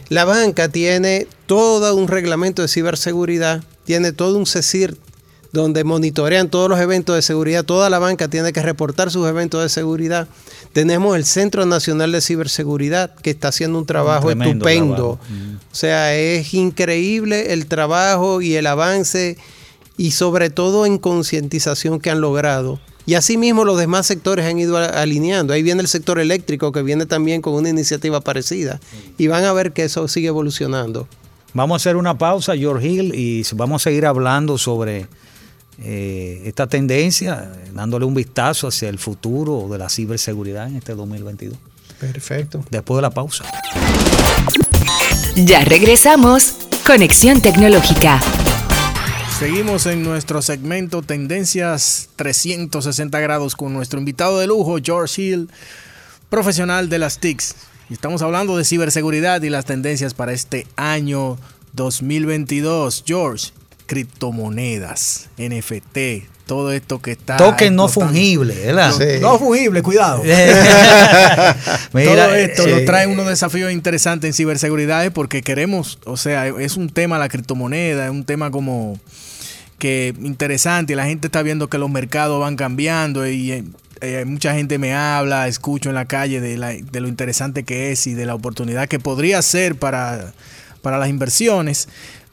La 0.10 0.26
banca 0.26 0.68
tiene 0.68 1.28
todo 1.46 1.96
un 1.96 2.08
reglamento 2.10 2.62
de 2.62 2.68
ciberseguridad, 2.68 3.64
tiene 3.86 4.12
todo 4.12 4.38
un 4.38 4.46
CECIR 4.46 4.98
donde 5.52 5.84
monitorean 5.84 6.50
todos 6.50 6.70
los 6.70 6.80
eventos 6.80 7.16
de 7.16 7.22
seguridad. 7.22 7.64
Toda 7.64 7.90
la 7.90 8.00
banca 8.00 8.28
tiene 8.28 8.54
que 8.54 8.62
reportar 8.62 9.12
sus 9.12 9.28
eventos 9.28 9.62
de 9.62 9.70
seguridad. 9.70 10.28
Tenemos 10.74 11.16
el 11.16 11.26
Centro 11.26 11.66
Nacional 11.66 12.12
de 12.12 12.22
Ciberseguridad 12.22 13.14
que 13.16 13.32
está 13.32 13.50
haciendo 13.50 13.78
un 13.78 13.86
trabajo 13.86 14.32
estupendo. 14.32 15.18
trabajo. 15.18 15.20
Mm. 15.30 15.56
O 15.56 15.76
sea, 15.76 16.16
es 16.16 16.54
increíble 16.54 17.54
el 17.54 17.66
trabajo 17.66 18.42
y 18.42 18.56
el 18.56 18.68
avance 18.68 19.38
y 19.98 20.12
sobre 20.12 20.50
todo 20.50 20.86
en 20.86 20.98
concientización 20.98 22.00
que 22.00 22.10
han 22.10 22.22
logrado. 22.22 22.80
Y 23.06 23.16
asimismo 23.16 23.66
los 23.66 23.78
demás 23.78 24.08
sectores 24.08 24.46
han 24.46 24.60
ido 24.60 24.78
alineando. 24.78 25.54
Ahí 25.54 25.64
viene 25.64 25.82
el 25.82 25.88
sector 25.88 26.20
eléctrico 26.20 26.72
que 26.72 26.84
viene 26.84 27.06
también 27.06 27.42
con 27.42 27.54
una 27.56 27.68
iniciativa 27.68 28.22
parecida. 28.22 28.80
Y 29.18 29.28
van 29.28 29.44
a 29.44 29.54
ver 29.54 29.74
que 29.74 29.84
eso 29.84 30.08
sigue 30.08 30.28
evolucionando. 30.28 31.08
Vamos 31.54 31.76
a 31.76 31.78
hacer 31.78 31.98
una 31.98 32.18
pausa, 32.18 32.56
George 32.56 32.88
Hill, 32.88 33.14
y 33.14 33.44
vamos 33.56 33.82
a 33.82 33.84
seguir 33.90 34.06
hablando 34.06 34.58
sobre 34.58 35.08
eh, 35.84 36.44
esta 36.46 36.68
tendencia, 36.68 37.52
dándole 37.74 38.06
un 38.06 38.14
vistazo 38.14 38.68
hacia 38.68 38.90
el 38.90 39.00
futuro 39.00 39.68
de 39.70 39.78
la 39.78 39.90
ciberseguridad 39.90 40.68
en 40.68 40.78
este 40.78 40.94
2022. 40.94 41.58
Perfecto. 42.00 42.64
Después 42.70 42.98
de 42.98 43.02
la 43.02 43.12
pausa. 43.12 43.46
Ya 45.36 45.64
regresamos. 45.64 46.56
Conexión 46.86 47.42
Tecnológica. 47.42 48.20
Seguimos 49.40 49.86
en 49.88 50.04
nuestro 50.04 50.42
segmento 50.42 51.02
Tendencias 51.02 52.10
360 52.16 53.20
grados 53.20 53.56
con 53.56 53.74
nuestro 53.74 54.00
invitado 54.00 54.40
de 54.40 54.48
lujo, 54.48 54.78
George 54.84 55.22
Hill, 55.22 55.50
profesional 56.30 56.90
de 56.90 57.00
las 57.00 57.20
TICs. 57.20 57.56
Y 57.90 57.94
estamos 57.94 58.22
hablando 58.22 58.56
de 58.56 58.66
ciberseguridad 58.66 59.42
y 59.42 59.50
las 59.50 59.66
tendencias 59.66 60.14
para 60.14 60.34
este 60.34 60.68
año 60.76 61.38
2022. 61.74 63.04
George, 63.06 63.52
criptomonedas, 63.92 65.28
NFT, 65.38 66.26
todo 66.46 66.72
esto 66.72 67.02
que 67.02 67.12
está... 67.12 67.36
Token 67.38 67.76
no 67.76 67.88
fungible, 67.90 68.54
¿verdad? 68.56 68.94
Sí. 68.98 69.20
No 69.22 69.38
fungible, 69.38 69.82
cuidado. 69.84 70.24
Mira, 71.94 72.26
Todo 72.26 72.36
esto 72.36 72.68
eh, 72.68 72.72
nos 72.72 72.86
trae 72.86 73.08
unos 73.08 73.28
desafíos 73.28 73.72
interesantes 73.72 74.28
en 74.30 74.34
ciberseguridad 74.34 75.06
eh, 75.06 75.12
porque 75.12 75.42
queremos, 75.42 76.00
o 76.06 76.18
sea, 76.18 76.48
es 76.48 76.78
un 76.78 76.90
tema 76.90 77.18
la 77.18 77.30
criptomoneda, 77.30 78.06
es 78.06 78.12
un 78.12 78.24
tema 78.26 78.50
como 78.52 78.98
que 79.78 80.14
interesante 80.22 80.94
y 80.94 80.96
la 80.96 81.06
gente 81.06 81.28
está 81.28 81.42
viendo 81.42 81.70
que 81.70 81.78
los 81.78 81.90
mercados 81.90 82.40
van 82.40 82.56
cambiando 82.56 83.28
y 83.28 83.52
eh, 83.52 83.64
eh, 84.02 84.24
mucha 84.26 84.54
gente 84.54 84.78
me 84.78 84.94
habla, 84.94 85.48
escucho 85.48 85.90
en 85.90 85.96
la 85.96 86.06
calle 86.06 86.40
de, 86.40 86.58
la- 86.58 86.74
de 86.74 87.00
lo 87.02 87.08
interesante 87.08 87.64
que 87.64 87.92
es 87.92 88.08
y 88.08 88.14
de 88.14 88.26
la 88.26 88.36
oportunidad 88.36 88.88
que 88.88 89.00
podría 89.00 89.42
ser 89.42 89.76
para, 89.76 90.34
para 90.82 90.98
las 90.98 91.10
inversiones. 91.10 91.88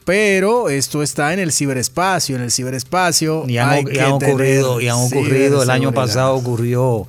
Pero 0.09 0.69
esto 0.69 1.03
está 1.03 1.33
en 1.33 1.39
el 1.39 1.51
ciberespacio, 1.51 2.35
en 2.35 2.41
el 2.41 2.51
ciberespacio 2.51 3.45
Y 3.47 3.59
han, 3.59 3.69
hay 3.69 3.81
y 3.81 3.85
que 3.85 4.01
han 4.01 4.13
ocurrido, 4.13 4.81
y 4.81 4.87
han 4.87 4.97
ocurrido, 4.97 5.61
el 5.61 5.69
año 5.69 5.93
pasado 5.93 6.33
ocurrió 6.33 7.07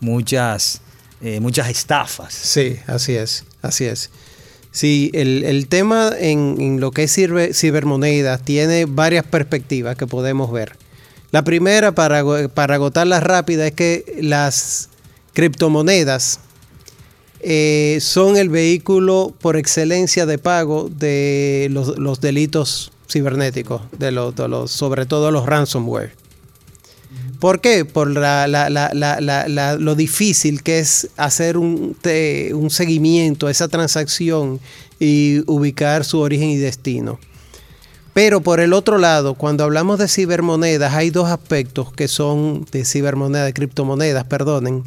muchas, 0.00 0.82
eh, 1.22 1.40
muchas 1.40 1.70
estafas. 1.70 2.34
Sí, 2.34 2.76
así 2.86 3.14
es, 3.14 3.44
así 3.62 3.86
es. 3.86 4.10
Sí, 4.70 5.10
el, 5.14 5.44
el 5.44 5.66
tema 5.68 6.12
en, 6.18 6.56
en 6.60 6.78
lo 6.78 6.90
que 6.90 7.04
es 7.04 7.16
ciber- 7.16 7.54
cibermonedas 7.54 8.42
tiene 8.42 8.84
varias 8.84 9.24
perspectivas 9.24 9.96
que 9.96 10.06
podemos 10.06 10.52
ver. 10.52 10.76
La 11.30 11.44
primera, 11.44 11.92
para, 11.92 12.22
para 12.48 12.74
agotarla 12.74 13.20
rápida, 13.20 13.66
es 13.66 13.72
que 13.72 14.18
las 14.20 14.90
criptomonedas 15.32 16.40
eh, 17.42 17.98
son 18.00 18.36
el 18.36 18.48
vehículo 18.48 19.34
por 19.40 19.56
excelencia 19.56 20.26
de 20.26 20.38
pago 20.38 20.88
de 20.88 21.68
los, 21.70 22.20
delitos 22.20 22.92
cibernéticos, 23.10 23.82
de 23.98 24.12
los, 24.12 24.70
sobre 24.70 25.06
todo 25.06 25.30
los 25.30 25.46
ransomware. 25.46 26.14
¿Por 27.40 27.60
qué? 27.60 27.84
Por 27.84 28.08
lo 28.10 29.94
difícil 29.96 30.62
que 30.62 30.78
es 30.78 31.08
hacer 31.16 31.58
un, 31.58 31.96
un 32.54 32.70
seguimiento 32.70 33.48
a 33.48 33.50
esa 33.50 33.66
transacción 33.66 34.60
y 35.00 35.42
ubicar 35.50 36.04
su 36.04 36.20
origen 36.20 36.50
y 36.50 36.56
destino. 36.58 37.18
Pero 38.14 38.42
por 38.42 38.60
el 38.60 38.72
otro 38.72 38.98
lado, 38.98 39.34
cuando 39.34 39.64
hablamos 39.64 39.98
de 39.98 40.06
cibermonedas, 40.06 40.94
hay 40.94 41.10
dos 41.10 41.28
aspectos 41.30 41.92
que 41.92 42.06
son 42.06 42.66
de 42.70 42.84
cibermonedas, 42.84 43.46
de 43.46 43.54
criptomonedas, 43.54 44.24
perdonen. 44.24 44.84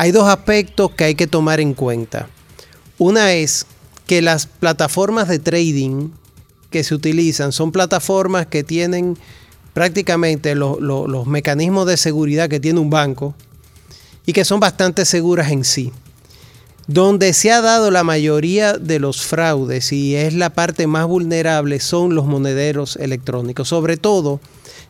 Hay 0.00 0.12
dos 0.12 0.28
aspectos 0.28 0.92
que 0.92 1.02
hay 1.02 1.14
que 1.16 1.26
tomar 1.26 1.58
en 1.58 1.74
cuenta. 1.74 2.28
Una 2.98 3.32
es 3.32 3.66
que 4.06 4.22
las 4.22 4.46
plataformas 4.46 5.26
de 5.26 5.40
trading 5.40 6.10
que 6.70 6.84
se 6.84 6.94
utilizan 6.94 7.50
son 7.50 7.72
plataformas 7.72 8.46
que 8.46 8.62
tienen 8.62 9.18
prácticamente 9.74 10.54
lo- 10.54 10.78
lo- 10.80 11.08
los 11.08 11.26
mecanismos 11.26 11.84
de 11.88 11.96
seguridad 11.96 12.48
que 12.48 12.60
tiene 12.60 12.78
un 12.78 12.90
banco 12.90 13.34
y 14.24 14.32
que 14.34 14.44
son 14.44 14.60
bastante 14.60 15.04
seguras 15.04 15.50
en 15.50 15.64
sí. 15.64 15.90
Donde 16.86 17.32
se 17.32 17.50
ha 17.50 17.60
dado 17.60 17.90
la 17.90 18.04
mayoría 18.04 18.74
de 18.74 19.00
los 19.00 19.22
fraudes 19.26 19.90
y 19.92 20.14
es 20.14 20.32
la 20.32 20.50
parte 20.50 20.86
más 20.86 21.08
vulnerable 21.08 21.80
son 21.80 22.14
los 22.14 22.24
monederos 22.24 22.94
electrónicos, 22.94 23.66
sobre 23.66 23.96
todo 23.96 24.40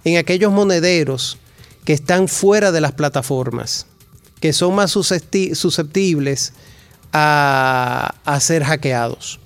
en 0.05 0.19
aquellos 0.19 0.53
monederos 0.53 1.39
que 1.87 1.95
están 1.95 2.29
fuera 2.29 2.73
de 2.73 2.83
las 2.83 2.93
plataformas, 2.93 3.87
que 4.41 4.53
son 4.53 4.75
más 4.75 4.95
suscepti- 4.95 5.55
susceptibles 5.55 6.53
a, 7.13 8.39
ser 8.41 8.65
hackeados. 8.65 9.41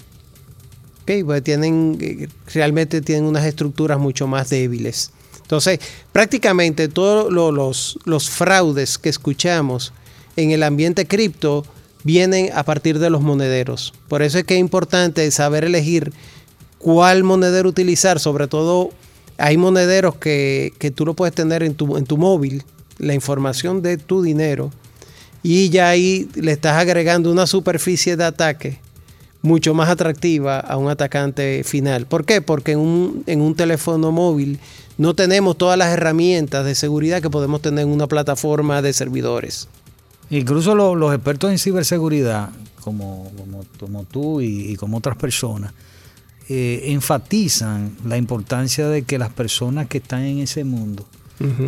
Ok, 1.02 1.10
pues 1.24 1.42
tienen, 1.42 2.28
realmente 2.52 3.00
tienen 3.00 3.24
unas 3.24 3.44
estructuras 3.44 3.98
mucho 3.98 4.26
más 4.26 4.50
débiles. 4.50 5.10
Entonces, 5.40 5.80
prácticamente 6.12 6.88
todos 6.88 7.32
lo- 7.32 7.52
los, 7.52 7.98
los 8.04 8.30
fraudes 8.30 8.98
que 8.98 9.08
escuchamos 9.08 9.92
en 10.36 10.50
el 10.50 10.62
ambiente 10.62 11.06
cripto 11.06 11.66
vienen 12.04 12.50
a 12.54 12.62
partir 12.64 12.98
de 12.98 13.10
los 13.10 13.20
monederos. 13.22 13.92
Por 14.08 14.22
eso 14.22 14.38
es 14.38 14.44
que 14.44 14.54
es 14.54 14.60
importante 14.60 15.30
saber 15.30 15.64
elegir 15.64 16.12
cuál 16.78 17.22
monedero 17.22 17.68
utilizar. 17.68 18.18
Sobre 18.18 18.48
todo, 18.48 18.90
hay 19.38 19.56
monederos 19.56 20.16
que, 20.16 20.72
que 20.78 20.90
tú 20.90 21.04
lo 21.04 21.14
puedes 21.14 21.34
tener 21.34 21.62
en 21.62 21.74
tu, 21.74 21.96
en 21.96 22.04
tu 22.04 22.16
móvil, 22.16 22.64
la 22.98 23.14
información 23.14 23.82
de 23.82 23.96
tu 23.98 24.22
dinero, 24.22 24.70
y 25.42 25.68
ya 25.70 25.88
ahí 25.88 26.28
le 26.34 26.52
estás 26.52 26.76
agregando 26.76 27.30
una 27.32 27.46
superficie 27.46 28.16
de 28.16 28.24
ataque 28.24 28.78
mucho 29.42 29.74
más 29.74 29.88
atractiva 29.88 30.60
a 30.60 30.76
un 30.76 30.88
atacante 30.88 31.64
final. 31.64 32.06
¿Por 32.06 32.24
qué? 32.24 32.40
Porque 32.42 32.72
en 32.72 32.78
un, 32.78 33.24
en 33.26 33.40
un 33.40 33.56
teléfono 33.56 34.12
móvil 34.12 34.60
no 34.98 35.14
tenemos 35.14 35.58
todas 35.58 35.76
las 35.76 35.88
herramientas 35.88 36.64
de 36.64 36.74
seguridad 36.76 37.20
que 37.20 37.28
podemos 37.30 37.60
tener 37.60 37.84
en 37.86 37.90
una 37.90 38.06
plataforma 38.06 38.82
de 38.82 38.92
servidores. 38.92 39.68
Incluso 40.30 40.74
lo- 40.76 40.94
los 40.94 41.12
expertos 41.12 41.50
en 41.50 41.58
ciberseguridad, 41.58 42.50
como, 42.84 43.32
como, 43.36 43.64
como 43.80 44.04
tú 44.04 44.40
y, 44.40 44.76
como 44.76 44.98
otras 44.98 45.16
personas, 45.16 45.72
eh, 46.48 46.84
enfatizan 46.86 47.96
la 48.06 48.16
importancia 48.16 48.88
de 48.88 49.02
que 49.02 49.18
las 49.18 49.30
personas 49.30 49.88
que 49.88 49.98
están 49.98 50.22
en 50.22 50.38
ese 50.38 50.62
mundo 50.64 51.04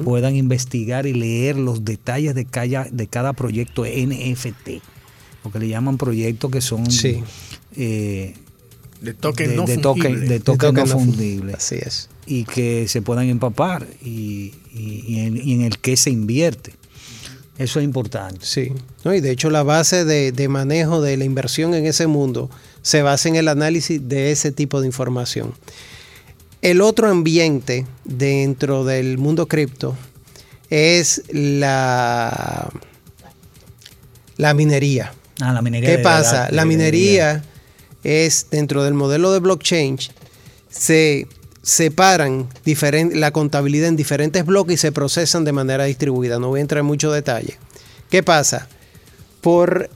puedan 0.04 0.36
investigar 0.36 1.06
y 1.06 1.12
leer 1.14 1.56
los 1.56 1.84
detalles 1.84 2.34
de 2.34 2.44
cada, 2.44 2.84
de 2.90 3.06
cada 3.06 3.32
proyecto 3.32 3.84
NFT, 3.84 4.80
lo 5.44 5.50
que 5.52 5.58
le 5.58 5.68
llaman 5.68 5.96
proyectos 5.98 6.50
que 6.50 6.60
son 6.60 6.90
Sí. 6.90 7.22
eh, 7.76 8.34
De 9.00 9.12
token 9.14 9.50
de, 9.50 9.56
no 9.56 9.64
de 9.66 9.76
token, 9.78 10.20
de 10.20 10.26
De 10.28 10.40
token 10.40 10.74
no 10.74 10.80
token 10.82 10.88
no 10.90 10.98
fungible 10.98 11.52
Así 11.54 11.74
es. 11.76 12.08
y 12.26 12.44
que 12.44 12.88
se 12.88 13.02
puedan 13.02 13.28
empapar 13.28 13.86
y, 14.02 14.54
y- 14.74 15.04
y 15.06 15.18
en, 15.20 15.36
y 15.36 15.52
en 15.54 15.60
el 15.62 15.78
que 15.78 15.96
se 15.96 16.10
invierte. 16.10 16.74
Eso 17.58 17.78
es 17.78 17.84
importante. 17.84 18.40
Sí. 18.44 18.72
No, 19.04 19.14
y 19.14 19.20
de 19.20 19.30
hecho 19.30 19.48
la 19.50 19.62
base 19.62 20.04
de, 20.04 20.32
de 20.32 20.48
manejo 20.48 21.00
de 21.00 21.16
la 21.16 21.24
inversión 21.24 21.74
en 21.74 21.86
ese 21.86 22.06
mundo 22.08 22.50
se 22.82 23.02
basa 23.02 23.28
en 23.28 23.36
el 23.36 23.46
análisis 23.48 24.00
de 24.08 24.32
ese 24.32 24.50
tipo 24.50 24.80
de 24.80 24.86
información. 24.88 25.52
El 26.64 26.80
otro 26.80 27.08
ambiente 27.10 27.86
dentro 28.04 28.84
del 28.86 29.18
mundo 29.18 29.46
cripto 29.48 29.94
es 30.70 31.22
la, 31.28 32.70
la 34.38 34.54
minería. 34.54 35.12
Ah, 35.42 35.52
la 35.52 35.60
minería 35.60 35.90
¿Qué 35.90 35.98
pasa? 35.98 36.48
La 36.50 36.62
de- 36.62 36.68
minería 36.68 37.44
es 38.02 38.46
dentro 38.50 38.82
del 38.82 38.94
modelo 38.94 39.30
de 39.30 39.40
blockchain, 39.40 39.98
se 40.70 41.28
separan 41.62 42.48
la 43.12 43.30
contabilidad 43.30 43.88
en 43.88 43.96
diferentes 43.96 44.46
bloques 44.46 44.74
y 44.76 44.78
se 44.78 44.90
procesan 44.90 45.44
de 45.44 45.52
manera 45.52 45.84
distribuida. 45.84 46.38
No 46.38 46.48
voy 46.48 46.60
a 46.60 46.62
entrar 46.62 46.80
en 46.80 46.86
mucho 46.86 47.12
detalle. 47.12 47.58
¿Qué 48.08 48.22
pasa? 48.22 48.68
Por 49.42 49.90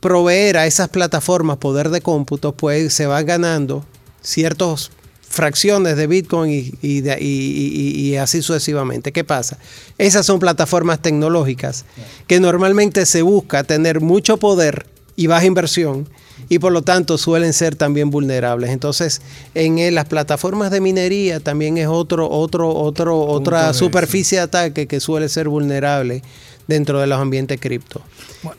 proveer 0.00 0.56
a 0.56 0.66
esas 0.66 0.88
plataformas 0.88 1.58
poder 1.58 1.90
de 1.90 2.00
cómputo, 2.00 2.56
pues 2.56 2.92
se 2.92 3.06
van 3.06 3.24
ganando 3.24 3.84
ciertas 4.20 4.90
fracciones 5.30 5.96
de 5.96 6.06
Bitcoin 6.08 6.50
y, 6.50 6.72
y 6.82 7.00
de- 7.02 7.16
y- 7.20 7.24
y- 7.24 8.08
y 8.10 8.16
así 8.16 8.42
sucesivamente. 8.42 9.12
¿Qué 9.12 9.22
pasa? 9.24 9.58
Esas 9.96 10.26
son 10.26 10.40
plataformas 10.40 11.00
tecnológicas 11.00 11.84
que 12.26 12.40
normalmente 12.40 13.06
se 13.06 13.22
busca 13.22 13.62
tener 13.64 14.00
mucho 14.00 14.36
poder 14.38 14.86
y 15.16 15.28
baja 15.28 15.46
inversión 15.46 16.08
y 16.48 16.58
por 16.58 16.72
lo 16.72 16.82
tanto 16.82 17.16
suelen 17.16 17.52
ser 17.52 17.76
también 17.76 18.10
vulnerables. 18.10 18.70
Entonces, 18.70 19.22
en 19.54 19.94
las 19.94 20.06
plataformas 20.06 20.72
de 20.72 20.80
minería 20.80 21.38
también 21.38 21.78
es 21.78 21.86
otro, 21.86 22.28
otro, 22.28 22.68
otro, 22.74 23.20
otra 23.20 23.72
superficie 23.72 24.38
de 24.38 24.44
ataque 24.44 24.86
que 24.88 24.98
suele 24.98 25.28
ser 25.28 25.48
vulnerable 25.48 26.22
dentro 26.66 26.98
de 27.00 27.06
los 27.06 27.20
ambientes 27.20 27.60
cripto. 27.60 28.00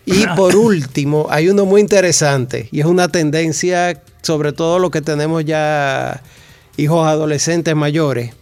Y 0.06 0.26
por 0.38 0.56
último, 0.56 1.28
hay 1.30 1.50
uno 1.50 1.66
muy 1.66 1.82
interesante 1.82 2.70
y 2.72 2.80
es 2.80 2.86
una 2.86 3.10
tendencia, 3.10 4.02
sobre 4.22 4.54
todo 4.54 4.80
lo 4.80 4.90
que 4.90 5.02
tenemos 5.02 5.44
ya 5.44 6.22
hijos 6.78 7.06
adolescentes 7.08 7.76
mayores, 7.76 8.34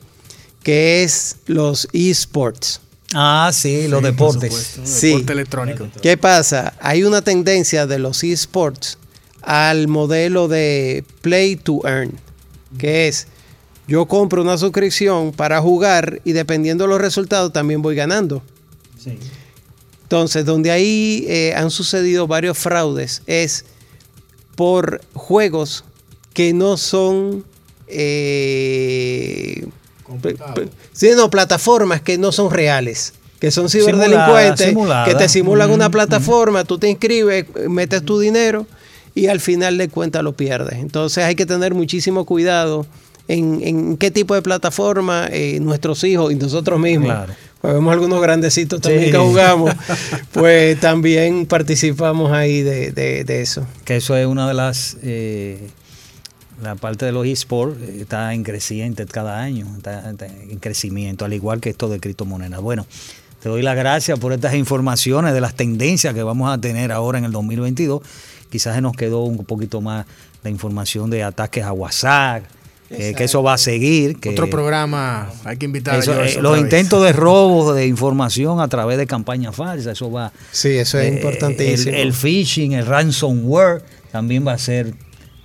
que 0.63 1.03
es 1.03 1.37
los 1.45 1.87
esports. 1.93 2.81
Ah, 3.13 3.49
sí, 3.53 3.87
los 3.87 4.01
Por 4.01 4.11
deportes. 4.11 4.53
supuesto, 4.53 4.81
Sí. 4.85 5.07
Deporte 5.07 5.33
electrónico. 5.33 5.87
¿Qué 6.01 6.15
pasa? 6.17 6.73
Hay 6.79 7.03
una 7.03 7.21
tendencia 7.21 7.87
de 7.87 7.97
los 7.99 8.23
esports 8.23 8.97
al 9.41 9.87
modelo 9.87 10.47
de 10.47 11.03
play 11.21 11.55
to 11.55 11.81
earn, 11.85 12.13
que 12.77 13.07
es 13.07 13.27
yo 13.87 14.05
compro 14.05 14.43
una 14.43 14.57
suscripción 14.59 15.31
para 15.31 15.59
jugar 15.61 16.21
y 16.23 16.33
dependiendo 16.33 16.83
de 16.83 16.89
los 16.89 17.01
resultados 17.01 17.51
también 17.51 17.81
voy 17.81 17.95
ganando. 17.95 18.43
Entonces, 20.03 20.45
donde 20.45 20.69
ahí 20.69 21.25
eh, 21.27 21.53
han 21.55 21.71
sucedido 21.71 22.27
varios 22.27 22.57
fraudes 22.57 23.23
es 23.25 23.65
por 24.55 25.01
juegos 25.13 25.83
que 26.33 26.53
no 26.53 26.77
son... 26.77 27.45
eh, 27.89 29.65
Computado. 30.03 30.63
Sí, 30.91 31.09
no, 31.15 31.29
plataformas 31.29 32.01
que 32.01 32.17
no 32.17 32.31
son 32.31 32.51
reales, 32.51 33.13
que 33.39 33.51
son 33.51 33.69
ciberdelincuentes, 33.69 34.67
Simulada, 34.69 35.05
que 35.05 35.13
te 35.15 35.29
simulan 35.29 35.69
una 35.69 35.85
Ujú, 35.85 35.91
plataforma, 35.93 36.63
tú 36.63 36.79
te 36.79 36.89
inscribes, 36.89 37.45
metes 37.69 38.03
tu 38.03 38.19
dinero 38.19 38.65
y 39.13 39.27
al 39.27 39.39
final 39.39 39.77
de 39.77 39.87
cuentas 39.89 40.23
lo 40.23 40.33
pierdes. 40.33 40.79
Entonces 40.79 41.23
hay 41.23 41.35
que 41.35 41.45
tener 41.45 41.73
muchísimo 41.75 42.25
cuidado 42.25 42.87
en, 43.27 43.61
en 43.63 43.97
qué 43.97 44.09
tipo 44.09 44.33
de 44.33 44.41
plataforma 44.41 45.27
eh, 45.31 45.59
nuestros 45.61 46.03
hijos 46.03 46.31
y 46.31 46.35
nosotros 46.35 46.79
mismos. 46.79 47.09
Claro. 47.11 47.33
Pues 47.61 47.73
vemos 47.73 47.91
algunos 47.93 48.21
grandecitos 48.21 48.81
también 48.81 49.05
Sí. 49.05 49.11
que 49.11 49.17
jugamos, 49.17 49.73
pues 50.31 50.79
también 50.79 51.45
participamos 51.45 52.31
ahí 52.31 52.61
de, 52.63 52.91
de- 52.91 53.23
de 53.25 53.41
eso. 53.41 53.67
Que 53.85 53.97
eso 53.97 54.15
es 54.17 54.25
una 54.25 54.47
de 54.47 54.53
las... 54.55 54.97
eh, 55.03 55.59
la 56.61 56.75
parte 56.75 57.05
de 57.05 57.11
los 57.11 57.25
esports 57.25 57.81
eh, 57.81 57.99
está 58.01 58.33
en 58.33 58.43
creciente 58.43 59.05
cada 59.05 59.39
año, 59.39 59.65
está, 59.77 60.11
está 60.11 60.27
en 60.27 60.59
crecimiento, 60.59 61.25
al 61.25 61.33
igual 61.33 61.59
que 61.61 61.69
esto 61.69 61.89
de 61.89 61.99
criptomonedas. 61.99 62.61
Bueno, 62.61 62.85
te 63.41 63.49
doy 63.49 63.61
las 63.61 63.75
gracias 63.75 64.19
por 64.19 64.33
estas 64.33 64.53
informaciones 64.55 65.33
de 65.33 65.41
las 65.41 65.55
tendencias 65.55 66.13
que 66.13 66.23
vamos 66.23 66.51
a 66.51 66.57
tener 66.59 66.91
ahora 66.91 67.19
en 67.19 67.25
el 67.25 67.31
2022. 67.31 68.01
Quizás 68.49 68.75
se 68.75 68.81
nos 68.81 68.95
quedó 68.95 69.21
un 69.23 69.45
poquito 69.45 69.79
más 69.81 70.05
la 70.43 70.49
información 70.49 71.09
de 71.09 71.23
ataques 71.23 71.63
a 71.63 71.71
WhatsApp, 71.71 72.43
eh, 72.89 73.13
que 73.15 73.25
eso 73.25 73.43
va 73.43 73.53
a 73.53 73.57
seguir. 73.57 74.19
Que 74.19 74.29
Otro 74.29 74.49
programa, 74.49 75.29
hay 75.45 75.57
que 75.57 75.65
invitar 75.65 75.99
eso, 75.99 76.13
a 76.13 76.27
eh, 76.27 76.41
los 76.41 76.53
vez. 76.53 76.61
intentos 76.63 77.03
de 77.03 77.13
robo 77.13 77.73
de 77.73 77.85
información 77.87 78.59
a 78.59 78.67
través 78.67 78.97
de 78.97 79.05
campañas 79.05 79.55
falsas, 79.55 79.93
eso 79.93 80.11
va... 80.11 80.33
Sí, 80.51 80.69
eso 80.69 80.97
es 80.99 81.11
Eh, 81.11 81.15
importantísimo. 81.15 81.95
El, 81.95 82.01
el 82.01 82.13
phishing, 82.13 82.71
el 82.73 82.85
ransomware 82.87 83.83
también 84.11 84.45
va 84.45 84.53
a 84.53 84.57
ser 84.57 84.93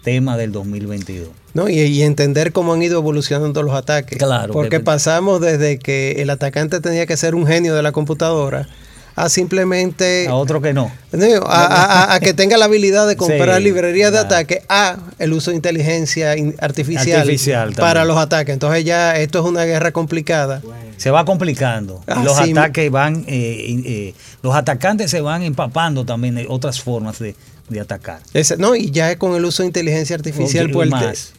tema 0.05 0.37
del 0.37 0.53
2022. 0.53 1.29
¿no? 1.55 1.69
Y, 1.69 1.81
y 1.81 2.03
entender 2.03 2.53
cómo 2.53 2.75
han 2.75 2.83
ido 2.83 2.99
evolucionando 3.01 3.63
los 3.63 3.75
ataques. 3.75 4.19
Claro, 4.19 4.53
Porque 4.53 4.79
que- 4.79 4.81
pasamos 4.81 5.41
desde 5.41 5.79
que 5.79 6.17
el 6.23 6.31
atacante 6.31 6.81
tenía 6.81 7.07
que 7.07 7.17
ser 7.17 7.35
un 7.35 7.47
genio 7.47 7.75
de 7.75 7.83
la 7.83 7.91
computadora 7.93 8.69
a 9.17 9.29
simplemente... 9.29 10.27
A 10.29 10.35
otro 10.35 10.61
que 10.61 10.73
no. 10.75 10.91
No, 11.13 11.25
a, 11.47 11.65
a- 11.67 12.15
a 12.15 12.21
que 12.21 12.35
tenga 12.35 12.57
la 12.57 12.65
habilidad 12.65 13.07
de 13.07 13.17
comprar 13.17 13.59
Sí, 13.59 13.63
librerías 13.65 14.11
de 14.11 14.19
claro. 14.19 14.27
ataque 14.35 14.63
a 14.69 14.97
el 15.21 15.33
uso 15.33 15.51
de 15.53 15.57
inteligencia 15.57 16.37
in- 16.37 16.57
artificial, 16.59 17.73
para 17.77 18.05
los 18.05 18.19
ataques. 18.19 18.53
Entonces 18.53 18.85
ya 18.85 19.17
esto 19.17 19.39
es 19.39 19.45
una 19.45 19.65
guerra 19.65 19.93
complicada. 19.93 20.61
Se 20.97 21.11
va 21.13 21.25
complicando. 21.25 22.01
Y 22.09 22.11
Ah, 22.11 22.23
los 22.25 22.37
sí. 22.37 22.51
ataques 22.51 22.91
van, 22.91 23.25
eh, 23.29 23.83
eh, 23.87 24.15
los 24.43 24.55
atacantes 24.57 25.11
se 25.13 25.21
van 25.21 25.43
empapando 25.45 26.05
también 26.05 26.35
de 26.35 26.47
otras 26.49 26.81
formas 26.81 27.19
de, 27.21 27.37
de 27.69 27.81
atacar. 27.81 28.21
No, 28.59 28.75
y 28.75 28.91
ya 28.91 29.17
con 29.19 29.35
el 29.35 29.45
uso 29.45 29.63
de 29.63 29.69
inteligencia 29.69 30.17
artificial, 30.17 30.71
pues 30.71 30.91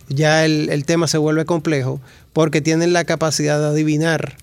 el 0.10 0.16
ya 0.16 0.46
el, 0.46 0.70
el 0.70 0.86
tema 0.86 1.08
se 1.08 1.18
vuelve 1.18 1.46
complejo 1.46 2.00
porque 2.34 2.62
tienen 2.62 2.94
la 2.94 3.06
capacidad 3.06 3.60
de 3.60 3.68
adivinar 3.68 4.38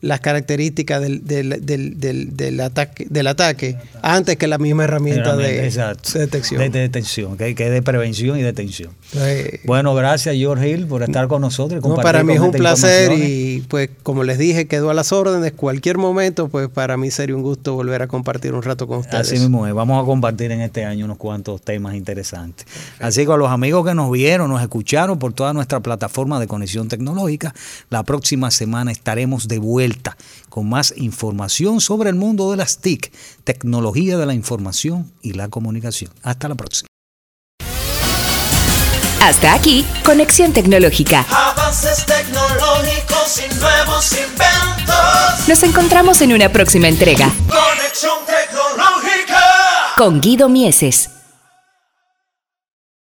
las 0.00 0.20
características 0.20 1.00
del, 1.02 1.24
del, 1.26 1.66
del, 1.66 2.36
del, 2.36 2.60
ataque, 2.60 3.06
del 3.10 3.26
ataque 3.26 3.76
antes 4.02 4.36
que 4.36 4.46
la 4.46 4.58
misma 4.58 4.84
herramienta 4.84 5.36
de, 5.36 5.70
detección. 6.14 6.60
De, 6.60 6.70
de 6.70 6.90
que, 7.36 7.54
que 7.54 7.66
es 7.66 7.72
de 7.72 7.82
prevención 7.82 8.38
y 8.38 8.42
detención. 8.42 8.92
Entonces, 9.12 9.60
Bueno, 9.64 9.94
gracias 9.94 10.34
George 10.36 10.70
Hill 10.70 10.86
por 10.86 11.02
estar 11.02 11.28
con 11.28 11.42
nosotros. 11.42 11.82
no, 11.82 11.96
para 11.96 12.24
mí 12.24 12.32
es 12.32 12.40
un 12.40 12.52
placer 12.52 13.12
y 13.12 13.62
pues 13.68 13.90
como 14.02 14.24
les 14.24 14.38
dije, 14.38 14.66
quedo 14.66 14.90
a 14.90 14.94
las 14.94 15.12
órdenes. 15.12 15.52
Cualquier 15.52 15.98
momento, 15.98 16.48
pues 16.48 16.68
para 16.68 16.96
mí 16.96 17.10
sería 17.10 17.36
un 17.36 17.42
gusto 17.42 17.74
volver 17.74 18.02
a 18.02 18.06
compartir 18.08 18.54
un 18.54 18.62
rato 18.62 18.86
con 18.86 18.98
ustedes. 18.98 19.28
Así 19.28 19.38
mismo 19.38 19.66
es. 19.66 19.74
Vamos 19.74 20.02
a 20.02 20.06
compartir 20.06 20.50
en 20.52 20.62
este 20.62 20.84
año 20.84 21.04
unos 21.04 21.18
cuantos 21.18 21.60
temas 21.60 21.94
interesantes. 21.94 22.66
Así 23.00 23.26
que 23.26 23.32
a 23.32 23.36
los 23.36 23.50
amigos 23.50 23.86
que 23.86 23.94
nos 23.94 24.10
vieron, 24.10 24.50
nos 24.50 24.62
escucharon 24.62 25.18
por 25.18 25.32
toda 25.32 25.52
nuestra 25.52 25.80
plataforma 25.80 26.40
de 26.40 26.46
conexión 26.46 26.88
tecnológica, 26.88 27.54
la 27.90 28.02
próxima 28.02 28.50
semana 28.50 28.92
estaremos 28.92 29.48
de 29.48 29.58
vuelta 29.90 30.16
con 30.48 30.68
más 30.68 30.94
información 30.96 31.80
sobre 31.80 32.10
el 32.10 32.16
mundo 32.16 32.50
de 32.50 32.56
las 32.56 32.78
TIC, 32.78 33.12
tecnología 33.44 34.16
de 34.16 34.26
la 34.26 34.34
información 34.34 35.12
y 35.22 35.32
la 35.32 35.48
comunicación. 35.48 36.12
Hasta 36.22 36.48
la 36.48 36.54
próxima. 36.54 36.86
Hasta 39.22 39.52
aquí, 39.52 39.84
Conexión 40.04 40.52
Tecnológica. 40.52 41.26
Avances 41.30 42.06
tecnológicos 42.06 43.38
y 43.38 43.54
nuevos 43.60 44.12
inventos. 44.12 45.48
Nos 45.48 45.62
encontramos 45.62 46.20
en 46.22 46.32
una 46.32 46.50
próxima 46.50 46.88
entrega 46.88 47.30
Conexión 47.48 48.18
tecnológica. 48.26 49.40
con 49.96 50.20
Guido 50.20 50.48
Mieses. 50.48 51.10